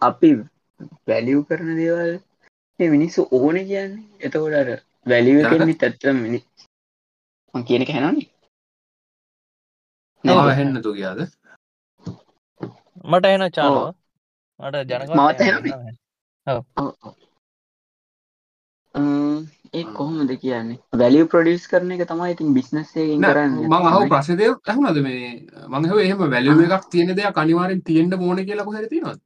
අපි 0.03 0.31
වැලිය් 1.07 1.45
කරන 1.47 1.71
දේවල් 1.77 2.12
ඒ 2.81 2.88
මිනිස්සු 2.91 3.29
ඕන 3.33 3.57
කියන්නේ. 3.62 4.03
එතකොට 4.21 4.55
අර 4.55 4.69
වැලිව 5.07 5.38
කෙන්නේ 5.47 5.81
තැත්තම 5.83 6.19
මිනි 6.25 6.43
මං 7.55 7.64
කියන 7.64 7.85
එක 7.85 7.95
හැනනි 7.95 8.25
හෙන්න 10.59 10.83
තු 10.83 10.93
කියාද 10.93 11.21
මට 13.05 13.27
එන 13.27 13.45
චානව 13.51 13.79
මට 14.61 15.41
එහෙමයි. 15.41 15.73
ඒ 19.75 19.85
කොහොමද 19.97 20.31
කියන්නේ? 20.43 20.79
වැලිය 20.95 21.25
ප්‍රඩියස් 21.33 21.65
කරන 21.71 21.91
එක 21.95 22.05
තමයි 22.11 22.33
ඉතින් 22.35 22.55
බිස්නස්සේ 22.55 23.07
කරන්න. 23.21 23.57
මං 23.69 23.89
අහ 23.89 23.97
ප්‍රශ්දය 24.13 24.51
ඇහුනද 24.65 25.01
මේ? 25.07 25.31
මංහ 25.68 25.97
එහෙම 26.05 26.25
වැලිුව 26.35 26.62
එකක් 26.66 26.87
තියෙන 26.93 27.16
දෙයක් 27.16 27.41
අනිවාරෙන් 27.43 27.83
තියෙන්ට 27.83 28.16
මෝන 28.22 28.45
කියලා 28.45 28.68
කොහැර 28.68 28.89
තිනොත් 28.89 29.20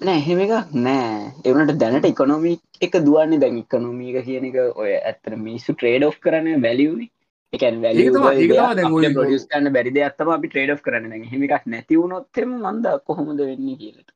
නෑ 0.00 0.18
එහෙම 0.20 0.44
එකක් 0.44 0.76
නෑ. 0.86 1.32
එවනට 1.44 1.78
දැනට 1.82 2.06
ඉකොනොමී 2.12 2.56
එක 2.80 2.94
දුවන්නේ 3.06 3.42
දැන් 3.42 3.58
ඉකොනොමීක 3.64 4.16
කියන 4.28 4.46
එක 4.50 4.56
ඔය 4.82 4.92
ඇත්තර 5.00 5.36
මිනිස්සු 5.46 5.74
ට්‍රේඩ් 5.74 6.08
ඔ් 6.08 6.12
කරන 6.24 6.48
වැලියනි 6.66 7.06
එකන් 7.52 7.80
ප්‍රඩියස් 7.82 9.44
කන්න 9.50 9.72
බැරිද 9.74 9.98
අත්තම 10.06 10.30
අපි 10.36 10.48
ට්‍රේඩ් 10.48 10.80
කරන 10.86 11.10
හෙමිකක් 11.32 11.66
නැතිවුණොත්තෙම 11.72 12.54
මන්ද 12.60 12.86
කොහොමද 13.08 13.40
වෙන්නේ 13.48 13.76
කියලට 13.80 14.08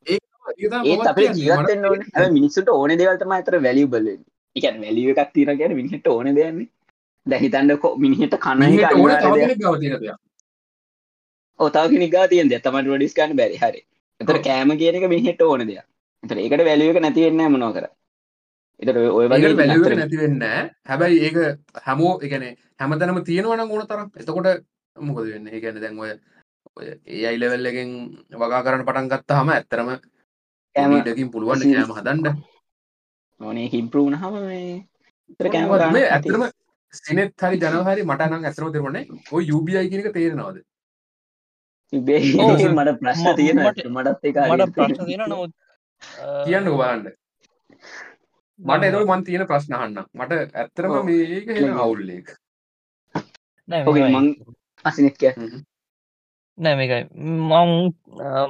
ඒත් 0.84 1.06
අපේ 1.10 1.28
හැ 2.16 2.28
මිනිස්සුට 2.30 2.68
ඕන. 2.68 2.90
දෙවල්තම 3.00 3.34
අතර 3.38 3.56
වැලිය 3.66 3.86
බල 3.94 4.08
එකන් 4.56 4.78
වැලිය 4.84 5.12
එකක් 5.12 5.32
තිර 5.34 5.50
ගැන 5.60 5.74
මිනිහට 5.80 6.08
ඕන 6.14 6.30
දෙයන්නේ 6.38 6.68
දැහිතන්ඩ 7.26 7.84
මිනිහට 8.04 8.38
කන 8.46 8.62
එක 8.62 8.94
ඕන 8.94 9.10
අනිවාර්ය 9.10 9.42
දෙයක්. 9.42 9.58
ගව 9.58 9.74
තියෙන 9.82 10.00
දෙයක්. 10.00 10.18
ඔතාව 11.60 11.86
කෙනෙකා 11.92 12.26
තියන් 12.32 12.50
දෙතමට 12.54 12.88
ඩිස් 12.94 13.14
කන්න 13.18 13.36
බැරි. 13.40 13.60
හරි. 13.62 13.80
එතර. 14.20 14.36
කෑම 14.48 14.70
කියන 14.80 14.98
එක 14.98 15.08
මිනිහෙට 15.14 15.42
ඕන 15.42 15.66
දෙයක්. 15.70 15.86
එතර 16.22 16.36
ඒකට 16.38 16.66
වැලියක 16.70 17.00
නැතිවෙන්න 17.04 17.52
මොනෝ 17.54 17.72
කර 17.76 17.86
එතර 18.82 18.96
ඔය 19.10 19.26
අතර- 19.26 19.98
නැතිවෙන්න 19.98 20.42
හැබැයි 20.84 21.18
ඒක 21.20 21.36
හැමෝ 21.82 22.14
එකන 22.20 22.42
හැමතැනම 22.78 23.18
තියෙනවන 23.24 23.60
ඕන 23.62 23.86
තරම්. 23.86 24.08
එතකොට 24.14 24.48
මොකද 24.96 25.24
වෙන්න? 25.26 25.48
ඒගැන 25.48 25.80
දැන් 25.80 25.98
ඔය 25.98 26.10
ඒ 27.06 27.24
අයිලවෙල් 27.26 27.66
එකෙන් 27.66 27.90
වගා 28.32 28.62
කරන්න 28.62 28.84
පටන් 28.84 29.08
ගත්ත 29.08 29.30
හම 29.32 29.48
ඇත්තරම 29.50 29.88
කෑම 30.76 30.92
ඩකින් 31.02 31.30
පුළුවන් 31.30 31.60
කෑම 31.64 31.96
හදන්ඩ 31.98 32.26
ඕනේ 33.40 33.66
හිම්පරූන 33.68 34.14
හම 34.14 34.34
මේ 34.42 34.86
කෑම 35.48 35.92
මේ 35.92 36.06
ඇතරම 36.10 36.44
සිනෙත් 36.92 37.32
හරි 37.40 37.56
ජනහරි 37.58 38.02
මට 38.04 38.22
නම් 38.28 38.44
ඇතරම 38.44 38.72
දෙරනේ 38.72 39.04
ඔය 39.32 39.42
යුබයි 39.44 39.88
කියනක 39.90 40.08
තේරෙනවාද. 40.12 40.56
මට 42.72 42.98
ප්‍රශ්න 43.00 43.26
ම- 43.26 43.36
තියෙන 43.36 43.58
මට- 43.58 43.88
මටත් 43.88 44.24
එක 44.24 44.36
මට 44.50 44.72
ප්‍රශ්න 44.74 45.06
තියෙන 45.06 45.22
නමුත් 45.26 45.52
කියන්න 46.44 46.68
බලන්න 46.72 47.04
මට 48.60 48.82
එතක 48.88 49.08
මන් 49.10 49.22
තියෙන 49.24 49.46
ප්‍රශ්නහන්න 49.50 49.96
මට 50.14 50.32
ඇත්තරම 50.54 50.90
ඔව්. 50.92 51.04
මේක 51.08 51.48
අවුල්ලේක 51.84 52.28
මං 53.68 54.26
අසිනෙත් 54.84 55.16
කිය. 55.20 55.34
නෑ 56.58 56.76
මේකයි. 56.80 57.02
මං 57.50 57.70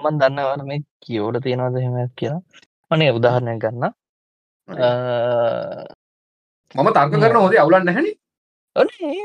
මන් 0.03 0.15
දන්නවන 0.21 0.63
මේ 0.69 0.81
කියෝට 1.07 1.43
තියෙනවද 1.45 1.77
හෙම 1.85 1.97
කියලා. 2.15 2.43
මනේ 2.91 3.11
උදාහරණය 3.19 3.59
ගන්න. 3.65 3.85
මම 6.75 6.89
තර්ක 6.95 7.13
කරන 7.15 7.37
හොද 7.43 7.55
අවුලන්න 7.65 7.93
හැනි 7.97 8.13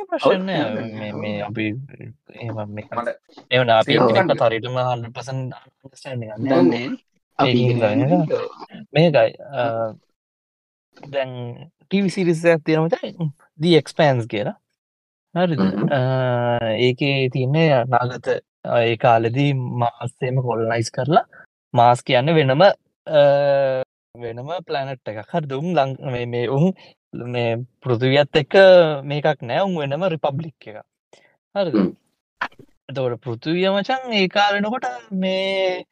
ප්‍රශ්න 0.09 0.49
අපි 1.47 1.65
මට 2.49 3.09
එවන 3.51 3.69
අපි. 3.69 3.93
තරිටම 4.41 4.77
හන්ඩ 4.81 5.05
පසන්. 5.15 5.39
මේකයි 8.93 9.29
දැන් 11.13 11.31
ටීවිසිරිසයක් 11.81 12.63
තියෙනමත 12.65 12.95
දී 13.61 13.75
එක්ස්පෑන්ස් 13.81 14.25
කියලා. 14.27 14.55
හරි. 15.35 15.55
ඒකේ 16.87 17.29
තියන්නේ 17.33 17.83
නාගත 17.93 18.27
ඒ 18.79 18.95
කාලෙදී 18.97 19.51
මාස්සේම 19.83 20.41
කොල්ලයිස් 20.47 20.91
කරලා 20.97 21.25
මාස් 21.73 22.03
කියන්න 22.03 22.33
වෙනම 22.37 22.63
වෙනම 24.15 24.49
ප්ලනට් 24.67 25.11
එකක්. 25.11 25.29
හරි 25.33 25.47
දුම් 25.47 25.67
ලං 25.77 25.95
මේ- 26.13 26.49
උන් 26.49 26.73
මේ 27.33 27.57
පෘතිවියත් 27.83 28.35
එක්ක 28.43 28.53
මේකක් 29.03 29.41
නෑ. 29.41 29.65
උන් 29.67 29.75
වෙනම 29.81 30.03
රිපබ්ලික් 30.13 30.67
එක 30.67 30.77
හරි 31.55 31.71
හ්ම්. 31.71 31.89
එතවට 32.89 33.21
පෘතිවිය 33.25 33.67
මචන් 33.71 34.13
ඒ 34.19 34.27
කාලෙනකොට 34.27 34.85
මේ 35.23 35.83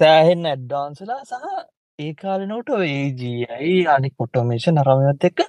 සෑහෙන් 0.00 0.46
ඇඩ්ඩාන්සලා 0.46 1.20
සහ 1.24 1.44
ඒ 1.98 2.12
කාලෙනකොට 2.20 2.82
ඒජයි 2.86 3.78
අනි 3.94 4.08
කොටෝමේෂන් 4.18 4.76
අරමත් 4.82 5.24
එක්ක 5.28 5.40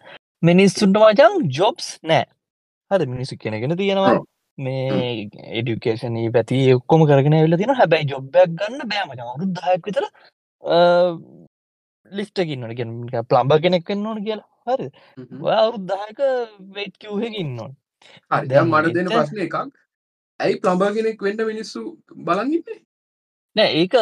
මිනිස්සුන්ට 0.44 0.98
මචන් 1.02 1.36
ජොබ්ස් 1.58 1.88
නෑ. 2.12 2.24
හද 2.92 3.08
මිනිස්සු 3.12 3.38
කෙනගෙන 3.44 3.76
තියෙනවා. 3.82 4.14
මේ 4.58 5.28
එඩිකේෂනී 5.60 6.32
පැති 6.38 6.62
ඔක්කොම 6.78 7.06
කරගෙන 7.10 7.38
වෙල 7.44 7.58
තින 7.62 7.76
හැබැයි 7.82 8.10
ජොබ්බයක් 8.14 8.56
ගන්න 8.62 8.90
බෑමච 8.94 9.22
අවුරුද්ධහයක් 9.26 9.86
විතර 9.90 10.10
ලිස්ටකින්නට 12.12 12.76
ගෙන 12.80 12.98
ප්ලම්බ 13.30 13.54
කෙනෙක් 13.68 13.94
වෙන්න 13.94 14.10
ඕන 14.10 14.26
කියලා. 14.26 14.50
හරි. 14.68 14.90
අවුරුද්ධහක 15.60 16.20
වෙට් 16.76 16.98
කිව්හකින්න 17.04 17.64
ඕන්. 17.66 17.78
හරි. 18.32 18.48
දැන් 18.50 18.74
මට 18.74 18.96
දෙන 18.98 19.14
ප්‍රශ්න 19.16 19.46
එකක්. 19.48 19.58
ඇයි 20.40 20.62
ප්ලම්බා 20.66 20.94
කෙනෙක් 20.98 21.28
වෙන්න 21.28 21.50
මිනිස්සු 21.54 21.90
බලගන්නේ 22.28 22.80
නෑ 23.56 23.70
ඒක 23.82 23.94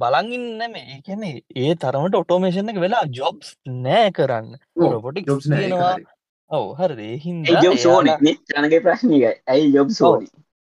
බලගින් 0.00 0.44
නැම 0.60 0.74
ඒ 0.80 0.98
කියන්නේ 1.06 1.42
ඒ 1.62 1.74
තරමට 1.82 2.14
ඔටෝමේෂන් 2.20 2.72
එක 2.72 2.80
වෙලා 2.84 3.04
ජොබ්ස් 3.18 3.54
නෑ 3.86 4.10
කරන්න. 4.18 4.50
රොබොටික් 4.94 5.26
ජොබ්ස් 5.30 5.46
නෑ 5.52 5.70
හරි. 5.70 6.04
ඔව 6.50 6.66
හරි 6.80 7.08
හින්ද 7.24 7.48
ඇයි 7.48 7.64
ජොබ් 7.66 7.78
සෝනි 7.86 8.12
ජනගේ 8.52 8.80
ප්‍රශ්නිකයි 8.84 9.32
ඇයි 9.54 9.72
ජොබ් 9.76 9.90
සෝනි 10.00 10.28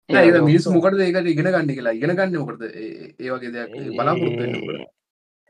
නෑ, 0.09 0.23
ඒක 0.27 0.41
මිනිස්සු 0.47 0.73
මොකටද 0.75 1.03
ඒකට 1.03 1.29
ඉගෙන 1.33 1.51
ගන්න 1.51 1.69
කියලා? 1.75 1.93
ඉගෙන 1.99 2.15
ගන්න 2.17 2.39
මොකටද? 2.39 2.63
ඒ 2.71 3.13
ඒ 3.19 3.29
වගේ 3.35 3.51
දෙයක් 3.55 3.71
බලාපොරොත්තු 3.99 4.41
වෙන්න 4.41 4.57
මොකටද? 4.57 4.89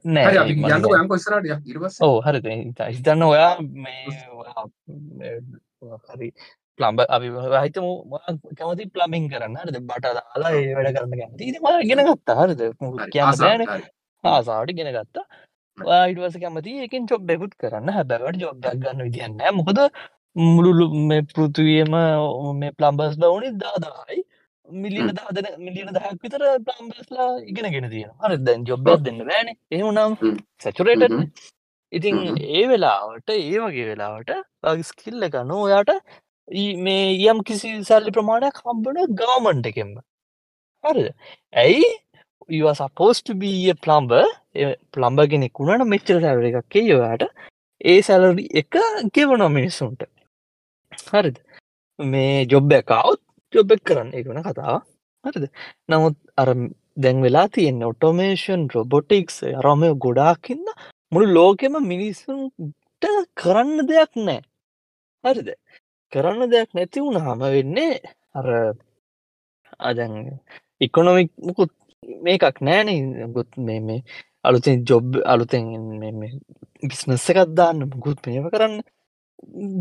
හරි 0.06 0.38
අපි 0.44 0.54
යන්නකො 0.58 0.92
යන්කො 1.00 1.18
ඉස්සරහට 1.22 1.50
යක් 1.52 1.62
ඊට 1.70 1.80
පස්සේ. 1.82 2.06
ඕ 2.08 2.18
හරි 2.26 2.40
හිතන්න 2.98 3.28
ඔයා 3.30 3.52
මේ 3.86 4.18
ඔයා 4.42 4.66
මේ 5.22 5.36
හරි 6.12 6.30
ප්ලම්බ 6.82 7.06
අපි 7.18 7.28
හිතම 7.66 7.88
කැමති 8.60 8.90
ප්ලමින් 8.96 9.30
කරන්න. 9.34 9.58
හරිද? 9.64 9.80
බට 9.92 10.16
දාලා 10.20 10.54
ඒ 10.60 10.74
වැඩ 10.78 10.94
කරන්න 10.98 11.20
කැමති. 11.22 11.50
ඉතින් 11.52 11.70
ඔයා 11.70 11.86
ඉගෙන 11.88 12.06
ගත්තා. 12.10 12.40
හරිද? 12.44 12.64
කියන්න. 13.16 13.78
ආසාවට 14.24 14.76
ගෙන 14.80 14.92
ගත්තා. 14.98 15.26
වායිටවස 15.78 16.40
කැමති 16.44 16.80
එකින් 16.88 17.08
චොබ්බෙකුත් 17.12 17.54
කරන්න. 17.62 17.94
හැබැවට 17.98 18.42
ජොබ්දක් 18.46 18.82
ගන්න 18.84 19.06
විදින්න 19.08 19.40
මොකද 19.60 19.80
මුළුලු 20.36 20.86
මේ 21.10 21.24
පෘතුවියම 21.32 21.96
මේ 22.60 22.76
ප්ලම්බස් 22.80 23.16
දවනි 23.24 23.50
දාදායි. 23.64 24.20
මිලියන 24.68 25.08
හ්ම්. 25.08 25.16
දාදන 25.18 25.48
මිලියන 25.66 25.90
දහක් 25.96 26.14
විතර 26.26 26.44
ප්ලම්බස්ලා 26.68 27.30
ඉගෙන 27.52 27.72
ගෙන 27.76 27.90
තියෙන 27.94 28.12
හරි 28.22 28.38
දැන් 28.48 28.68
ජොබ්බයක් 28.70 29.02
දෙන්න 29.08 29.20
බෑන 29.30 29.50
එහුනම් 29.72 30.16
හ්ම්. 30.22 30.38
සැචුරේට. 30.64 31.16
ඉතින්. 31.94 32.20
ඒ 32.58 32.66
වෙලාවට 32.72 33.34
ඒ 33.38 33.60
වගේ 33.64 33.88
වෙලාවට 33.92 34.32
ස්කිල්ල 34.92 35.28
ගන්න 35.34 35.56
ඔයාට 35.58 35.92
මේ 36.48 37.18
යම් 37.32 37.44
කිසි 37.44 37.74
සැල්ලි 37.84 38.12
ප්‍රමාණයක් 38.12 38.58
හම්බන 38.64 38.98
ගවමන්ට 39.20 39.68
එකෙම 39.72 39.92
හරිද? 40.84 41.14
ඇයි? 41.54 41.90
සපෝස්ට 42.76 43.32
බීය 43.42 43.74
ප්ලම්බ 43.86 44.12
ප්ලම්බ 44.92 45.20
කෙනෙක් 45.30 45.60
වුණට 45.60 45.88
මෙච්චර 45.88 46.20
සැර 46.22 46.44
එකක් 46.50 46.76
යොයාට 46.84 47.24
ඒ 47.82 48.02
සැලරි 48.02 48.48
එක 48.54 48.78
ගෙවනො 49.14 49.50
මිනිස්සුන්ට. 49.50 50.04
හරිද? 51.12 51.38
මේ 52.00 52.46
ජොබ්බ 52.46 52.72
එකවුත් 52.72 53.22
ජොබ්බෙක් 53.54 53.84
කරන්න. 53.84 54.14
එකන 54.14 54.44
කතාව 54.44 54.82
හරිද? 55.26 55.50
නමුත් 55.90 56.18
අර 56.38 56.50
දැන් 56.98 57.22
වෙලා 57.22 57.48
තියෙන 57.50 57.84
ඔටෝමේෂන් 57.84 58.68
රොබොටික්ස් 58.76 59.44
අරමය 59.54 59.94
ගොඩාක්කින්න 60.06 60.66
මුළු 61.12 61.34
ලෝකෙම 61.34 61.78
මිනිස්සුන්ට 61.94 63.08
කරන්න 63.36 63.88
දෙයක් 63.88 64.18
නෑ 64.18 64.42
හරිද? 65.24 65.56
කරන්න 66.14 66.52
දෙයක් 66.54 66.70
නැති 66.76 67.04
වුණ 67.04 67.22
හම 67.26 67.42
වෙන්නේ 67.48 67.94
අර 68.34 68.48
අදැන් 69.80 70.14
ඉකොනොමික් 70.82 71.32
මුකුත් 71.40 71.72
මේකක් 72.26 72.58
නෑන 72.62 72.90
ගොත් 73.36 73.52
මේ 73.60 73.82
මේ 73.82 74.02
අලුතින් 74.44 74.86
ජොබ් 74.88 75.08
අලුතෙන් 75.26 75.66
බිස්නස්ස 76.84 77.28
එකත් 77.32 77.52
දාන්න 77.58 77.80
මුකුත් 77.92 78.20
මේව 78.26 78.48
කරන්න 78.54 78.76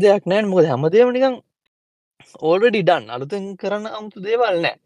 දෙයක් 0.01 0.23
නෑන් 0.25 0.49
මොකද 0.51 0.67
හැමදේම 0.71 1.09
නිකං 1.15 1.35
ඕල්ඩඩි 2.41 2.81
ඩන් 2.81 3.13
අලුතෙන් 3.15 3.45
කරන්න 3.57 3.87
අමුතු 3.89 4.23
දේවල් 4.25 4.57
නෑ. 4.65 4.77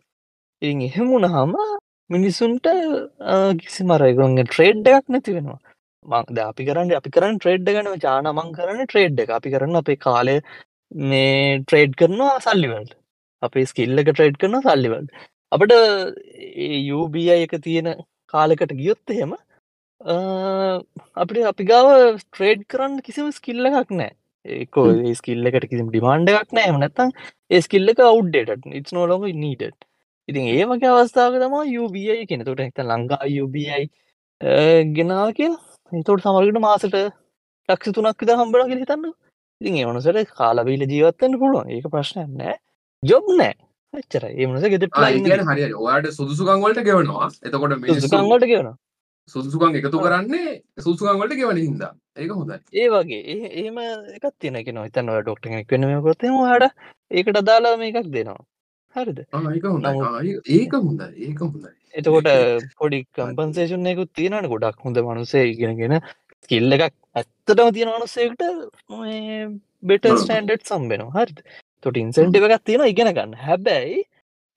ඉ 0.62 0.70
එහෙමුණ 0.88 1.28
හම 1.28 1.56
මිනිසුන්ට 2.10 2.68
කිසි 3.62 3.84
මරයගුන්ගේ 3.84 4.48
ට්‍රේඩ් 4.48 4.88
එකක් 4.92 5.08
නැති 5.10 5.36
වෙනවා. 5.38 5.60
මංද 6.06 6.40
අපි 6.44 6.68
කරන්න 6.68 6.96
අපි 7.00 7.14
කරන්න 7.16 7.40
ට්‍රේඩ් 7.40 7.70
ගන 7.70 7.92
චානමං 8.06 8.54
කරන්න 8.58 8.88
ට්‍රේඩ් 8.88 9.22
එක. 9.24 9.36
අපි 9.38 9.54
කරන්න 9.54 9.82
අපේ 9.82 10.02
කාලය 10.06 10.38
මේ 10.96 11.62
ට්‍රේඩ් 11.62 11.96
කරනවා 11.96 12.36
සල්ලිවල්ට 12.40 12.94
අපේ 13.44 13.66
ස්කිල්ල 13.66 14.04
එක 14.04 14.12
ට්‍රේඩ් 14.12 14.38
කරන 14.38 14.60
සල්ලිවල් 14.62 15.08
අපට 15.52 15.74
යුබI 16.90 17.26
එක 17.38 17.56
තියෙන 17.64 17.90
කාලෙකට 18.34 18.76
ගියොත් 18.76 19.16
එහෙම 19.16 19.34
අපිට 21.18 21.50
අපි 21.52 21.68
ගාව 21.72 21.90
ට්‍රේඩ් 22.20 22.64
කරන්න 22.68 23.02
කිසිම 23.02 23.32
ස්කිල්ල 23.32 23.72
එකක් 23.72 23.92
නෑ 23.94 24.14
ඒකෝ 24.46 24.88
ස්කිල්ල 25.16 25.52
එකට 25.52 25.68
කිසිම 25.72 25.90
ඩිමාන්ඩ 25.90 26.34
එකක් 26.34 26.56
නෑ 26.58 26.72
එමනත්තං 26.72 27.12
ඒ 27.52 27.62
ස්කිල්ල 27.62 27.94
එක 27.94 28.02
අවු්ඩේට 28.04 28.72
ඉස් 28.82 28.96
නෝලොඟ 28.96 29.28
නීට 29.44 29.86
ඉතින් 30.30 30.48
ඒ 30.50 30.66
වගේ 30.66 30.92
අවස්ථාව 30.94 31.38
තම 31.42 31.56
යුබI 31.72 32.26
කෙනතුට 32.28 32.62
එත 32.62 32.80
ලංඟා 32.84 33.26
යුබI 33.30 33.66
ගෙනාව 34.96 35.30
කියලා. 35.34 35.62
එතවට 35.92 36.24
සමරකට 36.24 36.60
මාසට 36.62 36.96
ලක්ෂ 37.70 37.94
තුනක් 37.94 38.22
විත 38.22 38.32
හම්බල 38.32 38.66
කිය 38.70 38.80
හිතන්න 38.80 39.06
ඉතින් 39.62 39.78
ඒමනසට 39.82 40.34
කාලබීල 40.40 40.84
ජීවත්තන්න 40.94 41.40
පුළුවන්. 41.40 41.70
ඒක 41.72 41.88
ප්‍රශ්නයක් 41.94 42.32
නෑ. 42.42 42.56
ජොබ් 43.04 43.30
නෑ. 43.38 43.54
ගෙත 44.74 44.84
ආ, 44.92 45.10
ඒ 45.10 45.20
කියන්නේ 45.20 45.46
හරි 45.52 45.64
හරි. 45.64 45.74
ඔයාට 45.84 46.08
සුදුසුකම් 46.18 46.66
වලට 46.66 46.84
ගෙවනවා. 46.90 47.30
එතකොට 47.46 47.76
මිනිස්සු 47.84 48.08
සුකංගට 48.08 48.46
කියවන 48.52 48.72
සුදුසුකම් 49.30 49.78
එකතු 49.80 50.00
කරන්නේ 50.00 50.50
සුදුසුකම් 50.80 51.22
වලට 51.22 51.38
ගෙවන 51.42 51.58
හින්දා. 51.58 51.92
ඒක 52.18 52.32
හොඳයි. 52.32 52.58
ඒ 52.74 52.90
වගේ. 52.90 53.22
ඒ- 53.34 53.54
එහෙම 53.62 53.78
එකත් 54.18 54.36
තියෙන 54.40 54.60
කෙන 54.66 54.82
හිතන්න 54.84 55.14
ඩොක්ට 55.22 55.48
කෙනෙක් 55.48 55.72
වෙන 55.72 55.88
කොතම 56.04 56.36
හට 56.52 56.72
ඒකට 57.12 57.38
අදාලා 57.44 57.78
මේකක් 57.78 58.12
දෙනවා. 58.12 58.44
හරිද? 58.96 59.20
ඒක 59.56 59.66
ආ, 60.04 60.22
ඒක- 60.22 60.50
හොඳයි. 61.48 61.72
එතකොට 61.96 62.28
පොඩි 62.80 63.00
කම්පන්සේෂන්යකුත් 63.16 64.12
තියෙනට 64.14 64.48
ගොඩක් 64.54 64.80
හොඳ 64.86 64.98
මනුසේ 65.08 65.46
ඉගෙනගෙන 65.54 65.96
කිල්ල 66.50 66.78
එකක් 66.78 66.96
ඇත්තටම 67.16 67.72
තියෙන 67.76 67.94
මනුස්සේකට 67.94 68.44
බෙට. 69.84 70.06
ස්ටන්ඩ් 70.16 70.68
සම්බෙනවා 70.70 71.16
හරිද? 71.18 71.40
තොට 71.84 71.98
ඉන්සෙන්ට් 71.98 72.38
එකක් 72.38 72.64
තියෙන 72.64 72.86
ඉගෙන 72.86 73.12
ගන්න. 73.12 73.34
හැබැයි 73.46 74.04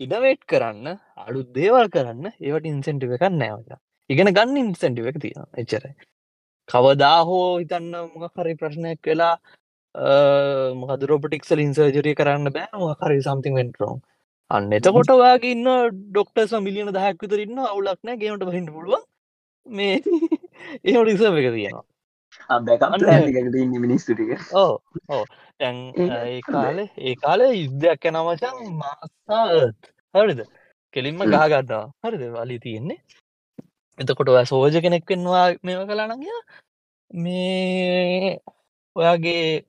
ඉඩවේට් 0.01 0.43
කරන්න 0.47 0.99
අඩු 1.19 1.41
දේවල් 1.55 1.89
කරන්න 1.95 2.33
ඒවට 2.33 2.71
ඉන්සෙන්ට් 2.73 3.09
එකක් 3.09 3.27
නෑවද 3.35 3.79
ඉගෙන 4.11 4.33
ගන්න 4.33 4.63
ඉන්සෙන්ට් 4.65 5.05
එක 5.05 5.21
තියෙන 5.25 5.49
එච්චරයි. 5.63 5.95
කවදා 6.69 7.17
හෝ 7.25 7.47
හිතන්න 7.61 7.91
මොක 8.15 8.35
හරි 8.37 8.55
ප්‍රශ්නයක් 8.61 9.01
වෙලා 9.05 9.35
මොකද 10.75 11.03
රෝපටික්සල් 11.11 11.61
ඉන්සර්ජරිය 11.61 12.15
කරන්න 12.15 12.53
බෑ 12.57 12.95
හරි 13.03 13.21
සම්තිං 13.23 13.55
වෙන්ටරෝම් 13.55 14.01
අන්න 14.51 14.73
එතකොට 14.73 15.11
ඔයාගේ 15.11 15.55
ඉන්න 15.57 15.71
ඩොක්ටර්ස් 16.11 16.53
මිලියන 16.67 16.93
දහක් 16.93 17.25
විතර 17.25 17.41
ඉන්න 17.41 17.59
අවුලක් 17.65 18.01
නෑ 18.03 18.21
ගේමට 18.23 18.45
බහින්න 18.45 18.69
පුළුවන් 18.75 19.03
මේ 19.67 19.97
ඒ 20.85 21.05
රිසර්ව 21.05 21.37
එක 21.37 21.49
තියෙනවා. 21.55 21.85
බැකම් 22.61 22.87
අන්න- 22.87 23.03
ප්ලෑන් 23.03 23.29
එකකට 23.31 23.57
ඉන්න 23.57 23.77
මිනිස්සු 23.79 24.15
ටික. 24.15 24.41
ඕ 24.55 24.73
ඕ 25.09 25.25
තැන් 25.61 25.77
ඒ. 25.97 26.41
කාලේ 26.43 26.89
ඒ 26.99 27.15
කාලේ 27.17 27.53
යුද්ධයක් 27.55 28.05
යනමචන් 28.05 28.59
මාස්සා 28.75 29.45
හරිද? 30.15 30.41
කෙලින්ම. 30.95 31.19
ගාගන්නවා 31.29 31.85
හරිද? 32.05 32.23
වලි 32.35 32.59
තියෙන්නේ. 32.59 33.01
එතකොට 33.99 34.29
ඔය 34.31 34.45
සෝජ 34.47 34.75
කෙනෙක් 34.81 35.05
වෙන්නවා 35.07 35.47
මෙම 35.63 35.81
කලානගය 35.89 36.31
මේ 37.11 38.39
ඔයාගේ 38.97 39.65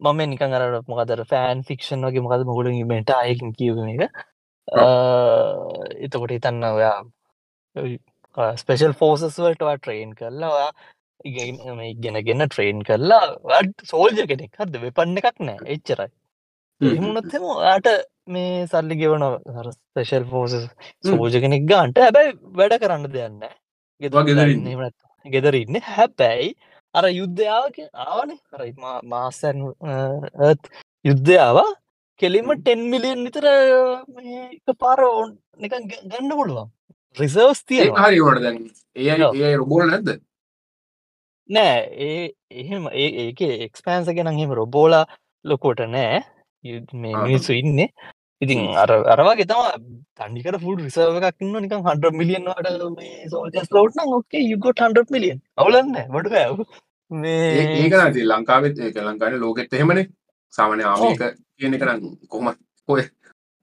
මම 0.00 0.20
නිකන් 0.24 0.54
අර 0.56 0.64
මොකදර 0.88 1.20
ෆෑන් 1.24 1.62
ෆික්ෂන් 1.62 2.06
වගේ 2.06 2.24
මොකද 2.24 2.42
මොකුල 2.46 2.70
මෙට 2.86 3.10
අයකින් 3.12 3.50
කියව 3.52 3.78
එක 3.84 4.02
එතකොට 6.04 6.30
හිතන්න 6.30 6.64
ඔයා 6.70 6.98
ස්පෙෂල් 8.56 8.94
ෆෝසස් 9.00 9.38
වලටවා 9.38 9.76
ට්‍රේන් 9.78 10.14
කරලා 10.14 10.52
ඔයා 10.54 10.72
ඉගෙන 11.24 11.82
ඉගෙනගෙන 11.84 12.46
ට්‍රේන් 12.46 12.82
කරලා 12.82 13.24
වට 13.44 13.90
සෝල්ජ 13.90 14.22
කෙනෙක් 14.26 14.62
හද 14.62 14.82
වෙපන්න 14.84 15.20
එකක් 15.22 15.38
නෑ 15.40 15.74
එච්චරයි 15.74 16.10
එහමුණත්ම 16.80 17.46
යාට 17.60 17.88
මේ 18.28 18.66
සල්ලි 18.66 18.98
ගෙවන 19.00 19.24
ස්පෙෂල් 19.70 20.28
ෆෝස 20.32 20.54
සෝජ 21.04 21.40
කෙනෙක් 21.40 21.64
ගාන්ට 21.66 21.98
හැබැයි 21.98 22.36
වැඩ 22.54 22.78
කරන්න 22.82 23.10
දෙයන්න 23.12 23.42
ගෙදර 25.26 25.54
ඉන්න. 25.54 25.80
හැබැයි 25.88 26.54
අර 26.94 27.04
යුද්ධයාවක 27.10 27.78
ආවන 28.04 28.30
හරයි 28.50 28.72
මාසන් 29.04 29.58
යුද්ධයාව 31.04 31.58
කෙලින්ම 32.22 32.50
ටෙන් 32.54 32.80
මිලියන් 32.92 33.24
නිතර 33.24 33.46
පාර 34.76 35.00
ඔන් 35.04 35.36
නිකන් 35.58 35.88
ගන්න 35.88 36.32
පුළුවන් 36.32 36.70
රිසර්ස් 37.20 37.60
ඒ 37.60 37.68
තියෙනවා. 37.68 38.06
හරි 38.06 38.20
වුණට 38.20 38.42
දැන්. 38.42 38.58
ඒ 38.96 39.56
රොබෝල 39.56 39.86
නැද්ද? 39.90 40.10
නෑ 41.50 41.78
ඒ 42.06 42.24
එහෙම 42.62 42.88
ඒක 42.96 43.40
එක්ස්පෑන්ස 43.68 44.12
ගෙන 44.18 44.32
හෙම 44.34 44.54
රොබෝල 44.60 44.96
ලොකොට 45.44 45.82
නෑ. 45.88 46.22
මේ. 46.94 47.14
මිනිස්සු 47.16 47.52
ඉන්න. 47.54 47.88
ඉතින් 48.42 48.60
අර 48.82 48.90
අරවාගේ 49.14 49.46
තම 49.46 49.62
තන්ඩිකට 50.16 50.60
ෆුල් 50.64 50.76
රිසර්ව 50.80 51.16
එකක් 51.20 51.44
ඉන්න 51.44 51.56
නිකන් 51.64 51.86
හන්ඩ 51.86 52.18
මිලියන් 52.20 52.44
වට 52.50 53.30
සෝල්ජස් 53.32 53.72
ලෝට්න 53.76 54.14
ෝකේ 54.16 54.44
යුගොට 54.44 54.84
හන්ඩ 54.84 55.10
මිලියන් 55.16 55.40
අවුලන්න 55.56 55.96
වඩ 56.14 56.38
ඇව 56.42 56.62
මේ 57.10 57.66
ඒක 57.82 57.96
නති 58.00 58.24
ලංකාවෙත් 58.24 58.78
ඒක 58.80 58.96
ලංකාන 59.02 59.38
ලෝකෙත් 59.40 59.72
එහෙමනේ. 59.72 60.06
සාමනය 60.54 60.84
ආමක 60.84 61.22
කියන 61.58 61.74
නම් 61.76 62.02
කොහම 62.28 62.52
ඔය 62.88 63.02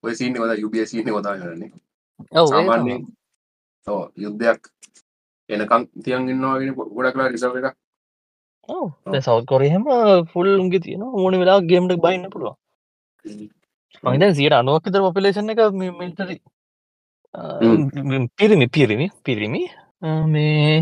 ඔය 0.03 0.14
සීන 0.16 0.36
වද 0.36 0.58
යුබිය 0.60 0.86
සීන 0.86 1.08
වදා 1.10 1.38
කරන්නේ. 1.38 1.72
ඔව් 2.32 2.47
ඔව් 3.88 3.99
යුද්ධයක් 4.17 4.61
එනකම් 5.49 5.83
තියන් 6.03 6.29
ඉන්නවාගෙන 6.33 6.73
ගොඩක්ලා 6.75 7.27
රිසර්ව 7.29 7.57
එක 7.59 7.67
ඔව් 8.69 9.19
සෞත් 9.21 9.45
කොරහෙම 9.45 9.86
ෆුල් 10.31 10.49
උන්ගේ 10.55 10.83
තියෙන 10.86 11.03
ඕන 11.03 11.38
වෙලා 11.41 11.59
ගේම්ට 11.61 11.93
බයින්න 11.97 12.25
පුළුවන්. 12.29 12.57
මහිත 14.03 14.36
සියට 14.36 14.57
අනුවක්තර 14.59 15.01
පොපිලේෂන් 15.05 15.53
එක 15.53 15.61
මිල්ටරි 15.99 16.38
පිරිමි 18.38 18.67
පිරිමි 18.69 19.07
පිරිමි. 19.23 19.63
මේ 20.27 20.75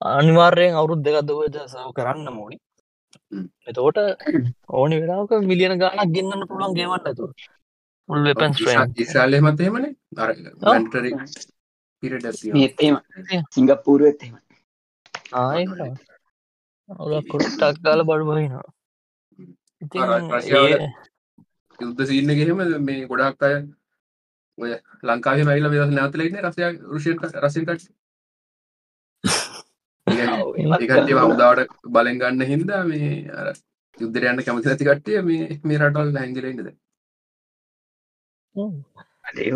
අනිවාර්යෙන් 0.00 0.78
අවුරුද් 0.78 1.00
දෙකක්දවද 1.04 1.56
සව 1.66 1.88
කරන්න 1.96 2.28
මෝනි 2.32 2.56
හ්ම්. 3.32 3.46
එතකොට 3.68 3.98
ඕනි 4.70 4.96
වෙලාක 5.02 5.32
මිලියන 5.50 5.80
ගානක් 5.82 6.12
ගෙන්න්න 6.14 6.48
පුළුවන් 6.48 6.76
ගේමට 6.76 7.08
ඇතු 7.08 7.32
මුල් 8.08 8.20
වෙපන් 8.24 8.52
ස්ට්‍රේන් 8.54 8.94
ඉස්්‍රාලය 8.96 9.38
මත 9.42 9.58
එහෙමනේ 12.02 12.28
අර 12.28 12.34
මැන්ටරි 12.34 12.52
පිරට 12.52 12.60
ඒත් 12.62 12.80
එහෙම. 12.80 12.96
සිංගප්පූරුවත් 13.54 14.22
එහෙම 14.22 14.36
ආය 15.34 15.64
අවුලක්කොට 16.88 17.46
ටක්කාල 17.52 18.00
බඩු 18.04 18.24
බහිනවා. 18.28 18.66
ඉතින් 19.82 20.02
අර 20.04 20.20
රෂ්‍යාවල 20.32 20.72
ඒ- 20.74 20.92
යුද්ධ 21.78 22.02
සීන්න 22.06 22.30
එහෙම 22.30 22.58
මේ 22.84 23.06
ගොඩක් 23.06 23.42
අය 23.42 23.54
ඔය 24.58 24.70
ලංකාවේ 25.04 25.46
මයිල 25.46 25.66
වෙදස් 25.72 25.92
නැවතලෙන්න 25.92 26.36
රසය 26.44 26.62
රුෂයෙන් 26.84 27.18
රසිකට 27.44 27.88
ඔව්, 30.42 30.54
ඒවත් 30.56 30.82
ඒකටේ 30.82 31.04
කරනවා. 31.06 31.24
අවදාවට 31.24 31.70
බලෙන් 31.88 32.18
ගන්න 32.20 32.42
හින්දා 32.46 32.82
මේ 32.84 33.10
අර 33.32 33.48
යුද්ධර 33.98 34.24
යන්න 34.26 34.42
කැමති 34.44 34.68
නැති 34.68 34.84
කට්ටිය 34.88 35.22
මේ 35.22 35.60
මේ 35.64 35.78
රටවල් 35.78 36.18
හැංගිලෙන්ද 36.18 36.60
ඔව්. 38.56 38.72
අඩේ 39.24 39.50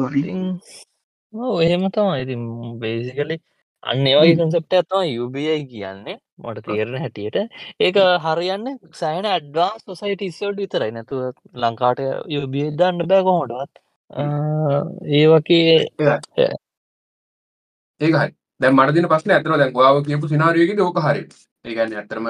ඔව් 1.35 1.62
එහෙම 1.62 1.85
තමයි. 1.91 2.22
ඉතින් 2.24 2.43
බේසිකලි 2.80 3.37
අන්න 3.82 4.07
ඒවගේ 4.07 4.37
කන්සප්ට 4.39 4.76
ඇතම 4.78 5.03
යුබයි 5.11 5.57
කියන්නේ. 5.72 6.16
මට 6.43 6.66
තේරණ 6.68 7.03
හැටියට. 7.05 7.39
ඒක 7.80 7.97
හරියන්න 8.26 8.66
සෑන 9.01 9.26
ඇඩ්වාන්ස් 9.26 9.82
සොසයිට 9.85 10.22
ඉස්සල්ට 10.28 10.62
විතරයි. 10.62 10.93
නැතුව 10.97 11.20
ලංකාට 11.64 12.01
යුබිය 12.37 12.70
දන්න 12.78 13.09
බෑ 13.11 13.26
කොහොටවත් 13.28 13.74
ඒ 15.11 15.26
වගේ 15.28 15.76
ඒක 18.01 18.14
හරි. 18.14 18.30
දැන් 18.61 18.74
මට 18.76 18.95
දින 18.95 19.11
ප්‍රශ්න 19.12 19.37
ඇතන 19.37 19.59
දැන් 19.59 19.74
ගාව 19.74 20.03
කියපු 20.09 20.32
සිනාරියකද 20.32 20.80
ඕක 20.80 20.99
හරි. 21.07 21.22
ඒගැන්න 21.64 21.95
ඇත්තරම 21.95 22.26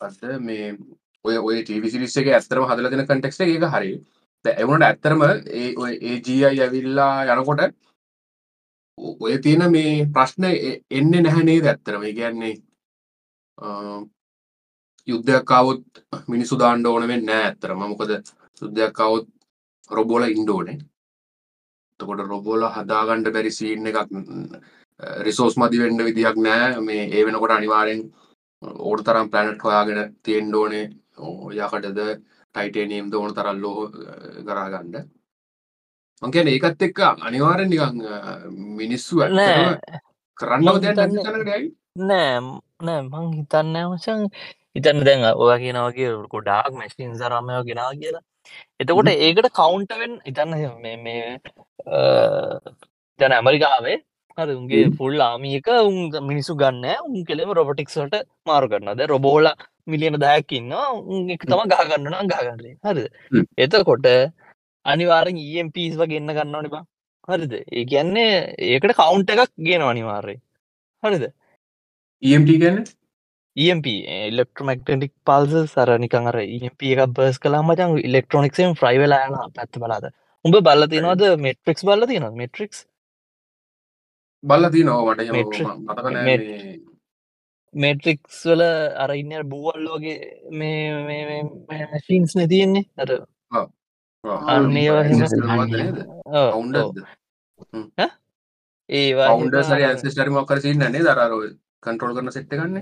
අද 0.00 0.20
මේ 0.40 0.66
ඔය 1.24 1.36
ඔය 1.38 1.62
ටීවිසිරිස්ස 1.62 2.16
එක 2.20 2.28
ඇත්තරම 2.30 2.68
හදල 2.68 2.90
දෙන 2.90 3.06
කටෙක්ට 3.06 3.40
එක 3.46 3.70
හරි 3.74 3.92
එවුණට 4.44 4.86
ඇත්තරම 4.86 5.22
ඒ 5.52 5.68
ඔය 5.76 5.92
ඒජයි 6.02 6.44
ඇවිල්ලා 6.44 7.24
යනකොට 7.34 7.62
ඔ- 8.98 9.16
ඔය 9.20 9.38
තියෙන 9.38 9.70
මේ 9.72 10.06
ප්‍රශ්න 10.14 10.44
එ- 10.44 10.80
එන්නේ 10.90 11.22
නැහැනේ 11.22 11.60
ඇත්තරම 11.64 12.02
ඒ 12.04 12.12
කියන්නේ 12.12 12.54
යුද්ධයක් 15.08 15.44
කවුත් 15.44 15.82
මිනිසු 16.28 16.58
දාණ්ඩ 16.58 16.86
ඕන 16.86 17.08
වෙන්න 17.08 17.26
නෑ 17.26 17.44
ඇත්තරම 17.44 17.78
මොකද 17.82 18.10
සුද්දයක් 18.60 18.92
කවුත් 18.92 19.26
රොබෝල 19.90 20.24
ඉන්ඩෝනේ 20.28 20.78
තකොට 22.00 22.20
රොබෝල 22.26 22.62
හදාගණ්ඩ 22.68 23.32
බැරි 23.32 23.50
සීන් 23.50 23.86
එකක් 23.86 24.10
රිසෝස් 25.26 25.56
මදි 25.58 25.80
වෙන්ඩ 25.80 26.04
විදිහක් 26.04 26.36
නෑ 26.38 26.80
මේ 26.80 27.02
ඒ 27.10 27.24
වෙනකොට 27.26 27.50
අනිවාරෙන් 27.50 28.00
ඕට 28.62 29.04
තරම් 29.04 29.28
පලනට් 29.30 29.62
හොයාගෙන 29.62 30.00
තියෙන්ඩෝනේ 30.22 30.84
යකටද 31.56 32.00
ටයිටේනියම්ද 32.54 33.14
ඕන 33.14 33.34
තරල්ලෝ 33.34 33.78
කරාගණ්ඩ 34.46 35.06
මංකන 36.22 36.48
ඒකත් 36.48 36.82
එක්ක 36.82 37.00
අනිවාරෙන් 37.20 37.70
නිකං 37.70 38.02
මිනිස්සු 38.76 39.22
කරන්නව 40.38 40.76
දැන් 40.82 40.96
තැනකටයි 40.96 41.64
නෑ 42.02 42.38
නෑ 42.82 43.02
මං 43.02 43.26
හිතන්න 43.32 43.76
මචන් 43.80 44.22
හිතන්න 44.76 45.04
දැන් 45.06 45.26
ඔය 45.36 45.58
කියනවගේ 45.60 46.14
ගොඩාක් 46.30 46.72
මැස්ටින් 46.74 47.12
සරමය 47.16 47.60
ගෙනා 47.68 47.90
කියලා. 47.94 48.24
එතකොට 48.80 49.10
ඒකට 49.10 49.48
කවුන්ටවෙන් 49.58 50.16
ඉතන්න 50.24 50.52
මේ 51.04 51.22
දැන 53.20 53.32
ඇමරිකාවේ 53.32 53.96
හර 54.38 54.48
උන්ගේ 54.54 54.90
ෆුල් 54.98 55.20
ආමියක 55.20 55.68
උන් 55.80 55.98
මිනිසු 56.26 56.56
ගන්න 56.56 57.06
උන් 57.06 57.24
කෙලෙම 57.24 57.52
රොබටික්සට 57.52 58.14
මාරු 58.46 58.68
කරනද 58.68 59.02
රොබෝල 59.06 59.46
මිලියන 59.86 60.16
දයක්කින්න 60.16 60.72
උන් 60.72 61.30
එක 61.30 61.44
තම 61.44 61.62
ගහගන්නන 61.72 62.32
ගාගන්නලේ 62.32 62.74
හරිද? 62.84 63.06
හ්ම්. 63.32 63.46
එතකොට 63.58 64.08
අනිවාරෙන් 64.86 65.38
EMPස් 65.38 65.96
වගේ 66.00 66.20
එන්න 66.20 66.34
ගන්නවන 66.38 66.68
බා. 66.70 66.84
හරිද? 67.28 67.54
ඒ 67.54 67.84
කියන්නේ 67.84 68.32
ඒකට 68.70 68.96
කවුන්ට 68.98 69.32
එකක් 69.34 69.52
ගෙන 69.60 69.82
අනිවාර්ය 69.84 70.36
හරිද? 71.02 71.24
ගැන 72.60 72.84
EMP 73.56 73.86
ඉලෙක්ට්‍රමක්ටටික් 74.30 75.12
පල්ස 75.28 75.70
සර 75.70 75.94
නිකං 75.98 76.30
අර 76.30 76.40
EMP 76.40 76.90
එක 76.94 77.14
බර්ස් 77.18 77.38
කලා 77.38 77.62
මචන් 77.62 78.00
ඉලෙක්ට්‍රොනික්සම් 78.00 78.74
ෆ්‍රයි 78.80 79.02
වෙලා 79.02 79.28
යන 79.28 79.54
පැත්ත 79.58 79.78
බලාද? 79.78 80.10
උඹ 80.44 80.56
බල්ල 80.62 80.88
තිනවද 80.88 81.22
මෙට්‍රික්ස් 81.40 81.86
බල්ල 81.88 82.08
තින 82.08 82.26
මෙට්‍රික්ස් 82.34 82.80
බල්ල 84.44 84.68
දී 84.70 84.84
මේට්‍රික්ස් 87.74 88.40
වල 88.46 88.62
අර 89.02 89.10
ඉන්න 89.20 89.32
බූවල්ලෝගේ 89.52 90.18
මේ 90.58 91.40
මැශීන්ස් 91.68 92.36
නැතියෙන්නේ 92.38 92.84
අර 93.02 93.10
අන්න 94.24 94.76
ඒවා 98.88 99.28
ඇන්සිස්ටරි 99.88 100.30
මොක්කර 100.30 100.60
සින්නන්නේ 100.60 101.02
දරරෝ 101.06 101.40
කන්ට්‍රෝල් 101.82 102.14
කරන 102.16 102.30
සෙට්ට 102.32 102.52
ගන්න? 102.52 102.76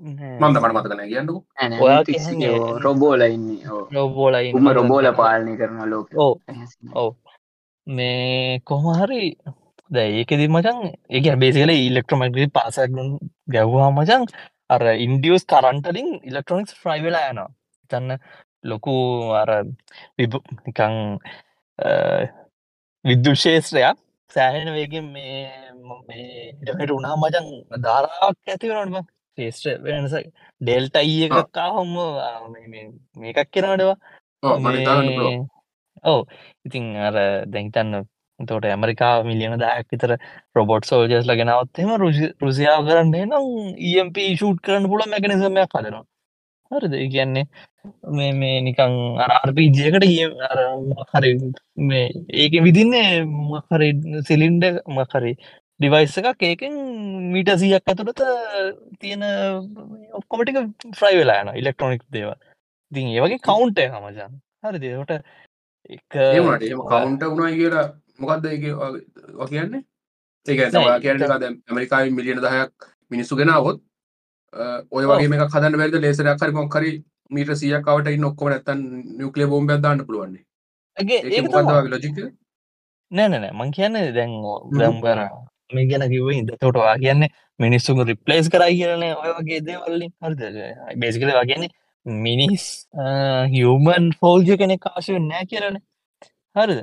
නෑ. 0.00 0.38
මන්ද 0.40 0.56
මට 0.62 0.74
මතකන 0.74 1.00
කියන්නකු 1.10 1.36
ඔයා 1.84 2.02
කියන්නේ- 2.04 2.82
රොබෝල 2.82 3.22
ඉන්නේ. 3.22 3.62
ඕ 3.70 3.84
රෝබෝලයි 3.94 4.52
උම 4.54 4.68
රොබෝල 4.70 5.06
පාලනය 5.20 5.56
කරන 5.56 5.90
ලෝක. 5.90 6.08
ඔව්. 6.16 6.34
ඔව්. 6.94 7.14
මේ 7.86 8.60
කොහමහරි 8.64 9.36
දැ 9.90 10.08
ඒකෙදි 10.20 10.48
මචන් 10.48 10.78
ඒක 11.10 11.26
බේසිකල 11.42 11.72
ඉල්ලෙක්ට්‍රමක්ටි 11.74 12.48
පාසක් 12.56 12.96
ගැව්වා 13.54 13.90
මචන් 13.90 14.24
අර 14.74 14.82
ඉන්ඩියස් 15.06 15.44
කරන්ටලින් 15.52 16.10
ඉලෙක්ට්‍රොනික්ස් 16.28 16.76
ෆ්‍රයි 16.80 17.00
වෙලා 17.06 17.30
යනවා. 17.30 17.50
තන්න 17.90 18.18
ලොකු 18.64 18.94
අර 19.40 19.50
නිකං 20.18 20.94
විද්දුශේත්‍රයක් 23.04 23.98
සෑහෙන 24.32 24.68
වේගෙන් 24.76 25.06
මේ 25.12 25.38
ඉඩට 26.62 26.90
උනා 26.90 27.16
මචන් 27.16 27.46
ධාරාවක් 27.84 28.52
ඇති 28.52 28.72
වෙනටම 28.72 29.06
ශේෂ්‍ර 29.38 29.78
වෙනස 29.84 30.14
ඩෙල්ට 30.60 30.96
අයි 31.00 31.16
එකක්කා 31.28 31.68
හොම 31.76 31.94
මේකක් 33.22 33.40
කෙනටවා. 33.52 33.96
ඔව 36.04 36.20
ඉතින් 36.66 36.84
අර 37.06 37.16
දැහිතන්න 37.52 37.94
තෝට 38.40 38.66
ඇමරිකා 38.66 39.14
මිලියන 39.24 39.56
දායක් 39.58 39.88
විතර 39.90 40.14
රොබොට් 40.54 40.84
සෝජස් 40.84 41.26
ලගෙනවත්හෙම 41.26 41.90
රුසියාව 42.40 42.86
කරන්න 42.86 43.16
නම් 43.24 43.48
EMP 43.90 44.22
ෂූට් 44.28 44.60
කරන්න 44.60 44.88
පුළ 44.88 45.04
මැකනිසමයක් 45.06 45.68
කදනවා 45.68 46.04
හරිද? 46.70 46.94
ඒ 46.94 47.08
කියන්නේ 47.08 47.44
මේ 48.10 48.32
මේ 48.32 48.56
නිකං 48.60 48.94
අරපීජයකට 49.26 50.04
හරි 51.12 51.30
මේ 51.84 52.04
ඒක 52.36 52.58
විදින්නේ 52.66 53.08
මහරි 53.24 53.88
සිලින්ඩ 54.22 54.66
මහරි 54.88 55.32
ඩිවයිස් 55.80 56.16
එකක් 56.22 56.42
ඒකෙන් 56.42 56.76
මීට 57.32 57.50
සියක් 57.56 57.84
ඇතුළත 57.84 58.22
තියෙන 59.00 59.24
ඔක්කොමටික 60.12 60.58
ෆ්‍රයි 60.94 61.20
වෙලාන 61.20 61.54
ඉලෙක්ට්‍රොනික් 61.54 62.04
දේව 62.10 62.34
ඉතින් 62.92 63.14
ඒවගේ 63.14 63.40
කවුන්ට 63.40 63.80
හමජන් 63.86 64.36
හරි 64.62 64.82
දේවට 64.84 65.16
එක 65.90 66.18
ඒ 66.18 66.38
වුණාට 66.38 66.64
එහෙම 66.64 66.84
කවුන්ට 66.86 67.24
වුණා 67.24 67.54
කියලා 67.54 67.86
මොකක්ද 68.18 68.46
ඔය 68.46 68.58
කියන්නේ? 69.52 69.82
ඒක 70.46 70.60
කියන්නේ 71.02 71.28
දැන් 71.44 71.60
ඇමරිකාවේ 71.68 72.14
මිලියන 72.18 72.40
10ක් 72.46 72.90
මිනිස්සු 73.10 73.36
ගෙනාවොත් 73.40 73.78
ඔය 74.96 75.04
වගේ 75.10 75.30
මේක 75.32 75.46
හදන්න 75.54 75.78
බැරිද? 75.80 75.96
ලේසරයක් 76.04 76.42
හරි 76.42 76.52
මොකක් 76.58 76.76
හරි 76.80 76.92
මීටර් 77.30 77.54
100ක් 77.62 77.94
අවට 77.94 78.12
ඉන්න 78.16 78.28
ඔක්කොම 78.30 78.50
නැත්තම් 78.52 78.84
නියුක්ලියර් 79.18 79.50
බෝම්බයක් 79.52 79.82
දාන්න 79.86 80.04
පුළුවන් 80.06 80.32
නේ. 80.34 80.44
ඇගේ 80.96 81.18
ඒක 81.18 81.32
ඒක 81.32 81.44
මොකක්ද 81.46 81.58
තමා 81.64 81.82
වගේ 81.82 81.92
ලොජික් 81.94 82.16
නෑනෑ 83.10 83.52
මං 83.58 83.70
කියන්නේ 83.76 84.12
දැන් 84.16 84.32
දැම්බර 84.80 85.20
මේ 85.76 85.86
ගැන 85.90 86.04
කිව 86.12 86.30
ඉදතොටවා 86.36 86.96
කියන්නේ 87.04 87.30
මිනිස්සුම 87.58 88.00
රිප්ලේස් 88.10 88.48
කරයි 88.54 88.78
කියරන 88.78 89.04
ඔය 89.04 89.32
වගේ 89.38 89.60
දේවල්ලින් 89.68 90.12
හරිද? 90.22 90.42
බේසිකල 91.02 91.30
වගන්නේ 91.40 91.70
මිනිස් 92.06 92.64
හියමන් 93.54 94.06
ෆෝල්ජ 94.20 94.50
කෙනෙ 94.62 94.76
කාශය 94.86 95.18
නෑ 95.24 95.44
කියරන 95.52 95.78
හරිද 96.56 96.80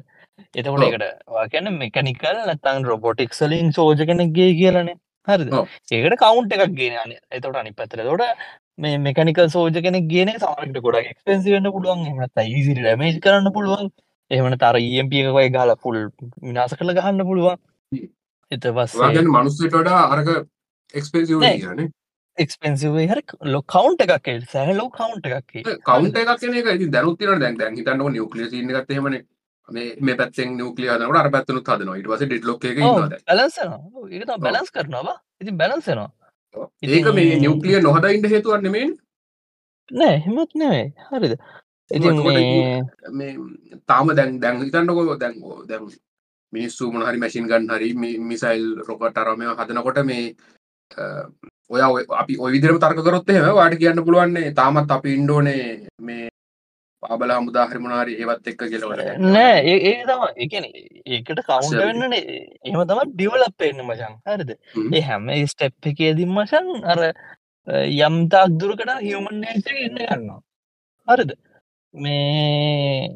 එතකොට. 0.53 0.85
එකට 0.89 1.05
වාගන්න 1.29 1.71
මෙකනිකල් 1.77 2.37
නැතන් 2.41 2.85
රොබොටික්සලින් 2.85 3.73
සෝජ 3.73 4.05
කෙනෙක්ගේ 4.11 4.51
කියලන. 4.59 4.91
ඔව්. 5.53 5.67
ඒකට 5.91 6.17
කවුන්් 6.23 6.49
එකක් 6.49 6.75
ගෙන 6.79 7.15
එතොට 7.31 7.59
අනි 7.61 7.73
පතර 7.73 8.03
තොට 8.03 8.47
මේ 8.77 8.97
මෙකනිකල් 8.99 9.49
සෝජ 9.49 9.81
කෙනෙක් 9.81 10.09
ගෙන 10.09 10.33
සමට 10.35 10.81
ගොඩක් 10.81 11.13
එක්ස්පෙන්සි 11.13 11.55
වන්න 11.55 11.71
පුළුවන්. 11.71 12.05
එමත් 12.07 12.43
යිසි 12.47 12.75
ඩමේජ් 12.75 13.21
කරන්න 13.21 13.53
පුළුවන්. 13.53 13.91
එහමන 14.31 14.57
තර 14.57 14.81
EMP 14.81 15.17
එකකයි 15.21 15.49
ගාල 15.51 15.75
පුල් 15.77 15.97
විනාස 16.41 16.75
කළ 16.75 16.93
ගහන්න 16.93 17.25
පුළුවන්. 17.25 17.61
හ්ම්. 17.91 18.07
එත 18.51 18.65
පස් 18.71 18.97
ඔයාගන්න 18.97 19.31
මනුස්සයට 19.31 19.75
වඩා 19.75 20.01
අරක 20.13 20.27
එක්ස්පෙන්සිව් 22.37 22.97
හර 23.03 23.21
ලො 23.45 23.61
කවුන්් 23.67 23.95
එකක් 24.05 24.27
සෑහලෝ 24.47 24.89
කවුන්් 24.91 25.23
එකක් 25.31 25.55
කවුන්ට 25.83 26.19
එකක් 26.23 26.35
කියන 26.41 26.59
එක 26.61 26.69
ඉතින් 26.73 26.91
දැනුත් 26.91 27.17
තියෙනවා 27.19 27.39
දැන් 27.39 27.57
දැන් 27.57 28.51
සීන් 28.51 28.75
එකත් 28.75 28.91
එහෙමනේ 28.91 29.23
මේ 29.99 30.15
පැත්තෙන් 30.15 30.57
නියුක්ලියර් 30.57 30.91
හදනකොට 30.93 31.17
අර 31.17 31.29
පැත්තෙනුත් 31.31 31.67
හදනවා. 31.67 31.95
ඊට 31.97 32.07
පස්සේ 32.07 32.27
ඩෙඩ්ලොක් 32.27 32.65
එක 32.65 32.77
බැලන්සනවා 33.27 33.79
ඒක 34.11 34.39
බැලන්ස් 34.41 34.69
කරනවා 34.71 35.15
ඉතින් 35.41 35.57
බැලන්සනවා 35.57 36.09
ඒක 36.83 37.07
මේ 37.15 37.39
නියුක්ලියර් 37.39 37.81
නොහදා 37.83 38.11
ඉන්න 38.11 38.29
හේතුවක් 38.29 38.61
නෙමෙයි 38.61 38.87
නෑ 39.91 40.17
හෙමත් 40.19 40.51
නෑ 40.55 40.83
හරිද? 41.11 41.33
තාම 43.87 44.07
දැන් 44.15 44.39
දැන් 44.39 44.61
හිතන්නකො 44.61 45.17
දැන් 45.17 45.33
ඔ- 45.43 45.63
දැන් 45.67 45.83
මිනිස්සු 46.53 46.91
මොන 46.91 47.05
හරි 47.05 47.17
මැෂින් 47.17 47.47
ගන් 47.47 47.67
හරි 47.69 47.89
මිසයිල් 48.21 48.63
රොකට් 48.87 49.17
අර 49.17 49.35
මේවා 49.35 49.65
හදනකොට 49.65 49.99
මේ 50.05 50.35
ඔයා 51.69 51.89
අපි 52.21 52.37
ඔය 52.39 52.51
විදිහටම 52.53 52.79
තර්ක 52.79 53.01
කරොත් 53.03 53.29
එහෙම 53.29 53.49
ඔයාලට 53.51 53.79
කියන්න 53.79 54.05
පුළුවන් 54.05 54.33
නේ 54.33 54.53
තාමත් 54.53 54.91
අපි 54.91 55.13
ඉන්න 55.13 55.29
ඕනේ 55.31 55.87
මේ 55.99 56.29
පාබල 57.05 57.33
හමුදා 57.35 57.65
හරි 57.69 57.81
මොන 57.83 57.95
හරි 57.95 58.17
ඒවත් 58.21 58.51
එක්ක 58.51 58.61
වල 58.83 59.01
නෑ 59.27 59.73
ඒ 59.73 59.93
තම 60.03 60.23
එකන 60.45 60.67
ඒකට 60.67 61.39
කවුන්ට 61.39 61.57
අසරි. 61.57 61.79
වෙන්නනේ 61.81 62.21
එහම 62.65 62.83
තම 62.83 63.01
ඩිවලප් 63.11 63.65
එන්න 63.69 63.81
මචන් 63.87 64.13
හරිද. 64.27 64.53
ඒ 64.89 65.03
හැම 65.09 65.31
ස්ටෙප් 65.53 65.89
එකේදී 65.91 66.29
මචන් 66.29 66.69
අර 66.85 67.03
යම්තාක් 67.99 68.57
දුරකට 68.61 68.95
හියමන් 69.01 69.41
නේච 69.41 69.73
ඉන්න 69.77 69.99
ගන්නවා. 70.01 70.39
හරිද? 71.07 71.35
මේ 71.93 73.09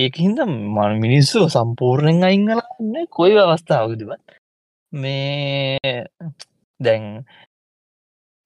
ඒක 0.00 0.18
හින්ද 0.24 0.44
මන 0.46 0.98
මිනිස්සු 1.04 1.46
සම්පූර්ණයෙන් 1.50 2.26
අයිංගලන්න 2.28 3.06
කොයි 3.10 3.38
අවස්ථාවකදිවත්. 3.38 4.20
මේ 4.92 5.94
දැන් 6.80 7.24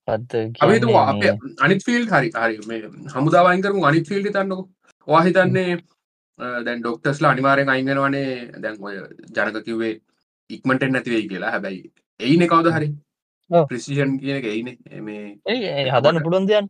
අපේ 0.07 1.33
අනිත් 1.65 1.85
ෆීල්ඩ් 1.85 2.11
හරි 2.11 2.29
හරි 2.33 2.57
මේ 2.67 2.81
හමුදාව 3.13 3.49
අයින් 3.51 3.63
කරමු 3.63 3.85
අනිත් 3.85 4.09
ෆීල්ඩ් 4.09 4.27
හිතන්නකො 4.29 4.63
ඔයා 5.07 5.23
හිතන්නේ 5.27 5.71
අ, 6.39 6.45
දැන් 6.65 6.79
ඩොක්ටර්ස්ලා 6.81 7.31
අනිවාර්යෙන් 7.31 7.69
අයින් 7.69 7.85
වෙනවනේ. 7.87 8.51
දැන් 8.61 8.77
ඔය 8.81 8.95
ජනක 9.35 9.63
කිව්වේ 9.65 9.93
ඉක්මනට 10.49 10.83
එන්නේ 10.83 10.93
නැති 10.95 11.11
වෙයි 11.13 11.27
කියලා. 11.29 11.51
හැබැයි 11.51 11.91
එයිනේ 12.19 12.47
කවුද 12.47 12.71
හරි. 12.73 12.89
ප්‍රිසිෂන් 13.69 14.17
කියන 14.19 14.37
එක 14.41 14.45
එයිනේ 14.45 15.01
මේ 15.01 15.39
ඒ 15.45 15.89
හදන්න 15.91 16.23
පුළුවන් 16.25 16.47
දයන් 16.49 16.67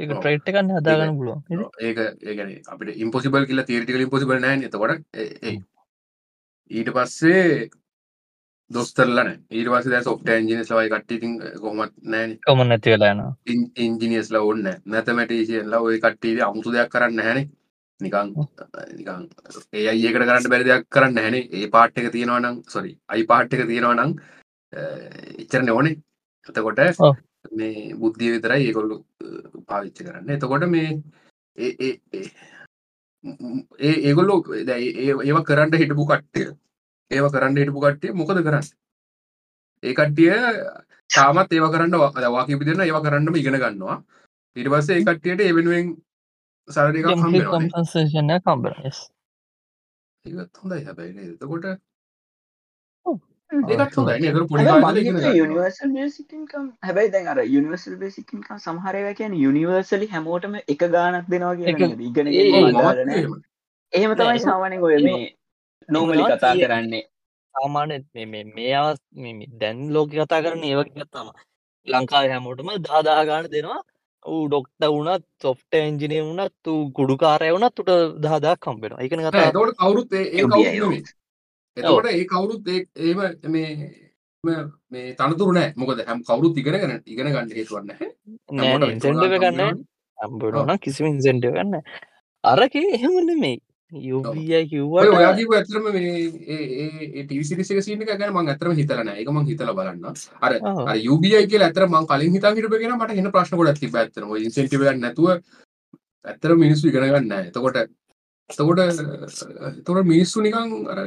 ඔව්. 0.00 0.18
ට්‍රේට් 0.18 0.48
එකන්න 0.50 0.70
හදාගන්න 0.78 1.16
පුළුවන්. 1.18 1.40
ඒක 1.80 1.98
ඒගැන 2.24 2.50
අපිට 2.68 2.96
ඉම්පොසිබල් 3.04 3.46
කියලා 3.46 3.64
තීරටිකල 3.70 4.04
ඉම්පොසිබල් 4.06 4.40
නෑන 4.40 4.62
එතකොට 4.68 5.00
ඒ- 5.14 5.38
ඒ. 5.42 5.56
ඊට 6.70 6.90
පස්සේ 6.96 7.68
දොස්තරලන 8.70 9.30
ඊට 9.50 9.68
පස්ස 9.70 9.90
දැ 9.92 10.02
සොෆ්ට 10.02 10.28
ඇන්ජිනස් 10.28 10.70
ලවයි 10.72 10.90
කට්ටිතින් 10.92 11.34
කොහොමත් 11.60 11.92
නෑන 12.04 12.38
කොම 12.46 12.62
නැති 12.68 12.90
වෙලාන 12.90 13.20
ඉන්ජිනියස් 13.78 14.30
ල 14.32 14.36
ඔන්න 14.42 14.64
නැතමැටේසියල්ල 14.86 15.74
ඔය 15.80 16.00
කට්ටේ 16.00 16.42
අමුතු 16.46 16.72
දෙයක් 16.72 16.90
කරන්න 16.90 17.20
හැන 17.22 17.40
නිකං 18.00 18.34
නිකං 18.98 19.28
ඒ 19.72 19.88
අඒකට 19.90 20.20
කරන්න 20.20 20.50
බැරි 20.52 20.64
දෙයක් 20.68 20.86
කරන්න 20.90 21.18
හැන 21.24 21.34
ඒ 21.34 21.68
පාට් 21.74 21.98
එක 21.98 22.12
තියෙනවනම් 22.12 22.62
සොරි 22.74 22.98
අයි 23.08 23.26
පාට් 23.26 23.54
එක 23.54 23.66
තියෙනවනම් 23.70 24.12
එච්චරන 25.42 25.70
ඕනේ. 25.70 26.00
එතකොට. 26.48 26.78
මේ 27.52 27.94
බුද්ධිය 28.00 28.32
විතරයි 28.34 28.66
ඒකොල්ලු 28.68 28.96
පාවිච්ච 29.68 29.98
කරන්න. 30.06 30.30
එතකොට 30.36 30.64
මේ 30.74 31.02
ඒ- 31.56 31.96
ඒගොල්ලෝ 34.08 34.40
ඒව 35.24 35.38
කරන්න 35.48 35.78
හිටපු 35.82 36.04
කට්ටිය 36.10 36.48
ඒව 37.10 37.26
කරන්න 37.34 37.60
හිටපු 37.62 37.80
කට්ටිය 37.84 38.12
මොකද 38.20 38.42
කරන්න? 38.46 38.66
ඒ 39.82 39.94
කට්ටිය 39.94 40.32
තාමත් 41.10 41.52
ඒව 41.52 41.66
කරන්න 41.72 42.00
වා 42.34 42.46
කිපිදෙන 42.48 42.80
ඒව 42.80 42.98
කරන්නම 43.06 43.36
ඉගෙන 43.36 43.60
ගන්නවා. 43.62 44.02
පස්සේ 44.72 44.98
ඒ 44.98 45.06
කට්ටියට 45.06 45.46
ඒ 45.46 45.54
වෙනුවෙන් 45.56 45.96
සරඩ 46.68 46.96
එකක් 46.98 47.08
හම්බෙනවා 47.16 47.52
කොම්පන්සේෂනය 47.54 48.36
කම්බර 48.42 48.74
ඒත් 50.24 50.58
හොඳයි 50.58 50.84
හැබැයි 50.84 51.12
නේද? 51.12 51.30
එතකොට 51.32 51.66
ඔව්. 53.06 53.16
ඒකත් 53.50 53.96
හොඳයි 53.96 54.30
පොඩි. 54.44 55.02
යුනිවර්සල් 55.34 55.90
බේසිකින්කම් 55.92 56.64
හැබැයි 56.82 57.10
දැන් 57.10 57.28
අර 57.28 57.40
යුනිවර්සල් 57.46 57.96
බේසිකින්කම් 57.96 58.56
සමහරව 58.58 59.08
කියන 59.14 59.34
යුනිවර්සලි 59.36 60.08
හැමෝටම 60.08 60.54
එක 60.66 60.84
ගානක් 60.90 61.26
දෙනවා 61.28 61.54
කියන 61.56 62.00
ඉගෙන. 62.02 62.26
එහෙම. 63.92 64.12
තමයි 64.14 64.38
සාමානෙන් 64.40 64.82
ඔය 64.82 64.96
මේ 65.00 65.24
නෝමලි 65.88 66.22
කතා 66.30 66.54
කරන්නේ 66.58 67.02
සාමාන්‍ය 67.54 67.98
මේ- 68.14 68.28
මේ 68.28 68.44
මේ 68.50 68.72
අවස් 68.74 69.00
දැන් 69.60 69.82
ලෝක 69.90 70.08
කතා 70.12 70.40
කරන 70.42 70.64
ඒවක 70.64 70.88
ගත්තම 70.94 71.28
ලංකාව 71.86 72.24
හැමෝටම 72.30 72.70
දාදා 72.82 73.20
ගාන 73.24 73.50
දෙනවා 73.52 73.80
ඌ 74.24 74.46
ඩොක්ට 74.48 74.86
වුණත් 74.86 75.24
සොෆ්ට 75.40 75.74
එන්ජිනය 75.74 76.18
වුණත් 76.22 76.52
තු 76.62 76.72
ගුඩුකාරය 76.92 77.50
වුණත් 77.50 77.74
තුට 77.74 77.90
දහදා 78.20 78.56
කම්පෙන 78.58 78.96
එකන 78.98 79.18
නෑ, 79.18 79.30
කතා 79.30 79.48
එතකොට 79.48 79.76
කවුරුත් 79.76 80.12
ඒ 80.12 80.24
ඒ 80.30 80.42
UBI 80.42 80.50
කවුරුත් 80.50 80.66
ඔව්. 80.66 80.80
නෙමෙයි. 80.80 81.02
එතකොට 81.76 82.06
ඒ 82.10 82.24
කවුරුත් 82.26 82.68
ඒ 82.68 82.80
ඒම 83.02 83.18
මේ 83.48 83.68
මේ- 84.44 85.14
තනතුරු 85.16 85.52
නෑ. 85.52 85.72
මොකද 85.76 86.00
හැම 86.06 86.22
කවුරුත් 86.22 86.58
ඉගෙන 86.58 86.76
ගන්න 86.76 87.02
ඉගෙන 87.06 87.28
ගන්න 87.28 87.52
හේතුවක් 87.52 87.84
නැහැ 87.84 88.08
නෑන 88.52 88.64
හැමෝටම 88.64 88.90
ඉන්සෙන්ඩව 88.90 89.24
ඉගෙන 89.30 89.44
ගන්න 89.44 89.84
අම්බඩන 90.18 90.78
කිසිම 90.80 91.06
ඉන්සෙන්ටව 91.08 91.54
ගන්න 91.54 91.80
අරක 92.44 92.74
එහෙමන්න 92.76 93.30
මේ 93.40 93.56
යුබයි 93.92 94.66
කිව්ව 94.66 94.96
ඇත්තටම 94.96 95.86
මේ 95.92 96.12
ඒ 96.46 96.56
ඒ 96.76 96.88
ඒ 97.06 97.24
ටීවී 97.24 97.44
සීරීස් 97.44 97.70
එක 97.70 97.82
සීන් 97.82 98.02
එක 98.02 98.08
ගැන 98.10 98.32
මම 98.32 98.48
ඇත්තටම 98.48 98.72
හිතලා 98.72 99.04
නෑ 99.04 99.20
ඒක 99.20 99.30
මම 99.30 99.46
හිතලා 99.46 99.74
බලන්න. 99.74 100.04
අර. 100.40 100.52
අර 100.86 100.96
UBI 101.06 101.46
කියලා 101.46 101.68
ඇත්තට 101.68 101.86
මම 101.86 102.06
කලින් 102.06 102.32
හිතාගෙන 102.32 102.58
හිටපු 102.58 102.76
එක 102.76 102.86
නම් 102.88 102.98
මට 102.98 103.18
එන 103.18 103.30
ප්‍රශ්න 103.30 103.56
ගොඩක් 103.56 103.80
තිබ්බා 103.80 104.02
ඇත්තටම. 104.02 104.30
ඔය 104.30 104.42
ඉන්සෙන්ටිව් 104.44 104.82
එකක් 104.82 105.00
නැතුව 105.00 105.28
ඇත්තටම 106.24 106.58
මිනිස්සු 106.58 106.88
ඉගෙන 106.88 107.06
ගන්න 107.06 107.28
නෑ 107.28 107.46
එතකොට 107.48 107.78
එතකොට 108.50 108.80
එතකොට 108.80 110.04
මිනිස්සු 110.04 110.42
නිකන් 110.42 110.74
අර 110.88 110.98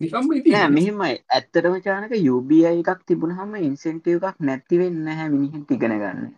මෙහෙමයි. 0.00 1.14
ඇත්තටම 1.30 1.78
චානක 1.86 2.16
UBI 2.32 2.64
එකක් 2.72 3.00
තිබුණහම 3.06 3.54
ඉන්සෙන්ටිව් 3.62 4.24
එකක් 4.24 4.40
නැති 4.40 4.82
වෙන්නේ 4.82 5.04
නැහැ 5.06 5.30
මිනිහෙක් 5.30 5.70
ඉගෙන 5.70 5.98
ගන්න. 6.00 6.28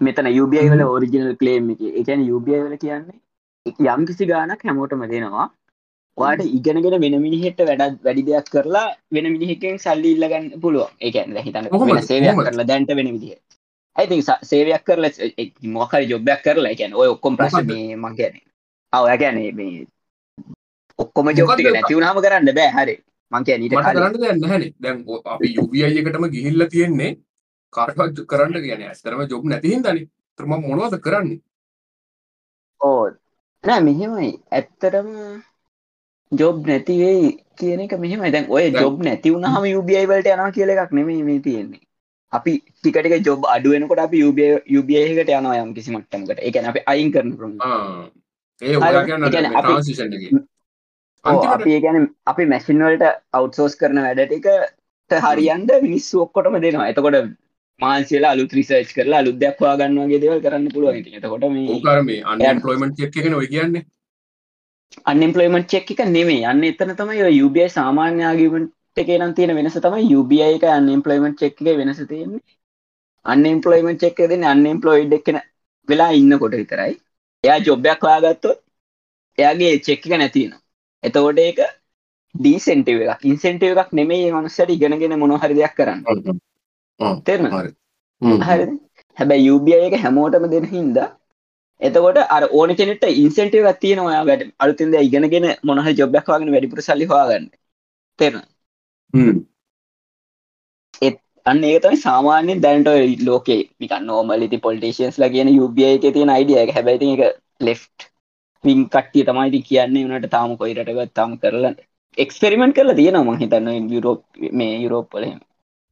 මෙතන 0.00 0.32
UBI 0.36 0.68
වල 0.68 0.88
ඔරිජිනල් 0.90 1.36
ක්ලේම් 1.36 1.70
එක. 1.70 1.80
එකන 2.00 2.28
UBI 2.28 2.64
වල 2.66 2.76
කියන්නේ 2.78 3.21
යම් 3.66 4.06
කිසි 4.06 4.26
ගානක් 4.26 4.62
හැමෝටම 4.64 5.04
දෙනවා. 5.10 5.46
වාට 6.18 6.42
ඉගෙනගෙන 6.58 7.00
වෙන 7.00 7.16
මිනිහෙට 7.22 7.60
වැඩ 7.68 7.98
වැඩි 8.04 8.26
දෙයක් 8.28 8.48
කරලා 8.54 8.86
වෙන 9.10 9.26
මිනිහෙකෙන් 9.34 9.78
සල්ලි 9.78 10.12
ඉල්ලගන්න 10.16 10.60
පුළුවන්. 10.60 10.90
ඒකැන් 11.00 11.36
හිතන්න 11.46 11.68
සේවයක්? 12.02 12.36
කරලා 12.40 12.66
දැන්ට 12.66 12.94
වෙන 12.98 13.12
විදිහ. 13.14 13.38
ඇති 13.96 14.22
සේවයක් 14.42 14.84
කරලා 14.84 15.10
මොකරි 15.76 16.10
ජොබ්යක් 16.10 16.42
කරලා 16.44 16.72
එකැන 16.74 16.94
ඔය 16.94 17.08
ඔක්කොම් 17.14 17.36
ප්‍රශ් 17.36 17.54
මොකද්ද? 17.54 17.72
මේ 17.72 17.96
මං 17.96 18.16
ගැන 18.18 18.36
අව 18.92 19.08
ගැන 19.22 19.40
මේ 19.54 19.86
ඔක්කොම? 20.98 21.32
ජොබ්ටික 21.40 21.72
නැතිවුණහම 21.72 22.22
කරන්න 22.26 22.54
බෑ. 22.58 22.70
හරි. 22.78 22.96
මංකය 23.32 23.58
නීට 23.58 23.78
කරන්න 23.78 24.20
දෙයක් 24.20 24.36
නැහැනේ 24.40 24.72
දැන් 24.80 24.98
අපි 25.24 25.84
එකටම 26.00 26.28
ගිහිල්ලා 26.34 26.72
තියෙන්නේ 26.74 27.12
කාටවත් 27.72 28.26
කරන්න 28.30 28.60
කියන්නේ 28.66 28.90
ඇස්තරම 28.90 29.24
ජොබ් 29.30 29.44
නැති 29.44 29.74
හින්දානේ. 29.74 30.06
ඒතර 30.30 30.46
මම 30.46 30.62
මොනවද 30.68 31.00
කරන්නේ? 31.06 31.40
ඕ 32.80 33.21
නෑ 33.64 33.80
මෙහෙමයි. 33.80 34.28
ඇත්තරම 34.52 35.08
ජොබ් 36.32 36.66
නැතිවෙයි 36.66 37.30
කියන 37.58 37.80
එක 37.80 37.94
මෙහෙමයි. 37.98 38.30
දැන් 38.30 38.46
ඔය 38.48 38.64
ජොබ් 38.72 39.02
නැති 39.02 39.30
වුණහම 39.30 39.64
UBI 39.78 40.04
වලට 40.06 40.34
යනවා 40.34 40.50
කියල 40.50 40.72
එකක් 40.74 40.92
නෙමේ 40.92 41.22
මේ 41.22 41.38
තියෙන්නේ. 41.38 41.82
අපි 42.32 42.52
ටිකට 42.58 43.26
ජොබ් 43.26 43.46
අඩුවෙනකොට 43.46 43.98
අපි 43.98 44.24
UBI 44.78 44.96
එකට 45.02 45.30
යනවා 45.30 45.62
යම් 45.62 45.72
කිසි 45.74 45.94
මට්ටමකට. 45.94 46.38
එකන 46.40 46.68
අපි 46.72 46.80
අයින් 46.86 47.12
කරන 47.12 47.30
අපි- 51.46 51.80
ගැන 51.80 52.08
අපි 52.26 52.44
මැසින්වලට 52.44 53.04
අවට්සෝස් 53.32 53.74
කරන 53.76 54.02
වැඩටිකට 54.02 54.48
හරියන්ද 55.10 55.70
මිනිස්සු 55.82 56.20
ඔක්කොටම 56.20 56.58
දෙනවා. 56.58 56.88
එතකොට 56.88 57.16
මාන්සිල 57.80 58.24
අලුත් 58.24 58.52
රිසර්ච් 58.52 58.92
කරලා 58.94 59.18
අලුද්දයක් 59.18 59.58
වාගන්නවාගේ 59.60 60.20
දේවල් 60.20 60.40
කරන්න 60.40 60.68
පුළුවන්. 60.68 61.02
එතකොට 61.10 61.44
මේ 61.50 61.68
ඕකර 61.70 61.98
මේ 62.02 62.22
අන්എම්ප්ලොයිමන්ට් 62.26 62.96
චෙක් 62.96 63.16
එකනේ 63.16 63.34
ඔය 63.34 63.48
කියන්නේ. 63.48 63.84
අන්ම්පලොයිමට 65.02 65.68
චෙක් 65.68 65.90
එක 65.90 66.00
නෙමේ 66.08 66.44
යන්න 66.44 66.64
එතන 66.64 66.94
තමයි 66.94 67.22
ඔය 67.22 67.36
UBI 67.42 67.68
සාමාන්‍ය 67.68 68.22
ආගීමට 68.22 68.72
එකේ 68.96 69.18
නම් 69.18 69.34
තියෙන 69.34 69.54
වෙනස 69.56 69.78
තමයි 69.78 70.16
UBI 70.16 70.40
එක 70.48 70.66
අන්ම්පලොයිමට 70.70 71.38
චෙක් 71.38 71.62
එක 71.62 71.78
වෙනස 71.78 72.02
තියෙන්නේ. 72.04 72.42
අන්ම්පලොයිමට 73.26 74.00
චෙක් 74.00 74.22
දෙන්නේ 74.24 74.50
අන්ම්පලොයිඩ් 74.50 75.12
එකන 75.12 75.40
වෙලා 75.88 76.10
ඉන්නකොට 76.12 76.58
විතරයි. 76.60 76.92
එයා 77.44 77.58
ජොබ්යක් 77.60 78.00
හොයාගත්තොත් 78.00 78.58
එයාගේ 79.38 79.74
චෙක් 79.80 80.06
එක 80.06 80.18
නැතින 80.18 80.52
එතකොට 81.04 81.38
ඒක 81.38 81.60
ඩීසෙන්ටව 82.34 83.00
එකක්. 83.04 83.24
ඉන්සෙන්ටව 83.24 83.78
එකක් 83.78 83.92
නෙමේ 83.92 84.30
මනුස්සට 84.30 84.70
ඉගෙනගෙන 84.70 85.18
මොනහරි 85.18 85.54
දෙයක් 85.54 85.74
කරන්න 85.76 86.04
තෙරන 87.26 87.50
හරි. 87.52 87.70
හැබැයි 89.18 89.50
UBI 89.50 89.78
එක 89.80 89.98
හැමෝටම 90.04 90.46
දෙන 90.50 90.66
හින්දා 90.66 91.08
එතකොට 91.80 92.18
අර 92.28 92.42
ඕන 92.50 92.74
කෙනෙට 92.74 93.06
ඉන්සෙන්ටව 93.14 93.68
ගත්තියන 93.68 94.00
ඔයා 94.00 94.24
වැඩ 94.24 94.42
අලුතින්ද 94.58 94.98
ඉගෙනගෙන 95.00 95.48
මොනහ 95.62 95.88
ජොබ්යක් 96.00 96.28
වගෙන 96.28 96.52
වැඩිපුර 96.54 96.82
සල්ලි 96.82 97.08
හවාගන්න 97.10 97.48
තෙරන 98.18 98.44
හ්ම්. 99.14 99.32
අන්න 101.46 101.64
ඒ 101.64 101.78
තමයි 101.84 101.98
සාමාන්‍යෙන් 101.98 102.62
දැනට 102.64 102.88
ලෝකේ 103.28 103.60
නිකන් 103.80 104.04
නෝමලිති 104.06 104.58
පොලිටේෂන්ස් 104.58 105.18
ලා 105.18 105.32
කියන 105.34 105.48
UBI 105.64 105.86
එක 105.88 106.04
තියෙන 106.16 106.34
අයිඩිය 106.36 106.58
එක. 106.62 106.74
හැබැයි 106.76 107.08
ඒක 107.14 107.22
ලෙෆ්ට් 107.60 108.08
වින් 108.64 108.82
කට්ටිය 108.88 109.24
තමයි 109.28 109.48
ඉතින් 109.50 109.64
කියන්නේ 109.68 110.04
උනට 110.08 110.28
තාම 110.30 110.52
කොයිරටගත් 110.60 111.14
තාම 111.14 111.32
කරලා 111.38 111.72
එක්ස්පෙරිමෙන්ට් 112.16 112.76
කරලා 112.76 112.98
තියෙනවා 113.00 113.26
මං 113.26 113.40
හිතන්නේ 113.42 113.78
යුරෝප් 113.94 114.22
මේ 114.52 114.74
යුරෝප් 114.84 115.08
වල 115.14 115.26
එහෙම. 115.28 115.40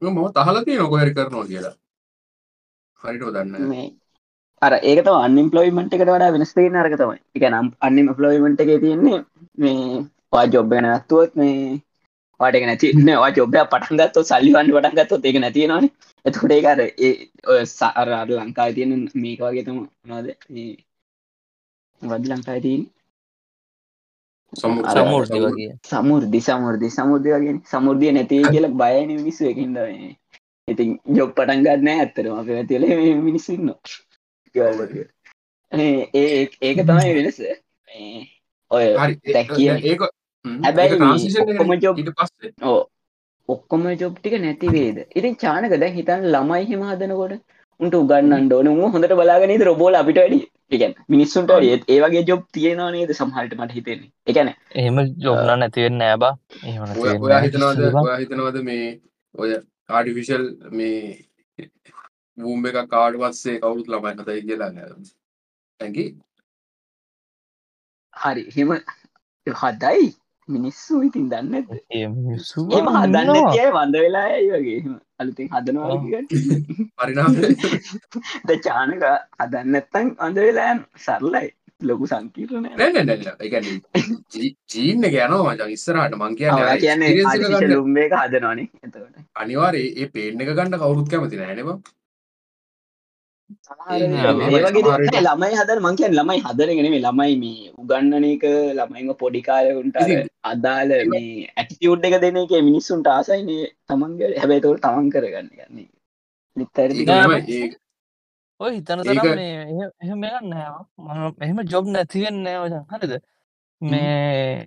මම 0.02 0.18
තහලා 0.34 0.64
තියෙනවා 0.64 0.92
කොහරි 0.92 1.12
කරනවා 1.12 1.46
කියලා. 1.46 1.74
හරිට 3.00 3.26
දන්න 3.28 3.68
මේ 3.68 3.86
අර 4.62 4.72
ඒක 4.82 5.00
තම 5.04 5.18
අන්ම්පලොයිමට 5.18 5.94
එකට 5.94 6.06
වඩා 6.06 6.32
වෙනස් 6.32 6.54
තියෙන 6.54 6.76
අරක 6.76 6.96
තමයි. 6.96 7.20
එක 7.36 7.44
නම් 7.48 7.68
අන්නම් 7.80 8.16
පලොයිමට 8.16 8.62
එක 8.62 8.72
තියෙන්නේ 8.78 9.20
මේ 9.58 10.02
වා 10.32 10.44
ජොබ් 10.46 10.66
ගැන 10.70 10.86
ඇත්තුවත් 10.86 11.32
මේ 11.34 11.56
වාටක 12.40 12.64
නැති 12.64 12.92
වා 13.14 13.30
ජොබ්ය 13.32 13.58
පටන්ගත්තු 13.66 14.20
සල්ලිවන්න 14.24 14.70
පටන්ගත්තු 14.74 15.16
ඒක 15.22 15.38
නැතියෙනවාන 15.38 15.86
එතකොට 16.24 16.52
ඒකර 16.52 16.80
ඒ 17.00 17.12
ඔය 17.46 17.60
සාරාට 17.70 18.32
ලංකා 18.36 18.68
තියෙන 18.72 18.92
මේක 19.16 19.40
වගේ 19.42 19.64
තම 19.66 19.78
නොද 20.06 20.26
වද 22.02 22.24
ලංකායි 22.30 22.62
තියන් 22.62 22.82
සමුෘති 24.52 25.38
වගේ 25.38 25.70
සමුෘදි 25.84 26.40
සමුෘදි 26.40 26.90
සමුෘදය 26.90 27.30
වගෙන 27.32 27.62
සමුෘදිය 27.64 28.12
නැතිේ 28.12 28.50
කියල 28.54 28.68
බයන 28.74 29.10
විසු 29.24 29.44
එකින්ද 29.44 29.78
ඉතින් 30.68 30.98
ජොබ් 31.16 31.34
පටන් 31.34 31.64
ගන්න 31.64 31.88
ඇත්තරම 31.94 32.34
අප 32.34 32.48
ඇතිල 32.50 32.86
මිනිස්සන්න 33.22 33.74
ඒ 35.72 36.48
ඒක 36.60 36.78
තමයි 36.80 37.14
වෙනස. 37.16 37.38
මේ 37.88 38.26
ඔය 38.70 38.86
කියන- 39.50 39.84
ඒක 39.84 40.00
හැබැයි 40.44 40.90
ට්‍රන්සිෂන් 40.92 41.42
ඔක්කොම 41.44 41.72
job- 41.78 41.98
ඊට 41.98 42.10
පස්සේ. 42.16 42.52
ඕ 42.62 42.80
ඔක්කොම 43.48 43.86
ජොබ් 43.94 44.14
ටික 44.18 44.34
නැති 44.40 44.68
වේද? 44.68 44.98
ඉතින් 45.16 45.36
චානක 45.36 45.74
දැන් 45.76 45.94
හිතන් 45.94 46.26
ළමයි 46.34 46.66
හිම 46.66 46.82
හදනකොට 46.82 47.34
උන්ට 47.80 47.94
උගන්නන්න 47.94 48.52
ඕන. 48.52 48.68
හොඳට 48.94 49.14
බලාගෙන 49.14 49.62
රොබෝල 49.62 49.94
අපිට 49.94 50.16
වැඩි 50.16 50.40
එකන් 50.70 50.94
මිනිස්සුන්ට 51.08 51.50
ඒත් 51.56 51.82
ඒ 51.88 51.98
වගේ 52.02 52.24
ජොබ් 52.28 52.42
තියෙනවා 52.52 52.90
නේද 52.96 53.12
සමහලට 53.14 53.56
මට 53.58 53.72
හිතෙන්නේ? 53.78 54.10
එකන 54.26 54.52
එහෙම 54.74 55.00
ජොබ්න 55.24 55.50
නැතිවෙන්න 55.62 55.98
නෑබා 56.02 56.34
එහෙම 56.62 56.82
ඔය-. 56.96 57.42
හිතනවද 57.46 58.14
හිතනවද 58.22 58.62
මේ 58.68 58.86
ඔය 59.34 59.50
ආඩිවිශල් 59.88 60.46
මේ 60.72 61.00
වූම් 62.38 62.66
එක 62.70 62.80
කාඩ 62.90 63.20
පස්සේ 63.22 63.58
කවුරුත් 63.62 63.88
ළමයි 63.88 64.14
හතයි 64.18 64.46
කියලා 64.48 64.70
ඇකි 65.80 66.06
හරි. 68.14 68.42
හිම 68.56 68.68
හදයි 69.46 70.06
මිනිස්සු 70.54 71.02
ඉතින් 71.02 71.28
දන්න 71.30 71.54
ඇද 71.54 71.68
ඒ 71.90 72.08
මිනිස්සු 72.16 72.66
එම 72.70 72.90
හදන්න 72.94 73.30
ඉන්නවා. 73.30 73.54
කිය 73.54 73.70
වඳ 73.76 74.02
වෙලා 74.04 74.26
ඇයි 74.30 74.50
වගේ? 74.54 74.76
එහෙම. 74.80 74.98
අලුතින් 75.20 75.48
හදනවා 75.54 75.96
පරිනාම 76.98 77.38
ද 78.48 78.58
චානක 78.66 79.08
හදන්නත්තන් 79.40 80.12
අඳ 80.18 80.44
වෙලා 80.46 80.74
සරලයි. 80.98 81.48
ලොකු 81.80 82.06
සංකීරණය 82.06 82.70
චීන්න 84.66 85.06
ගැනවා 85.14 85.44
මචන් 85.46 85.70
ඉස්සරහට. 85.76 86.18
මං 86.18 86.36
කියන්නේ 86.36 86.76
කියන්නේ 86.78 87.70
ලුම්බේ 87.72 88.04
එක 88.08 88.16
හදනවානේ 88.18 88.68
එතකොට. 88.82 89.16
අනිවාරේ 89.36 89.88
ඒ 89.96 90.08
පේන 90.08 90.42
එක 90.42 90.52
ගන්න 90.52 90.78
කවුරුත් 90.78 91.08
කැමති 91.08 91.40
නෑනවා 91.42 91.78
ළමයි- 94.24 94.56
ඒ 94.56 94.62
වගේ 94.64 94.82
සමහර 94.82 95.02
දේ- 95.04 95.22
නෑ, 95.22 95.24
ළමයි 95.28 95.56
හදන 95.60 95.80
මං 95.84 95.96
කියන්නේ 95.98 96.18
ළමයි 96.18 96.38
මේ 96.90 97.00
ළමයි 97.06 97.34
මේ 97.42 97.70
උගන්නන 97.80 98.24
එක 98.30 98.44
ළමයින්ව 98.78 99.16
පොඩි 99.22 99.40
කාලෙකට 99.42 99.96
අර 99.96 100.08
ඉතින්- 100.08 100.28
අදාළ 100.44 100.92
මේ 101.12 101.48
ඇටිටියුඩ් 101.56 102.04
එක 102.04 102.16
දෙන 102.22 102.36
එක 102.42 102.52
මිනිස්සුන්ට 102.68 103.06
ආසයිනේ 103.08 103.66
තමන්ගේ 103.88 104.28
හැබැයි 104.40 104.62
ඒක 104.64 104.80
තමන් 104.84 105.10
කරගන්න 105.14 105.48
යන්නේ 105.66 105.88
නිතරදි 106.56 107.00
ඒක 107.00 107.08
නෑ, 107.08 107.40
තමයි 107.40 107.60
ඒ- 107.60 107.78
ඔය 108.60 108.70
හිතන 108.76 109.00
එහෙම 109.00 110.20
නෑ 110.20 110.70
මම- 110.98 111.36
එහෙම 111.40 111.58
ජොබ් 111.72 111.86
නැතිවෙන්න 111.88 112.42
නෑවජන් 112.44 112.84
හරිද? 112.92 113.12
මේ 113.80 114.66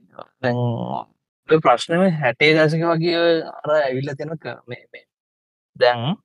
ප්‍රශ්නම 1.64 2.04
හැටේ 2.22 2.54
දසක 2.58 2.84
වගේ 2.92 3.18
අර 3.58 3.70
ඇවිල්ල 3.78 4.10
තියෙන 4.18 4.38
ක- 4.38 4.62
මේ 4.68 4.84
මේ 4.94 5.04
දැන් 5.76 6.16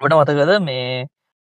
ට 0.00 0.12
මතකද 0.12 0.52
මේ 0.62 1.06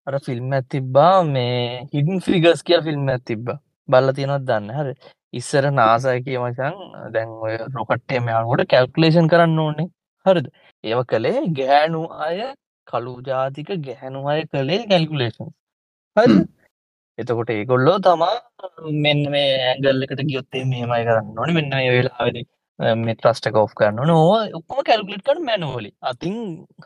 අර 0.08 0.16
ෆිල්ම් 0.28 0.54
ඇතිබ්බා 0.58 1.16
මේ 1.34 1.58
හිඩන් 1.93 2.22
ෆිගස් 2.28 2.62
කිය 2.68 2.80
ෆිල්ම් 2.88 3.10
ඇතිබ්බ. 3.16 3.47
බල්ල 3.89 4.14
තියෙනවත් 4.18 4.45
දන්න? 4.49 4.72
හර. 4.78 4.88
ඉස්සර 5.34 5.66
නාසය 5.72 6.16
කිය 6.26 6.38
මචන් 6.43 6.76
දැන් 7.16 7.30
ඔය 7.45 7.54
රොකට්ටේ 7.76 8.22
මෙයාකොට 8.28 8.64
කැල්කලේෂන් 8.74 9.30
කරන්න 9.32 9.60
ඕනේ. 9.66 9.88
හරිද? 10.26 10.47
ඒව 10.84 11.02
කළේ 11.12 11.43
ගෑනු 11.60 12.02
අය 12.26 12.39
කළු 12.88 13.14
ජාතික 13.28 13.70
ගැහැනු 13.88 14.22
අය 14.32 14.41
කළේ 14.54 14.82
කැල්කුලේෂන් 14.91 15.52
හරි 16.18 16.26
හ්ම්. 16.28 16.41
එතකොට 17.20 17.52
ඒගොල්ලෝ 17.56 17.97
තමා 18.06 18.36
මෙන්න 19.06 19.22
මේ 19.36 19.52
ඇගල්ලකට 19.68 20.26
ගියොත්තේ 20.30 20.64
මේමයි 20.72 21.04
කරන්න 21.08 21.39
ඕන. 21.39 21.54
මෙන්න 21.58 21.72
මේ 21.76 21.93
වෙලාවෙද 21.95 22.38
මේ 23.04 23.16
ට්‍රස්ට 23.16 23.52
කෝ් 23.56 23.68
කරන්න 23.80 24.12
ඕ 24.16 24.36
ඔක්කොම 24.60 24.84
කැල්කුලට් 24.89 25.26
කර 25.28 25.39
මැනුවලි 25.49 25.91
අතින් 26.12 26.36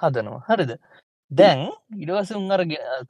හදනවා. 0.02 0.42
හරිද? 0.50 0.72
දැන් 1.40 1.62
ඉඩවස 2.02 2.32
උන්ර 2.40 2.62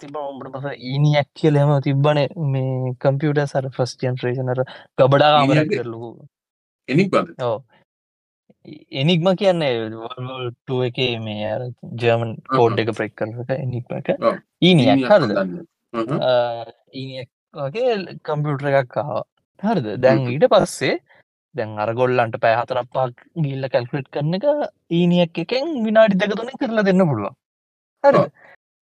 තිබ 0.01 0.15
ඔඹට 0.21 0.51
පස 0.55 0.65
ඊනියක් 0.89 1.29
කියලම 1.39 1.71
තිබ්බන 1.87 2.19
මේ 2.53 2.93
කම්පියට 3.03 3.41
සර 3.45 3.69
ෆස් 3.75 3.95
ජන්ට්‍රේෂනර 4.01 4.61
ගබඩා 4.97 5.31
අමර 5.39 5.55
ඊනියක්ද? 5.55 5.75
කරලු 5.75 6.11
එනික් 6.89 7.09
බඳ 7.13 7.47
ඕ 7.49 7.57
එනික්ම 9.01 9.27
කියන්නේ 9.39 9.73
එක 10.89 10.99
මේ 11.27 11.53
ජර්මන් 12.01 12.35
කෝඩ් 12.55 12.83
එක 12.83 12.91
ප්‍රෙක් 12.99 13.15
කරක 13.19 13.55
එනික්ම 13.57 13.97
එක. 13.99 14.11
ඊනියක් 14.61 15.07
හරද? 15.11 15.31
ඊනියක් 16.93 17.29
වගේ 17.53 18.17
කම්පියුටර 18.27 18.67
එකක් 18.71 18.91
කාව 18.95 19.23
හරිද? 19.63 19.87
දැන්. 20.03 20.25
ඊට 20.33 20.47
පස්සේ 20.53 20.95
දැන් 21.55 21.77
අරගොල්ලන්ට 21.83 22.35
පෑ 22.43 22.55
හතරපක් 22.59 23.25
ගිල්ල 23.43 23.69
කැල්කුලට් 23.73 24.09
කරන 24.13 24.37
එක 24.37 24.45
ඊනියක් 24.99 25.43
එකෙන් 25.43 25.73
විනාඩි 25.85 26.21
දෙක 26.21 26.33
තුනේ 26.39 26.61
කරලා 26.61 26.87
දෙන්න 26.87 27.05
පුළුවන් 27.09 27.35
හරි. 28.05 28.23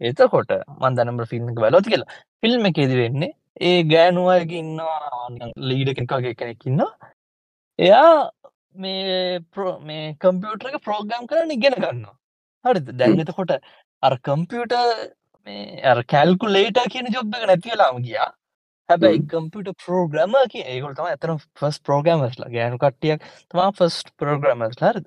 එතකොට 0.02 0.54
මන් 0.82 0.98
දනම්බ 0.98 1.26
ෆිල්ම් 1.32 1.50
බලොත් 1.56 1.88
කියලා. 1.88 2.20
ෆිල්ම් 2.42 2.70
එකේදි 2.70 3.00
වෙන්නේ 3.02 3.32
ඒ 3.62 3.80
ගෑනුවයක 3.86 4.54
ඉන්නවා 4.54 5.28
ලීඩ 5.64 5.94
කෙනකාගේ 5.98 6.36
කෙනෙක්කින්න 6.36 6.86
එයා 7.80 8.30
මේ 8.76 9.40
මේ 9.82 10.06
කම්පියුටර 10.20 10.70
එක 10.70 10.80
ප්‍රෝග්‍රම් 10.84 11.28
කරන 11.28 11.52
ඉගෙන 11.52 11.80
ගන්න 11.80 12.06
හරි 12.66 12.86
දැන්ගතකොට 12.94 13.58
අර 14.04 14.18
කම්පියුට 14.20 14.80
මේ 15.48 15.98
කැල්කුලේට 16.08 16.80
කියන 16.90 17.12
ජොබ් 17.12 17.36
එක 17.36 17.46
නැතිවෙලාම 17.46 18.02
ගියා. 18.02 18.32
හැබැයි 18.90 19.22
කම්පියට 19.32 19.70
ප්‍රෝග්‍රම 19.86 20.34
කිය 20.52 20.64
ඒගොල් 20.66 20.96
තම 20.96 21.08
ඇතන 21.10 21.38
ෆස් 21.60 21.80
ප්‍රෝගමස්ලා 21.88 22.50
ගෑනු 22.56 22.80
කට්ටියක් 22.82 23.24
තමා 23.50 23.70
ෆස් 23.78 23.96
ප්‍රෝග්‍රමස් 24.20 24.82
හර 24.82 25.00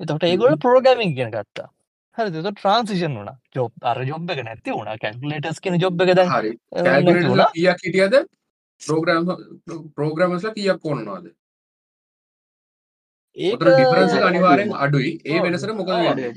එතකට 0.00 0.26
ඒගොල 0.28 0.56
ප්‍රෝගමින් 0.64 1.14
ගෙන 1.18 1.30
ගත්තා 1.30 1.68
හරි 2.16 2.30
ත 2.32 2.44
ට්‍රන්සිෂන් 2.46 3.14
වන 3.18 3.30
ජොබ් 3.56 3.72
අර 3.90 3.98
ජොබ් 4.04 4.30
එක 4.32 4.40
නැති 4.46 4.70
වුණ 4.76 4.90
කැල්කුලේටස් 5.02 5.60
කියන 5.64 5.76
ජොබ් 5.80 6.00
එක 6.04 6.10
හරි 6.30 6.52
වුණා. 7.26 7.50
කියක් 7.54 7.80
හිටියද 7.86 8.14
ප්‍රෝග්‍රම් 8.80 9.28
ප්‍රෝග්‍රමස්ල 9.96 10.52
කියක් 10.56 10.80
ඔතන 13.52 13.68
ඩිෆරන්ස 13.68 14.14
ඒක 14.14 14.24
අනිවාරෙන් 14.30 14.72
අඩුයි 14.86 15.12
ඒ 15.24 15.38
ඔව්. 15.38 15.44
වෙනසට 15.46 15.72
මොකද. 15.78 15.92
වෙන්නේ? 15.92 16.32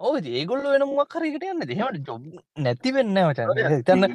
ඔව 0.00 0.14
ඒගොල්ල 0.32 0.64
වෙන 0.72 0.84
මොක්කරකට 0.90 1.44
යන්න 1.50 1.62
දෙහමට 1.70 2.08
ජොබ් 2.08 2.22
නැති 2.58 2.94
වෙන්න 2.96 3.14
වචන්න 3.20 3.84
තන්න. 3.84 4.10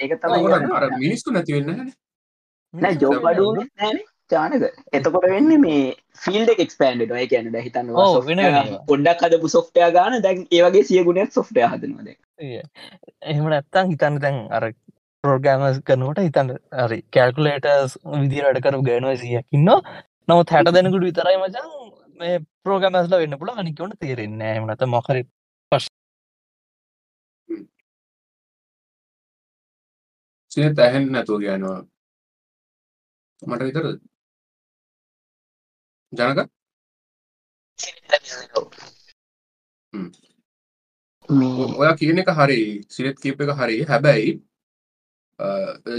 ඒක 0.00 0.12
ඔව්, 0.14 0.20
තමයි 0.22 0.48
ඔතන 0.48 0.48
කරන්නේ. 0.48 0.74
අර 0.78 0.84
මිනිස්සු 0.96 1.28
නැති 1.36 1.58
වෙන්න 1.58 1.68
හැනේ. 1.74 1.94
නෑ 2.74 2.94
ජොබ් 3.02 3.30
අඩු 3.32 3.42
වුණේ 3.48 3.68
නෑනේ 3.76 4.06
චානක 4.30 4.66
එතකොට 4.92 5.26
වෙන්නේ 5.26 5.58
මේ 5.58 5.82
ෆිල්ඩ 6.24 6.52
එක 6.54 6.62
එක්ස්පෑන්ඩ් 6.64 7.02
වෙනවා. 7.02 7.20
ඒ 7.20 7.30
කියන්නේ 7.32 7.52
දැන් 7.52 7.66
හිතන්න 7.66 7.88
වෙන. 8.28 8.72
පොඩ්ඩක් 8.88 9.26
හදපු 9.26 9.52
සොෆ්ට්වෙයාර් 9.56 9.92
ගන්න. 9.96 10.22
දැන් 10.22 10.46
ඒ 10.50 10.62
වගේ 10.66 10.84
සිය 10.90 11.04
ගුණයක් 11.08 11.32
සොෆ්ට්වෙයාර් 11.32 11.74
හදනවා 11.74 12.06
දැන්. 12.06 12.18
එහෙම 13.24 13.46
නැත්තං 13.46 13.92
හිතන්න 13.92 14.20
තැන් 14.24 14.40
අර 14.50 14.70
ප්‍රෝගෑමස් 15.24 15.80
කරනට 15.88 16.24
හිතන්න 16.26 16.54
හරි 16.80 16.98
කැල්කුලේටර්ස් 17.16 17.98
විදිර 18.14 18.48
වැඩ 18.48 18.64
කරු 18.64 18.82
ගෑනුව 18.88 19.20
සියකින්න 19.20 19.70
නමුත් 20.28 20.54
හැට 20.54 20.72
දෙනකුට 20.76 21.06
විතරයි 21.08 21.38
මචන් 21.38 21.68
මේ 22.20 22.40
ප්‍රෝගමස්ල 22.64 23.18
වෙන්න 23.22 23.38
පුළ 23.40 23.52
අනිකවට 23.54 24.00
තේරෙන්න 24.00 24.42
එමනත 24.48 24.84
මොකර 24.94 25.20
සිනත් 30.52 30.78
ඇහෙන් 30.78 31.06
නැතුව 31.12 31.40
කියනවා. 31.44 31.78
මට 33.42 33.62
විතරද 33.68 34.00
ජනක? 36.18 36.40
ඔයා 41.78 41.94
කියන 42.00 42.18
එක 42.22 42.30
හරි 42.38 42.60
සිනත් 42.96 43.18
කීප 43.22 43.40
එක 43.44 43.50
හරි. 43.60 43.76
හැබැයි 43.90 44.30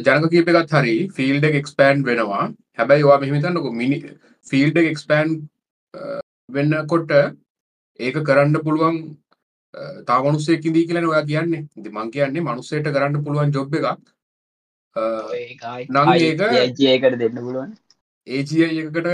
ජනක 0.08 0.26
කීප 0.34 0.48
එකත් 0.54 0.74
හරි 0.80 0.96
ෆිල්ඩ 1.18 1.44
එක 1.50 1.56
එක්ස්පෑන්් 1.62 2.04
වෙනවා. 2.10 2.44
හැබැයි 2.80 3.04
වා 3.10 3.20
මෙහිතන්නක 3.24 3.68
මිනි 3.82 3.98
ෆිල්ඩ 4.52 4.78
එක්ස්පෑන්් 4.94 5.30
වෙන්නකොට 6.50 7.12
ඒක 8.00 8.18
කරන්න 8.30 8.58
පුළුවන් 8.66 8.98
තාමනුස්සේකිදී 10.10 10.86
කියලන 10.90 11.08
ඔයා 11.12 11.26
කියන්නේ. 11.32 11.62
ඉතින් 11.78 11.94
මං 11.96 12.12
කියන්නේ 12.16 12.42
මනුස්සයට 12.48 12.88
කරන්න 12.98 13.24
පුළුවන් 13.26 13.52
ජොබ් 13.56 13.74
එකක්. 13.80 13.88
අ, 14.96 15.02
නම් 15.90 16.08
ඒක- 16.28 16.44
ඒජයකට 16.84 17.18
දෙන්න 17.22 17.36
පුළුවන් 17.46 17.72
ඒජය 18.28 18.68
එකකට 18.82 19.08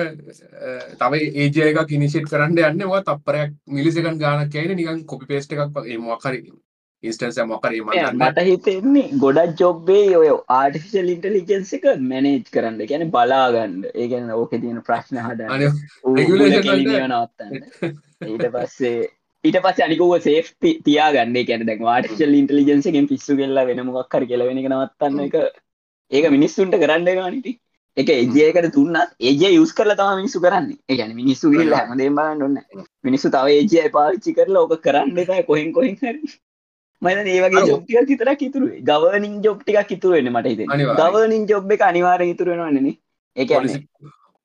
තව 1.00 1.14
ඒජය 1.38 1.64
එක 1.64 1.80
කිනිසිට් 1.88 2.28
කරන්න 2.30 2.60
යන්න 2.64 2.90
වා 2.90 3.04
තපරයක් 3.04 3.56
මිලිසකන් 3.70 4.20
ගානක් 4.20 4.52
කියන 4.52 4.76
නිකන් 4.76 5.06
කොපි 5.06 5.26
පේස්ට 5.28 5.56
එකක් 5.56 5.80
මොකරි 6.02 6.44
ඉස්ටන්ස 7.04 7.40
මොකරේ 7.46 7.82
මට 7.84 8.44
හිතෙන්නේ 8.48 9.20
ගොඩක් 9.20 9.56
ජොබ්බේ 9.60 10.04
ඔය 10.18 10.28
ආටිෆිශල් 10.56 11.10
ඉන්ටලිජන්ස 11.14 11.74
එක 11.78 11.88
මැනේජ් 12.04 12.44
කරන්න. 12.54 12.78
ගැන 12.86 13.08
බලාගන්න. 13.10 13.74
ඒගැන 13.96 14.30
ඕක 14.34 14.54
තියෙන 14.56 14.82
ප්‍රශ්න 14.82 15.20
වලට- 15.20 15.50
නවත්තන්න 17.08 17.56
ඊට 18.28 18.46
පස්සේ 18.54 19.10
ඊට 19.44 19.58
පස් 19.60 19.82
අනිකුව 19.88 20.14
සේෆ් 20.22 20.54
තියාගන්න. 20.62 21.42
කැන 21.50 21.66
දැන් 21.66 21.84
වාටිශල් 21.90 22.38
ඉන්ටලිජන්සගෙන් 22.40 23.10
පිස්සු 23.10 23.36
කෙල්ලා 23.36 23.66
වෙන 23.66 23.84
මොක්කර 23.90 24.24
කෙලවෙන 24.26 24.64
නවත්තන්න 24.64 25.20
එක. 25.26 25.36
ඒක 26.12 26.32
මිනිස්සුන්ට 26.32 26.80
කරන්න 26.80 27.12
ගනිති 27.20 27.58
එක 27.98 28.10
ඒජයකට 28.10 28.70
තුන්න 28.74 28.96
ඒජ 29.22 29.44
යුස් 29.54 29.74
කරල 29.74 29.94
තම 29.96 30.14
මිනිස්සු 30.20 30.40
කරන්නේ. 30.40 30.78
ඒගැන 30.90 31.12
මිනිස්සු 31.16 31.52
ගල්ල 31.52 31.74
හැමදේ 31.74 32.10
බලන්න 32.12 32.44
ඔන්න 32.44 32.58
මිනිස්සු 33.04 33.30
තව 33.30 33.48
ඒජය 33.58 33.90
පාච්චි 33.92 34.34
කරලා 34.34 34.64
ඕක 34.64 34.80
කරන්න 34.82 35.18
එපා 35.18 35.44
කොහෙන් 35.44 35.74
කොහෙන් 35.74 35.96
හරි. 35.98 36.20
මන 37.02 37.28
ඒවගේ 37.28 37.66
ජොබ්ටික 37.68 38.08
කිතරක් 38.10 38.42
ඉතුරු 38.48 38.66
ගවනින් 38.90 39.38
ජොබ්ටික 39.44 39.92
ඉතුරුවෙන 39.92 40.32
මට 40.34 40.48
හිත. 40.52 40.62
ගවනින් 41.02 41.48
ජොබ් 41.50 41.72
එක 41.72 41.82
අනිවාර 41.84 42.22
ඉතුරුවෙනවන්නේ 42.24 42.98
ඒක 43.36 43.50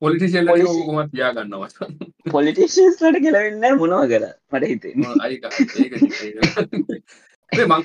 පොලිටිසිල්ල 0.01 0.47
Policy- 0.47 0.87
උමත් 0.91 1.11
තියාගන්නවා. 1.11 1.69
පොලිටේෂන්ස්ලට 2.31 3.17
කෙලවෙන්න 3.25 3.77
මොනව 3.81 4.03
කර 4.11 4.23
මට 4.51 4.63
හිතේ 4.71 4.93
මං 4.95 5.05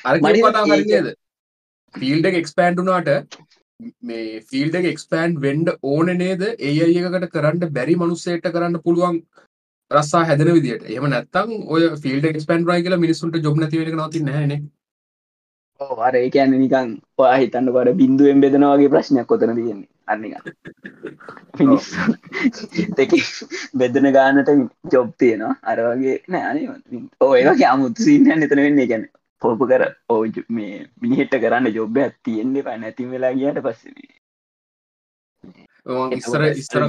අර 0.07 0.19
මට 0.19 0.39
කතා 0.39 0.65
ඒක- 0.67 0.83
කරන්නේද 0.83 1.09
ෆිල්ඩ 1.95 2.27
එක 2.31 2.37
එක්ස්පෑන්ඩුනාට 2.37 3.09
මේ 4.03 4.41
ෆිල්ඩ 4.51 4.79
එක 4.81 4.91
එක්ස්පෑන්ඩ් 4.91 5.41
වෙන්ඩ 5.41 5.73
ඕන 5.85 6.13
නේද? 6.19 6.43
ඒ 6.61 6.75
අයකට 6.83 7.33
කරන්න 7.33 7.73
බැරි 7.73 7.97
මනුස්සේට 7.97 8.51
කරන්න 8.51 8.83
පුළුවන් 8.85 9.19
රස්සා 9.91 10.25
හැදන 10.25 10.53
විදිට 10.53 10.85
එහම 10.91 11.09
නැත්තම් 11.09 11.51
ඔය 11.69 11.89
ෆිල්ඩ 12.05 12.29
එක්ස්පෑන්ඩ් 12.29 12.71
රයි 12.71 12.85
කියලා 12.85 13.03
මිනිසුන්ට 13.05 13.41
ජොබ් 13.41 13.59
නැතිවෙන 13.59 13.99
නති 14.01 14.25
නැන 14.25 14.55
අර 16.01 16.15
ඒ 16.17 16.29
කියන්න 16.31 16.55
නිකන් 16.57 16.93
ඔයා 17.19 17.37
හිතන්න 17.37 17.73
කොට 17.73 17.91
බින්දුවෙන් 17.97 18.45
බෙදනවාගේ 18.45 18.93
ප්‍රශ්නයක් 18.95 19.27
කොතන 19.27 19.55
තියෙන්නේ. 19.57 19.89
අන්නක 20.07 20.35
දෙක 22.97 23.13
බෙදන 23.75 24.07
ගානට 24.13 24.53
ජොබ් 24.93 25.11
තියෙනවා. 25.19 25.55
අර 25.65 25.79
වගේ 25.87 26.17
නෑනේ 26.29 26.67
ඕ 27.21 27.33
ඒගේ 27.35 27.69
අමුතු 27.73 28.07
සිීනයන් 28.07 28.47
එතන 28.47 28.65
වෙන්නේ. 28.67 28.87
ගැන 28.87 29.05
පෝපු 29.43 29.65
කර 29.67 29.83
ඕ 30.09 30.23
මේ 30.51 30.75
මිනිහෙට 31.03 31.35
කරන්න 31.43 31.75
ජොබ්බ 31.77 31.97
තියෙන්නේ 32.25 32.65
ප 32.65 32.75
නැතිම 32.79 33.15
වෙලා 33.15 33.33
ගියට 33.39 33.63
පස්සේ 33.67 34.11
ඉස්සර 36.17 36.43
ඉස්සර. 36.53 36.83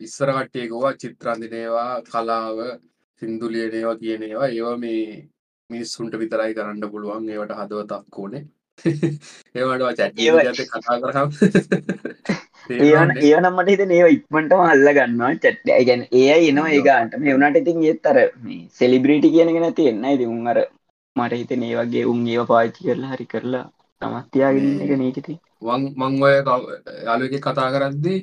ඉස්සර 0.00 0.30
කට්ටියකවා 0.32 0.92
චිත්‍රන්දිනේවා 0.96 2.02
කලාව 2.02 2.58
සිින්දුලියනේවා 3.22 3.96
කියනේවා 3.96 4.48
ඒවා 4.48 4.76
මේ 4.78 5.02
මිනිස්සුන්ට 5.70 6.14
විතරයි 6.18 6.54
කරන්න 6.54 6.90
පුළුවන්. 6.90 7.28
ඒවට 7.28 7.56
හදවතක් 7.58 8.18
ඕනේ 8.18 8.44
ඒවට 9.56 10.00
ඒවා- 10.20 10.44
චැට 10.46 10.70
කතා 10.72 10.96
කරම් 11.02 11.28
ඒවන 12.78 13.10
ඒවනම්මට 13.18 13.70
හිත 13.72 13.82
ඒව 13.88 14.08
ඉක්මටම 14.10 14.62
අල්ල 14.64 14.88
ගන්නවා. 14.96 15.32
චට්ට 15.36 15.86
ගැන 15.88 16.02
ඒ 16.12 16.36
එනවා 16.48 16.70
ඒගන්ට 16.70 17.18
මේ 17.18 17.36
වනට 17.36 17.62
ඉතින් 17.62 17.82
ඒත්තර 17.84 18.18
සෙලිබ්‍රීටි 18.78 19.30
කියනගෙන 19.30 19.74
තියෙන්න 19.74 20.04
ඉති 20.06 20.26
උන් 20.26 20.46
අර 20.46 20.60
මට 21.16 21.40
හිතන 21.40 21.62
ඒ 21.62 21.76
වගේ 21.80 22.04
උන් 22.06 22.22
ඒව 22.28 22.46
පාච්චි 22.46 22.80
කරලා 22.86 23.12
හරි 23.14 23.26
කරලා 23.26 23.66
තමත්තියාගෙන 24.02 24.80
එක 24.84 24.96
නීකති 25.02 25.38
වන් 25.62 25.86
මං 25.96 26.18
ඔය 26.22 26.34
යාලුවක 27.06 27.38
කතා 27.40 27.68
කරද්දී 27.74 28.18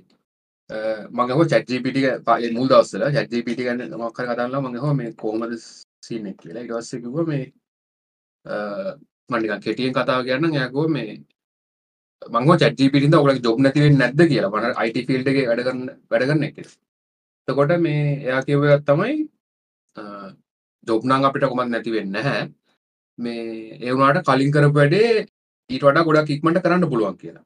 මඟහ 1.12 1.47
චැට්ජිපිටික 1.51 2.06
පය 2.28 2.51
මුල් 2.51 2.70
දවස්සල 2.70 3.08
චැට්ජිපිටි 3.16 3.66
ගන්න 3.66 3.97
මක්කර 4.01 4.30
කතල්ලා 4.30 4.62
මඟහ 4.62 4.93
මේ 4.99 5.12
කෝමද 5.16 5.58
සිනෙක් 6.01 6.38
කියලා. 6.38 6.64
ඉටවස්සකිව 6.64 7.28
මේ 7.28 7.45
මනික 9.30 9.61
කෙටියෙන් 9.65 9.93
කතාව 9.93 10.26
කියන්න 10.28 10.57
යකෝ 10.63 10.88
මේ 10.88 11.11
මංග 12.21 12.57
චැට්ජිපිටිද 12.61 13.15
ඔලක් 13.15 13.39
ජොබ් 13.45 13.59
නැතිවෙන් 13.59 13.97
නැද්ද 13.97 14.19
කියලා. 14.32 14.51
මට 14.51 14.80
අයිට 14.82 15.07
ෆිල්ඩ 15.07 15.28
එක 15.28 15.38
වැඩගන්න 15.49 15.82
වැඩගන්න 16.09 16.43
එක. 16.47 16.57
තකොට 17.47 17.71
මේ 17.86 18.03
එයා 18.26 18.41
කිව්වත් 18.47 18.84
තමයි 18.89 19.15
ජොබ්නං 20.88 21.26
අපිට 21.28 21.47
කොමත් 21.49 21.71
නැතිවෙන්න 21.71 22.15
හැ 22.28 22.43
මේ 23.19 23.78
ඒවුනාට 23.80 24.26
කලින් 24.28 24.53
කරපු 24.55 24.78
වැඩේ 24.80 25.26
ඊට 25.69 25.84
වඩා 25.88 26.07
ගොඩක් 26.07 26.34
ඉක්මට 26.36 26.63
කරන්න 26.63 26.89
පුළුවන් 26.91 27.17
කියලා. 27.21 27.45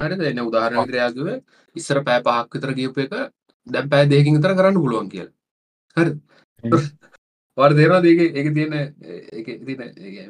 හරිද? 0.00 0.20
එන්න 0.30 0.46
උදාහරණ 0.48 0.82
විදිරයාගව 0.82 1.28
ඉස්සර 1.76 1.98
පෑ 2.06 2.22
පහක් 2.26 2.54
විතර 2.54 2.72
ගියපු 2.78 3.04
එක 3.04 3.12
දැම් 3.66 3.86
පෑ 3.92 4.10
දෙකින් 4.12 4.38
විතර 4.38 4.54
කරන්න 4.58 4.82
පුළුවන් 4.84 5.08
කියලා. 5.12 5.34
හරි 5.96 6.10
වර 7.58 7.72
දේවා 7.78 8.02
දේක 8.02 8.20
එක 8.40 8.46
තියෙන 8.56 8.74
තින 9.66 9.80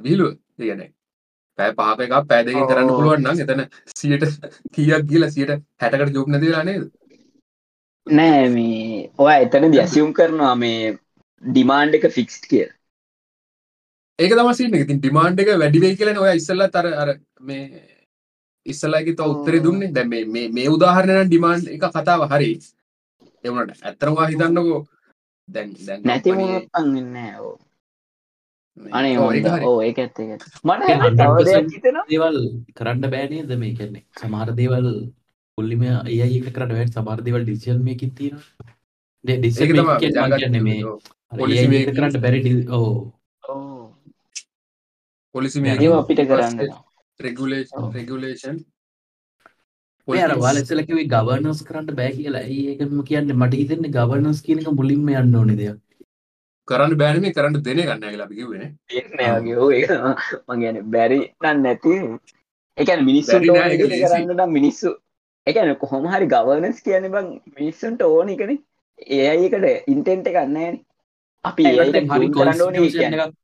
විලුව 0.07 0.33
තියන 0.57 0.81
පෑ 1.59 1.73
පහක 1.79 2.01
එකක් 2.07 2.29
පෑ 2.31 2.45
දෙකින් 2.47 2.69
කරන්න 2.71 2.91
ඔව්. 2.91 2.97
පුළුවන් 2.99 3.23
නම් 3.25 3.43
එතන 3.45 3.61
සියට 3.95 4.25
කියක් 4.75 5.05
කියල 5.11 5.29
සියට 5.35 5.53
හැටකට 5.81 6.17
ජොබ් 6.17 6.33
නැතිලා 6.33 6.65
නේද? 6.65 6.89
නෑ 8.07 8.49
මේ 8.57 9.11
ඔය 9.19 9.37
එතන 9.37 9.71
දියසියුම් 9.75 10.11
කරනවා 10.17 10.55
මේ 10.57 10.97
ඩිමාන්්ඩ 11.43 11.99
එක 11.99 12.09
ෆික්ස්් 12.17 12.41
කිය 12.47 12.67
ඒක 14.19 14.33
තමසින්න 14.35 14.81
ඉතින් 14.81 15.01
ඩිමාන්්ඩ 15.03 15.45
එක 15.45 15.55
වැඩිවේ 15.63 15.95
කියලන 15.99 16.19
ඔය 16.25 16.35
ඉස්සල්ල 16.37 16.67
තර 16.75 16.91
අර 17.03 17.15
මේ 17.41 17.85
ඉස්සලගේ 18.67 19.15
ත 19.17 19.27
උත්තරේ 19.33 19.61
දුන්නේ. 19.65 19.93
දැ 19.93 20.05
මේ 20.05 20.49
මේ 20.51 20.69
උදාහරණය 20.69 21.25
ඩිමාන්් 21.27 21.69
එක 21.75 21.85
කතාව 21.93 22.25
හරි. 22.33 22.51
එවනට 23.45 23.85
ඇත්තරවා 23.85 24.27
හිතන්නකෝ 24.31 24.81
දැන් 25.49 25.69
දැන් 25.87 26.01
නැති 26.05 26.33
මොනොත් 26.33 26.67
අන්න 26.79 27.17
ඕ. 27.41 27.55
අනේ 28.99 29.15
ඒක. 29.17 29.47
ඕ 29.69 29.79
ඒක 29.83 29.99
ඇත්ත 29.99 30.19
මට 30.65 30.83
කියන්නේ 30.87 30.97
හැබැයි 30.97 31.17
තව 31.21 31.37
100% 31.37 31.47
දෙයක් 31.49 31.71
හිතෙනවා. 31.77 32.07
දේවල් 32.11 32.39
කරන්න 32.79 33.11
බෑනේද 33.15 33.53
මේ 33.63 33.75
කියන්නේ? 33.79 34.05
සමහර 34.21 34.51
දේවල් 34.61 34.89
පුල්ලිම 35.59 35.83
ඒ 35.85 36.27
එක 36.39 36.49
කරන්න 36.57 36.75
වැ 36.79 36.89
සමහර 36.95 37.21
දේවල් 37.27 37.43
ඩිසිෂන් 37.45 37.85
මේකින් 37.89 38.11
තියෙනවා. 38.19 38.73
ඩේ 39.25 39.39
ඩිසිෂන් 39.39 39.63
ඒක 39.65 39.73
තමයි 39.73 39.87
මේකින් 39.91 40.99
මං 41.33 41.55
making. 41.69 41.95
කරන්න 41.97 42.21
බැරි 42.25 42.41
ඕ 42.79 42.91
පොලිසි 45.35 45.61
මේ 45.61 45.77
අපිට 46.01 46.21
කරන්න 46.31 46.59
රෙගුලේෂන්. 47.21 47.89
රෙගුලේෂන් 47.97 48.57
මේ 50.13 50.23
අර 50.27 50.33
ඔයාලා 50.37 50.63
ඉස්සෙල්ලා 50.65 50.89
කිව්වේ 50.89 51.09
ගවර්නන්ස් 51.15 51.61
කරන්න 51.69 51.97
බෑ 51.99 52.13
කියලා. 52.19 52.43
ඇයි 52.49 52.63
ඒකම 52.73 53.03
කියන්නේ? 53.11 53.39
මට 53.41 53.61
හිතෙන්නේ 53.61 53.95
ගවර්නන්ස් 53.97 54.41
කියන 54.47 54.63
එක 54.63 54.71
මුලින්ම 54.81 55.09
යන්න 55.21 55.39
ඕනේ 55.41 55.59
දෙයක්. 55.61 55.79
කරන්න 56.69 56.95
බෑන 57.01 57.21
මේ 57.25 57.35
කරන්න 57.37 57.63
දෙන 57.67 57.81
ගන්න 57.89 58.03
කියලා 58.13 58.27
අපි 58.29 58.37
කිව්වනේ 58.41 58.71
නෑගේ 59.19 59.57
ඕ 59.65 59.71
ඒක 59.79 59.93
මං 60.49 60.61
ගැන 60.65 60.81
බැරි 60.95 61.21
නන්න 61.43 61.63
නැති. 61.67 61.95
එකන 62.79 63.05
මිනිස්සුන්ට 63.11 63.49
බැරි 63.57 63.77
නෑ, 63.77 63.79
ඕන 63.85 63.93
lazy. 63.93 64.03
කරන්න 64.05 64.35
නම් 64.37 64.53
මිනිස්සු. 64.59 64.91
එකන 65.47 65.75
කොහොම 65.83 66.09
හරි 66.15 66.27
ගවර්නස් 66.35 66.83
කියන 66.87 67.09
බං 67.15 67.31
මිනිස්සුන්ට 67.59 68.03
ඕන 68.09 68.29
එකන. 68.37 68.53
ඒ 69.17 69.27
අයකට 69.35 69.91
ඉන්ටෙන්ට 69.95 70.29
අපි 71.45 71.65
ඒකට 71.71 71.83
ඒකට 71.85 71.93
දැන් 71.97 72.11
හරි 72.15 72.29
කරන්න 72.37 72.65
ඕනේ 72.67 72.81
එකක් 73.09 73.35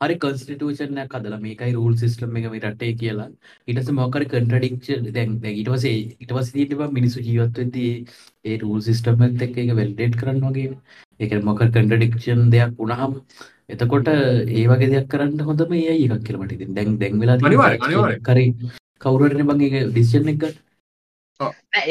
හරි 0.00 0.16
constitution 0.24 0.98
එකක් 1.02 1.14
හදලා 1.16 1.40
මේකයි 1.44 1.72
rule 1.76 1.96
system 2.02 2.36
එක 2.38 2.46
මේ 2.54 2.60
රටේ 2.64 2.92
කියලා. 3.02 3.28
ඊට 3.68 3.78
පස්සේ 3.80 3.96
මොකක් 3.98 4.16
හරි 4.18 4.26
contradiction 4.34 5.06
දැන් 5.16 5.30
දැන් 5.42 5.54
ඊට 5.60 5.70
පස්සේ 5.72 5.94
ඊට 6.22 6.32
පස්සේ 6.36 6.54
තියෙන්නේ 6.56 6.80
බං 6.80 6.94
මිනිස්සු 6.98 7.24
ජීවත් 7.28 7.60
වෙද්දී 7.62 7.92
ඒ 8.50 8.56
rule 8.64 8.82
system 8.88 9.24
එකත් 9.28 9.44
එක්ක 9.46 9.56
ඒක 9.62 9.72
validate 9.80 10.20
කරන්න 10.22 10.42
වගේ. 10.48 10.74
ඒ 11.20 11.28
කියන්නේ 11.30 11.48
මොකක් 11.48 11.62
හරි 11.64 11.72
contradiction 11.78 12.44
දෙයක් 12.56 12.76
වුණාම 12.82 13.16
එතකොට 13.74 14.12
ඒ 14.12 14.66
වගේ 14.72 14.90
දෙයක් 14.94 15.08
කරන්න 15.14 15.48
හොඳම 15.48 15.74
AI 15.80 15.98
එකක් 16.08 16.22
කියලා 16.28 16.44
මට 16.44 16.52
හිතෙනවා. 16.54 16.76
දැන් 16.78 17.00
දැන් 17.02 17.20
වෙලා 17.24 17.38
තියෙන 17.40 17.50
අනිවාර්යෙන්, 17.52 17.80
tax 17.80 17.88
අනිවාර්යෙන්. 17.88 18.20
එකක් 18.20 18.30
හරි 18.32 18.46
කවුරු 19.04 19.32
හරි 19.32 19.50
බං 19.50 19.66
ඒක 19.66 19.76
decision 19.98 20.32
එක 20.34 20.40
ගන්න. 20.44 20.62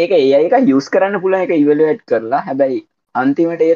ඒක 0.04 0.18
ඒ 0.22 0.32
අයක 0.42 0.58
යස් 0.78 0.94
කරන්න 0.94 1.22
පුළන් 1.26 1.42
එක 1.44 1.58
ඉවලුවට් 1.58 2.08
කරලා 2.12 2.46
හැබැයි 2.48 2.82
අන්තිමට 3.16 3.70
ඒ 3.70 3.76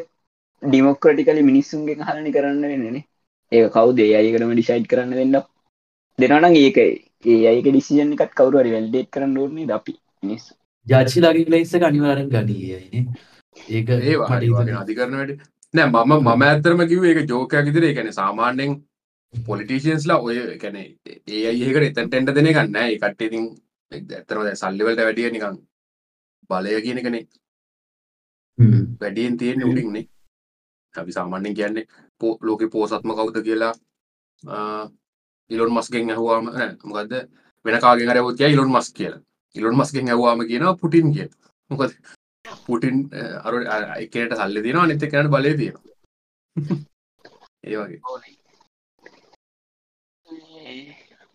ඩිමොක්‍රටිකලි 0.61 1.51
මිනිස්සුන්ගේ 1.51 2.09
හලනි 2.09 2.31
කරන්න 2.37 2.67
වෙන්නනේ 2.73 3.08
ඒ 3.51 3.67
කවුද 3.69 3.99
ඒ 3.99 4.15
අයකටම 4.15 4.53
ඩිසයිඩ් 4.53 4.87
කරන්න 4.87 5.15
වෙන්න 5.19 5.35
දෙනනම් 6.19 6.55
ඒක 6.55 6.77
ඒ 7.25 7.39
අයක 7.51 7.65
ඩිසිජන් 7.65 8.15
එකත් 8.15 8.33
කවරු 8.33 8.61
හරි 8.61 8.75
වැල්ඩේට් 8.75 9.11
කරන්න 9.13 9.37
ඕනේ 9.37 9.67
ද 9.67 9.71
අපි? 9.71 9.93
මිනිස්සු. 10.23 10.51
ජාචිලාගේ 10.87 11.85
අනිවාර්යෙන් 11.87 12.29
ගනී 12.29 12.73
අයනේ. 12.75 13.05
ඒක 13.69 13.89
ඒ 13.91 14.17
මට 14.17 14.29
වගේ 14.31 14.51
හිතෙනවා. 14.51 14.83
අධිකරන 14.83 15.17
වැඩ. 15.19 15.39
නෑ 15.73 15.87
මම 15.87 16.13
මම 16.19 16.43
ඇත්තරම 16.43 16.85
කිව් 16.91 17.03
ඒක 17.05 17.19
ජෝකයක් 17.29 17.67
ඉදිර 17.71 17.83
එකන 17.85 18.11
සාමාන්‍යෙන් 18.13 18.71
පොලිටිසියන්ස්ලා 19.33 20.19
ඔය 20.19 20.37
කැන 20.57 20.77
ඒ 20.77 21.41
අයකට 21.49 21.83
එතන් 21.89 22.07
ටෙන්ට 22.07 22.35
දෙන 22.35 22.49
ගන්න 22.49 22.77
ඒ 22.83 22.97
කට්ටඉතින් 22.97 23.45
ඇත්තරම 23.91 24.43
දැන් 24.43 24.57
සල්ලිවලට 24.57 25.01
වැඩිය 25.01 25.29
නිකං 25.31 25.59
බලය 26.49 26.81
කියන 26.81 27.01
කනේ 27.05 27.23
හ්ම්. 28.57 28.85
වැඩියෙන් 29.01 29.37
තියෙන 29.37 29.63
උඩින්නේ 29.63 30.05
අපි 30.95 31.11
සාමාන්‍යෙන් 31.11 31.55
කියන්නේ 31.55 31.85
ලෝක 32.41 32.61
පෝසත්ම 32.71 33.11
කවුද 33.11 33.37
කියලා 33.43 33.73
ඉලොන් 35.51 35.73
මස්ගෙන් 35.73 36.09
ඇහවාම 36.09 36.45
මොකද 36.83 37.11
වෙන 37.65 37.81
කාගෙන් 37.81 38.09
අරවතිය 38.09 38.51
ඉලොන් 38.53 38.71
මස් 38.71 38.93
කියලා. 38.93 39.21
ඉලොන් 39.55 39.77
මස්ගෙන් 39.77 40.09
ඇහවාම 40.09 40.39
කියන 40.47 40.65
පුටින් 40.81 41.13
කිය 41.13 41.29
මොකද 41.69 41.91
පුටින් 42.67 42.95
අර 43.43 43.53
එකනට 43.97 44.37
සල්ලි 44.37 44.61
තියෙනවා 44.61 44.83
අනිත 44.83 45.01
කනට 45.03 45.31
බලය 45.31 45.53
තියෙනවා 45.57 45.83
ඒ 47.63 47.77
වගේ. 47.77 48.01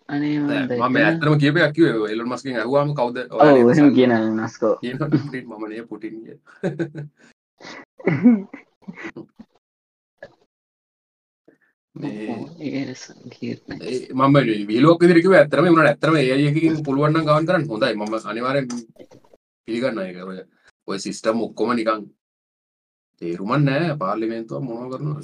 අනේ 0.09 0.39
මම 0.39 0.97
ඇත්තම 0.99 1.39
කියප 1.39 1.57
ඇකිව 1.59 2.07
එලොන් 2.07 2.29
මස්ගෙන් 2.29 2.57
ඇහවාම 2.57 2.95
කවුද? 2.95 3.17
කියන 3.95 4.13
නස්කෝ 4.39 4.75
මමනය 5.51 5.87
පුටින් 5.89 6.17
කිය 6.25 6.39
මේ 8.05 9.34
මම 11.95 12.03
විලෝක 14.71 15.01
දිරික 15.01 15.27
ඇතරම 15.31 15.65
වුණ 15.71 15.87
ඇතරම 15.87 16.15
ඒයකින් 16.21 16.75
පුළුවන්න 16.87 17.27
ගවන් 17.27 17.45
කරන්න. 17.49 17.65
හොඳයි. 17.71 17.95
ම 17.95 18.01
අනිවාර 18.31 18.57
පිළිගන්න 19.69 19.99
එක 20.03 20.17
ඔය 20.89 20.99
සිිස්ටම් 20.99 21.39
ඔක්කොම 21.47 21.71
නිකං 21.79 22.01
තේරුමන් 23.23 23.63
නෑ 23.69 23.85
පාර්ලිමේන්තුව 24.01 24.61
මොන 24.69 24.91
කරනවා 24.93 25.23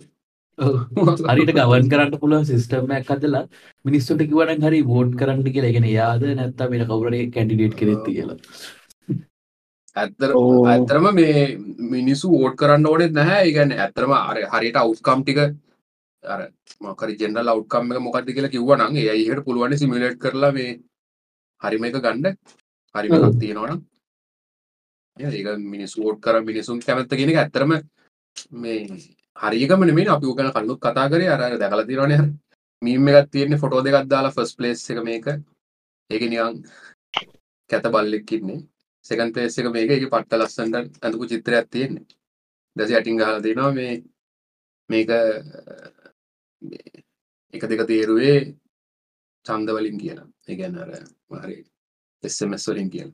ඔව්. 0.58 0.74
හරිට 1.30 1.52
ගවන් 1.56 1.86
කරන්න 1.92 2.18
පුළුවන් 2.22 2.46
සිස්ටම් 2.50 2.84
එකක් 2.98 3.10
හදලා 3.14 3.44
මිනිස්සුන්ට 3.84 4.22
කිව්වනම් 4.30 4.62
හරි 4.66 4.80
වෝට් 4.90 5.12
කරන්න 5.20 5.40
කියලා. 5.46 5.70
ඒ 5.70 5.74
කියන්නේ 5.76 5.96
යාද 6.00 6.22
නැත්නම් 6.38 6.70
වෙන 6.72 6.82
කවුරු 6.90 7.08
කැන්ඩිඩේට් 7.36 7.74
කෙනෙක්ද 7.80 8.04
කියලා. 8.06 8.38
ඇත්තර. 9.96 10.30
ඇත්තරම 10.74 11.06
මේ 11.18 11.34
මිනිස්සු 11.96 12.26
ඕට් 12.30 12.54
කරන්න 12.62 12.84
ඕනෙත් 12.92 13.12
නැහැ. 13.18 13.42
ඉගන්න 13.50 13.70
ඇතරම 13.86 14.12
අර 14.20 14.36
හරියට 14.54 14.80
අවස්කම් 14.84 15.20
ටික 15.26 15.40
අර 16.22 16.40
මකර 16.80 17.10
ජෙනල් 17.18 17.48
අවට්කම් 17.48 17.92
එක 17.92 18.00
මොකක්ද 18.00 18.28
කියලා 18.34 18.54
කිව්වනං 18.54 18.96
ඒ 18.96 19.08
අයිහට 19.10 19.44
පුළුවන් 19.44 19.76
සිමිලට් 19.78 20.18
කරලා 20.18 20.52
මේ 20.52 20.80
හරිම 21.62 21.84
එක 21.84 21.96
ගණ්ඩ 21.96 22.36
හරිම. 22.94 23.12
එකක් 23.16 23.38
තියෙනවනම්. 23.40 23.80
ඒක 25.16 25.48
මිනිස් 25.72 25.96
ෝට් 25.98 26.20
කර 26.20 26.42
මිනිසුන් 26.42 26.80
කැමැත්ත 26.80 27.10
කියෙන 27.10 27.32
ඇත්තරම 27.36 27.72
මේ 28.52 28.80
හරිකම 29.36 29.80
මේ 29.80 30.08
අපි 30.08 30.26
ගන 30.28 30.52
කල්ලුත් 30.52 30.80
කතා 30.80 31.08
කරේ. 31.08 31.28
අර 31.28 31.58
දැකල 31.58 31.84
තිරනය 31.86 32.16
මීම 32.82 33.08
එකත් 33.08 33.30
තියෙන්නේ 33.32 33.62
ෆොටෝ 33.62 33.84
දෙකක් 33.84 34.08
දාලා 34.12 34.34
ෆස් 34.36 34.52
පලේස් 34.56 34.90
එක 34.90 35.00
මේක. 35.08 35.26
ඒක 36.10 36.22
නිකං 36.22 36.56
කැත 37.70 37.86
බල්ලෙක්කින්නේ 37.94 38.60
සෙකන් 39.06 39.32
පේස් 39.32 39.58
එක 39.58 39.66
මේක. 39.72 39.90
එක 39.90 40.10
පට්ට 40.12 40.38
ලස්සන්ට 40.40 40.76
ඇඳකු 41.02 41.24
චිත්‍රයක් 41.30 41.66
තියෙන්නේ. 41.72 42.04
දැසි 42.76 42.94
අටින් 42.96 43.18
ගහල 43.20 43.40
දෙනවා 43.44 43.72
මේ 43.72 43.94
මේක 44.90 45.08
එක 47.54 47.62
දෙක 47.64 47.82
තේරුවේ 47.86 48.36
චන්දවලින් 49.46 49.98
කියන 49.98 50.20
ඒගැන 50.46 50.78
අර 50.78 50.90
හරි 51.42 51.58
එස්සමස් 52.22 52.66
වලින් 52.68 52.90
කියන 52.90 53.12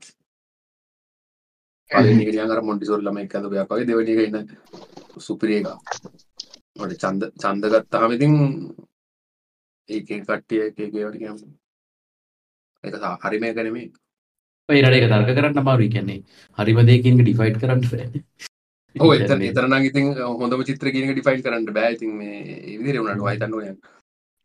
පලනිකනියන් 1.91 2.51
අර 2.51 2.61
මොන්ටිසෝල් 2.61 3.01
ළම 3.01 3.17
එක 3.17 3.35
ඇඳපයක් 3.35 3.69
වගේ 3.69 3.87
දෙවනික 3.87 4.19
ඉන්න 4.21 4.39
සුපිරේක 5.19 5.69
ට 6.79 6.99
චන්ද 7.03 7.31
චන්දගත්තාම 7.37 8.11
ඉතින් 8.11 8.35
ඒක 9.89 10.09
කට්ටිය 10.09 10.61
එකවට 10.65 11.17
කියම් 11.17 11.37
එක 12.83 12.99
හරිම 13.23 13.47
කනෙමේ 13.53 13.87
ඔය 14.69 14.81
රට 14.81 14.95
එක 14.97 15.09
තර්ක 15.09 15.35
කරන්න 15.35 15.59
අමාරුයි. 15.59 15.89
කියන්නේ 15.89 16.19
හරිම 16.57 16.79
දෙයකින් 16.87 17.19
ඩිෆයිට් 17.19 17.59
කරන්න 17.61 17.83
කියන්නේ 18.95 19.51
එතරන 19.51 19.77
ඉතින් 19.83 20.15
හොඳම 20.39 20.63
චිත්‍ර 20.63 20.91
කියන 20.91 21.11
ඩිෆයින් 21.11 21.43
කරන්න 21.43 21.69
බෑතින් 21.73 22.11
මේ 22.15 22.41
ඉදිරි 22.73 22.99
වුණට 22.99 23.23
වයිතන්නුවය 23.23 23.69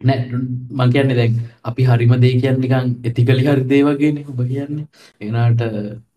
නෑ 0.00 0.38
මං 0.72 0.92
කියන්නේ 0.92 1.16
දැන් 1.16 1.34
අපි 1.64 1.86
හරිම 1.88 2.14
දේ 2.22 2.32
කියන්නේ 2.34 2.62
නිකන් 2.64 2.88
එතිකලි 3.04 3.44
හරි 3.46 3.64
දේ 3.64 3.82
වගේනේ 3.86 4.24
ඔබ 4.26 4.40
කියන්නේ. 4.44 4.86
ඒනාට 5.20 5.62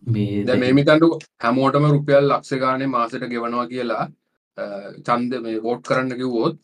මේ 0.08 0.44
ද 0.44 0.58
මේමිතන්ඩු 0.58 1.10
හැමෝටම 1.44 1.88
රුපියල් 1.90 2.26
ලක්ෂ 2.30 2.62
ගානේ 2.64 2.90
මාසට 2.90 3.26
ගෙවනවා 3.26 3.68
කියලා 3.68 4.06
චන්ද 5.06 5.42
මේ 5.46 5.62
වෝට් 5.62 5.86
කරන්න 5.88 6.20
කිව්වෝත් 6.20 6.60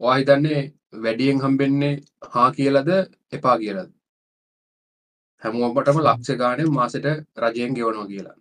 වාහිතන්නේ 0.00 0.62
වැඩියෙන් 1.02 1.44
හම්බෙන්නේ 1.44 1.94
හා 2.32 2.48
කියලද 2.52 2.90
එපා 3.32 3.58
කියලද? 3.58 3.90
හැමෝපටම 5.42 6.02
ලක්ෂ 6.02 6.42
ගානේ 6.42 6.72
මාසට 6.72 7.06
රජයෙන් 7.44 7.78
ගෙවනවා 7.78 8.10
කියලා 8.12 8.36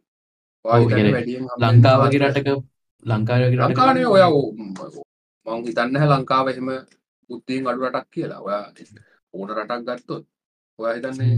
ලංකාවගේ 0.65 2.21
රටක 2.23 2.49
ලංකාවගේ 3.05 3.57
රටක 3.57 3.71
ලංකානේ 3.71 4.05
ඔය 4.07 4.21
මං 5.45 5.65
හිතන්න 5.65 5.97
හැ 5.97 6.07
ලංකාව 6.11 6.47
එහෙම 6.49 6.69
බුද්ධීන් 7.29 7.67
අඩු 7.67 7.81
රටක් 7.85 8.07
කියලා. 8.11 8.39
ඔයා 8.39 8.63
ඕන 9.33 9.49
රටක් 9.51 9.81
ගත්තොත් 9.89 10.23
ඔයා 10.79 10.93
හිතන්නේ 10.95 11.33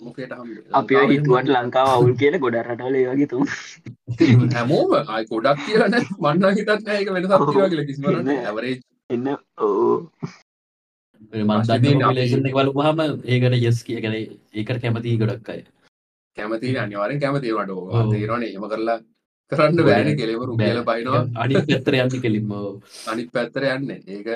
මොකේට 0.00 0.32
හම් 0.34 0.48
අපි 0.72 0.94
හිතුවට 1.10 1.50
ලංකාව 1.56 1.88
අවුල් 1.88 2.14
කියල 2.16 2.38
ගොඩ 2.38 2.56
රටවල 2.62 2.96
ඒ 2.96 3.08
වගේ 3.10 3.28
තුම් 3.28 3.44
හැමෝම. 4.54 4.90
අයි 5.08 5.24
ගොඩක් 5.26 5.60
කියලන 5.66 5.94
මන්න 6.22 6.56
හිතත් 6.56 6.70
ඒක 6.90 7.12
වෙන 7.14 7.24
සත්තිවා 7.26 7.68
කියල 7.68 7.84
කිසිමට 7.88 8.24
නෑ. 8.24 8.38
ඇවරේ 8.46 8.74
එන්න. 9.10 9.28
ඕ 9.58 10.08
අපි- 11.66 12.14
ලේෂන් 12.16 12.46
එක 12.48 12.54
බලපුහම 12.56 12.98
ඒකට 13.26 13.54
යස් 13.62 13.78
කිය 13.84 14.00
ගැන 14.00 14.14
ඒකට 14.16 14.80
කැමති 14.82 15.16
ගොඩක් 15.18 15.48
අය 15.48 15.60
කැමති 16.36 16.76
අනිවාරෙන් 16.84 17.20
කැමති 17.22 17.54
වට 17.58 17.70
ඔව්. 17.70 18.12
තේරන 18.12 18.42
එම 18.48 18.64
කරලා 18.72 18.98
කරන්න 19.52 19.84
බෑන 19.88 20.08
කෙලෙවරු 20.20 20.52
කියල 20.56 20.78
බයිනවා. 20.90 21.22
අනි 21.42 21.54
පෙත්තර 21.68 21.94
යන්න 22.02 22.22
කෙලින්ම 22.24 22.52
අනිත් 23.12 23.28
පැත්තර 23.34 23.62
යන්න. 23.74 23.90
ඒක 24.14 24.28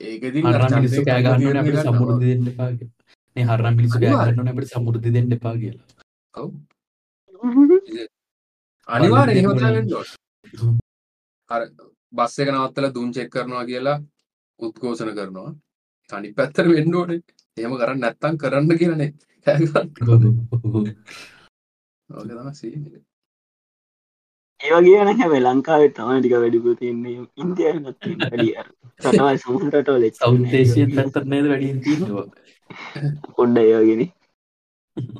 ඒකෙදී 0.00 0.42
කෑගන්න 1.08 1.80
සමුෘද්ධ 1.84 2.22
දෙන්න 2.22 2.46
එපාගේ 2.52 2.88
මේ 3.36 3.44
හරම් 3.50 3.74
මිනිසු 3.78 3.98
කෑගන්න 4.04 4.50
අපට 4.52 4.70
සමුෘද්ධ 4.74 5.10
දෙන්න 5.16 5.34
එපා 5.36 5.56
කියලා. 5.62 5.86
අනිවාර 8.88 9.28
බලන්න 9.28 9.38
එහෙමතාවෙන් 9.38 9.86
දෙන්න 9.90 10.78
අර 11.50 11.62
බස් 12.12 12.34
එක 12.42 12.48
නවත්තල 12.54 12.86
දුම් 12.96 13.08
චෙක් 13.14 13.30
කරනවා 13.34 13.64
කියලා 13.70 13.98
උද්ඝෝෂණ 14.60 15.14
කරනවා. 15.18 15.50
තනි 16.10 16.28
පැත්තර 16.38 16.66
වෙන්න 16.72 16.94
ඕනේ. 16.94 17.20
එහෙම 17.56 17.74
කරන්න 17.80 18.00
නැත්තම් 18.04 18.34
කරන්න 18.42 18.78
කියනේ 18.80 19.10
තම 22.08 22.48
සී 22.60 22.74
ඒවා 24.60 24.82
කියන 24.82 25.10
හැම 25.20 25.32
ලංකාවේ 25.38 25.90
තම 25.96 26.10
ටික 26.18 26.34
වැඩිපු 26.36 26.70
තින්නේ 26.80 27.16
ඉන්දිය 27.36 27.72
වැඩිය 27.84 28.54
රටවල් 28.60 29.38
සමුරටවල 29.38 30.04
සෞදේශය 30.18 30.86
පැත්තර 30.94 31.24
නේද 31.26 31.46
වැඩියෙන් 31.50 31.80
තියෙනවා 31.84 32.26
පොඩ්ඩ 33.36 33.58
ඒවාගෙන 33.62 34.02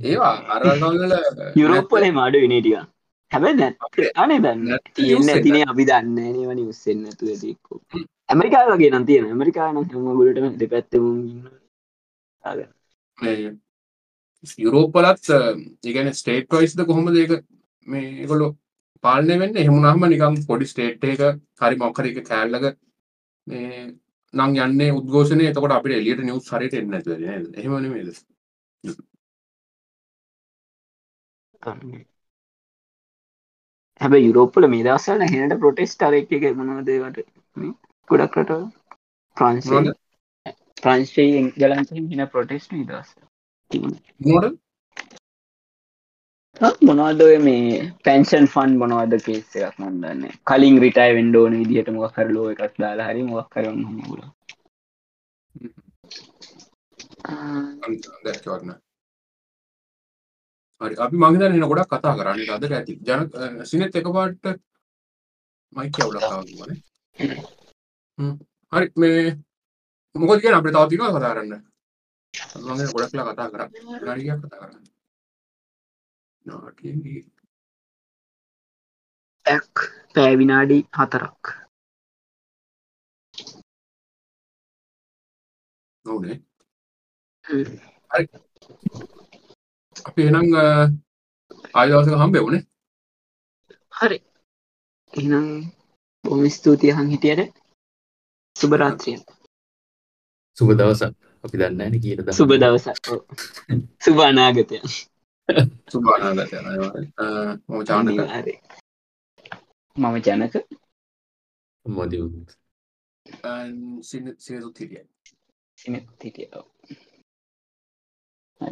ඒවා 0.05 0.35
අරගල්ල 0.57 1.15
යුරෝප්පලේ 1.57 2.13
මාඩ 2.19 2.37
විනටිය 2.45 2.77
හැබැ 3.33 3.55
නැත් 3.55 3.77
අනේ 4.17 4.41
දන්න 4.41 4.79
තියෙන්න. 4.95 5.43
තින 5.45 5.57
අපි 5.69 5.85
දන්න 5.91 6.19
නවන 6.33 6.61
උස්සෙන් 6.73 6.99
නැතු 7.03 7.25
ඇතික්කෝ 7.27 7.79
ඇමරිකා 8.29 8.65
වගේ 8.71 8.91
නම් 8.91 9.07
තියෙන 9.07 9.27
ඇමරිකාන 9.27 9.77
හම 9.85 10.07
ගොලටම 10.19 10.49
දෙපැත්තම 10.61 11.07
යුරෝපලත් 14.59 15.31
ඉගැන 15.85 16.13
ස්ටේට් 16.15 16.49
වයිස්ද 16.53 16.85
කොහොම 16.87 17.11
දෙක 17.15 17.33
මේ 17.87 18.27
ගොලො 18.27 18.49
පාලනය 19.05 19.39
වෙන්න? 19.39 19.57
එහෙමුණහම 19.57 20.07
නිකම් 20.07 20.41
පොඩි 20.47 20.67
ස්ටේට් 20.67 21.05
එක 21.07 21.23
හරි 21.61 21.77
මොක්කර 21.77 22.11
එක 22.11 22.23
කෑල්ලක 22.25 22.65
මේ 23.47 23.83
නං 24.35 24.57
යන්නේ 24.61 24.93
උද්ගෝෂණය 24.93 25.49
එතකොට 25.49 25.75
අපිට 25.75 25.97
එලියට 25.97 26.23
නිවස් 26.23 26.53
හරිට 26.53 26.75
එන්න 26.75 26.95
ඇත 26.95 27.11
එහෙමන 27.11 27.91
මේද 27.91 28.09
හැබ 34.01 34.17
යුරෝපල 34.19 34.69
මේ 34.69 34.87
දවසල 34.87 35.27
හෙනට 35.27 35.59
ප්‍රොටෙස්ට 35.61 36.03
අරක් 36.03 36.33
එක 36.33 36.49
මනවදවට 36.53 37.21
ගොඩක් 38.11 38.41
රට 38.41 38.59
ප්‍රන්ස්? 39.37 39.71
ප්‍රංශයේ 40.83 41.45
ගලන්ස 41.55 41.95
හින 41.95 42.27
ප්‍රොටෙස්ට 42.29 42.75
දස් 42.89 43.15
මොඩ 43.71 44.47
මොනවද? 46.89 47.21
ඔය 47.23 47.39
මේ 47.47 47.79
පැන්ෂන් 48.05 48.47
ෆන් 48.53 48.71
මොනවද 48.81 49.15
කේස 49.27 49.57
එකක් 49.59 49.77
නොදන්න 49.83 50.23
කලින් 50.49 50.77
රිටයි 50.85 51.17
වෙන්ඩෝන 51.19 51.59
විදිහට 51.61 51.91
මොක් 51.97 52.15
කරලෝ 52.17 52.47
එකක් 52.53 52.75
දාලා 52.83 53.09
හරි 53.11 53.23
මොක් 53.31 53.49
කරන්න 53.53 53.85
හමුල 53.89 54.21
දැක්වන්න 58.25 58.71
හරි. 60.81 60.95
අපි 61.05 61.17
මංහිත 61.17 61.43
එන 61.43 61.69
ගොඩක් 61.71 61.91
කතා 61.93 62.15
කරන්න. 62.19 62.41
අදර 62.57 62.73
ඇති. 62.73 62.95
ජන 63.07 63.21
සිනෙත් 63.71 63.95
එකපාට 64.01 64.45
මයික 65.73 65.97
අවුලක්කාවන 66.01 66.49
හරි 68.73 68.87
මේ 68.97 69.23
මොකද 70.15 70.41
කිය 70.43 70.55
අපට 70.55 70.75
තවතික 70.75 71.01
කතා 71.01 71.65
කරන්න 72.37 72.67
මගේ 72.69 72.93
ගොඩක්ලා 72.93 73.27
කතා 73.29 73.49
කර 73.51 73.63
ගරිය 74.01 74.31
කතා 74.37 74.61
කරන්න 74.61 74.85
නාටගේ 76.47 77.23
ඇක් 79.47 79.75
පෑවිනාඩි 80.15 80.79
හතරක් 80.99 81.43
නොවනේ 86.07 86.39
අපි 90.05 90.23
එනම් 90.25 90.49
ආයදවසක 91.75 92.15
හම්බෙ 92.17 92.41
වනේ 92.43 92.63
හරි. 93.93 94.19
එනම් 95.13 95.47
බොම 96.25 96.43
ස්තුතිය 96.51 96.93
හං 96.93 97.11
හිටියට. 97.11 97.53
සුභරාත්‍රිය 98.57 99.19
සුබ 100.57 100.69
දවසක් 100.73 101.13
අපි 101.45 101.57
දන්න 101.57 102.01
කියීද 102.03 102.21
සුබ 102.33 102.51
දවසක්. 102.53 103.07
සුභානාගතය 104.01 104.77
සුභානාගත 105.93 106.53
මම 107.67 107.83
චානක 107.87 108.09
මම 109.97 110.17
ජනක. 110.19 110.55
මොදි 111.87 112.19
සිනතුත් 114.03 114.79
හිටිය. 114.81 115.05
සිනත් 115.79 116.09
හිටිය 116.21 116.49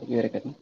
ඉවර 0.08 0.26
කරන 0.32 0.54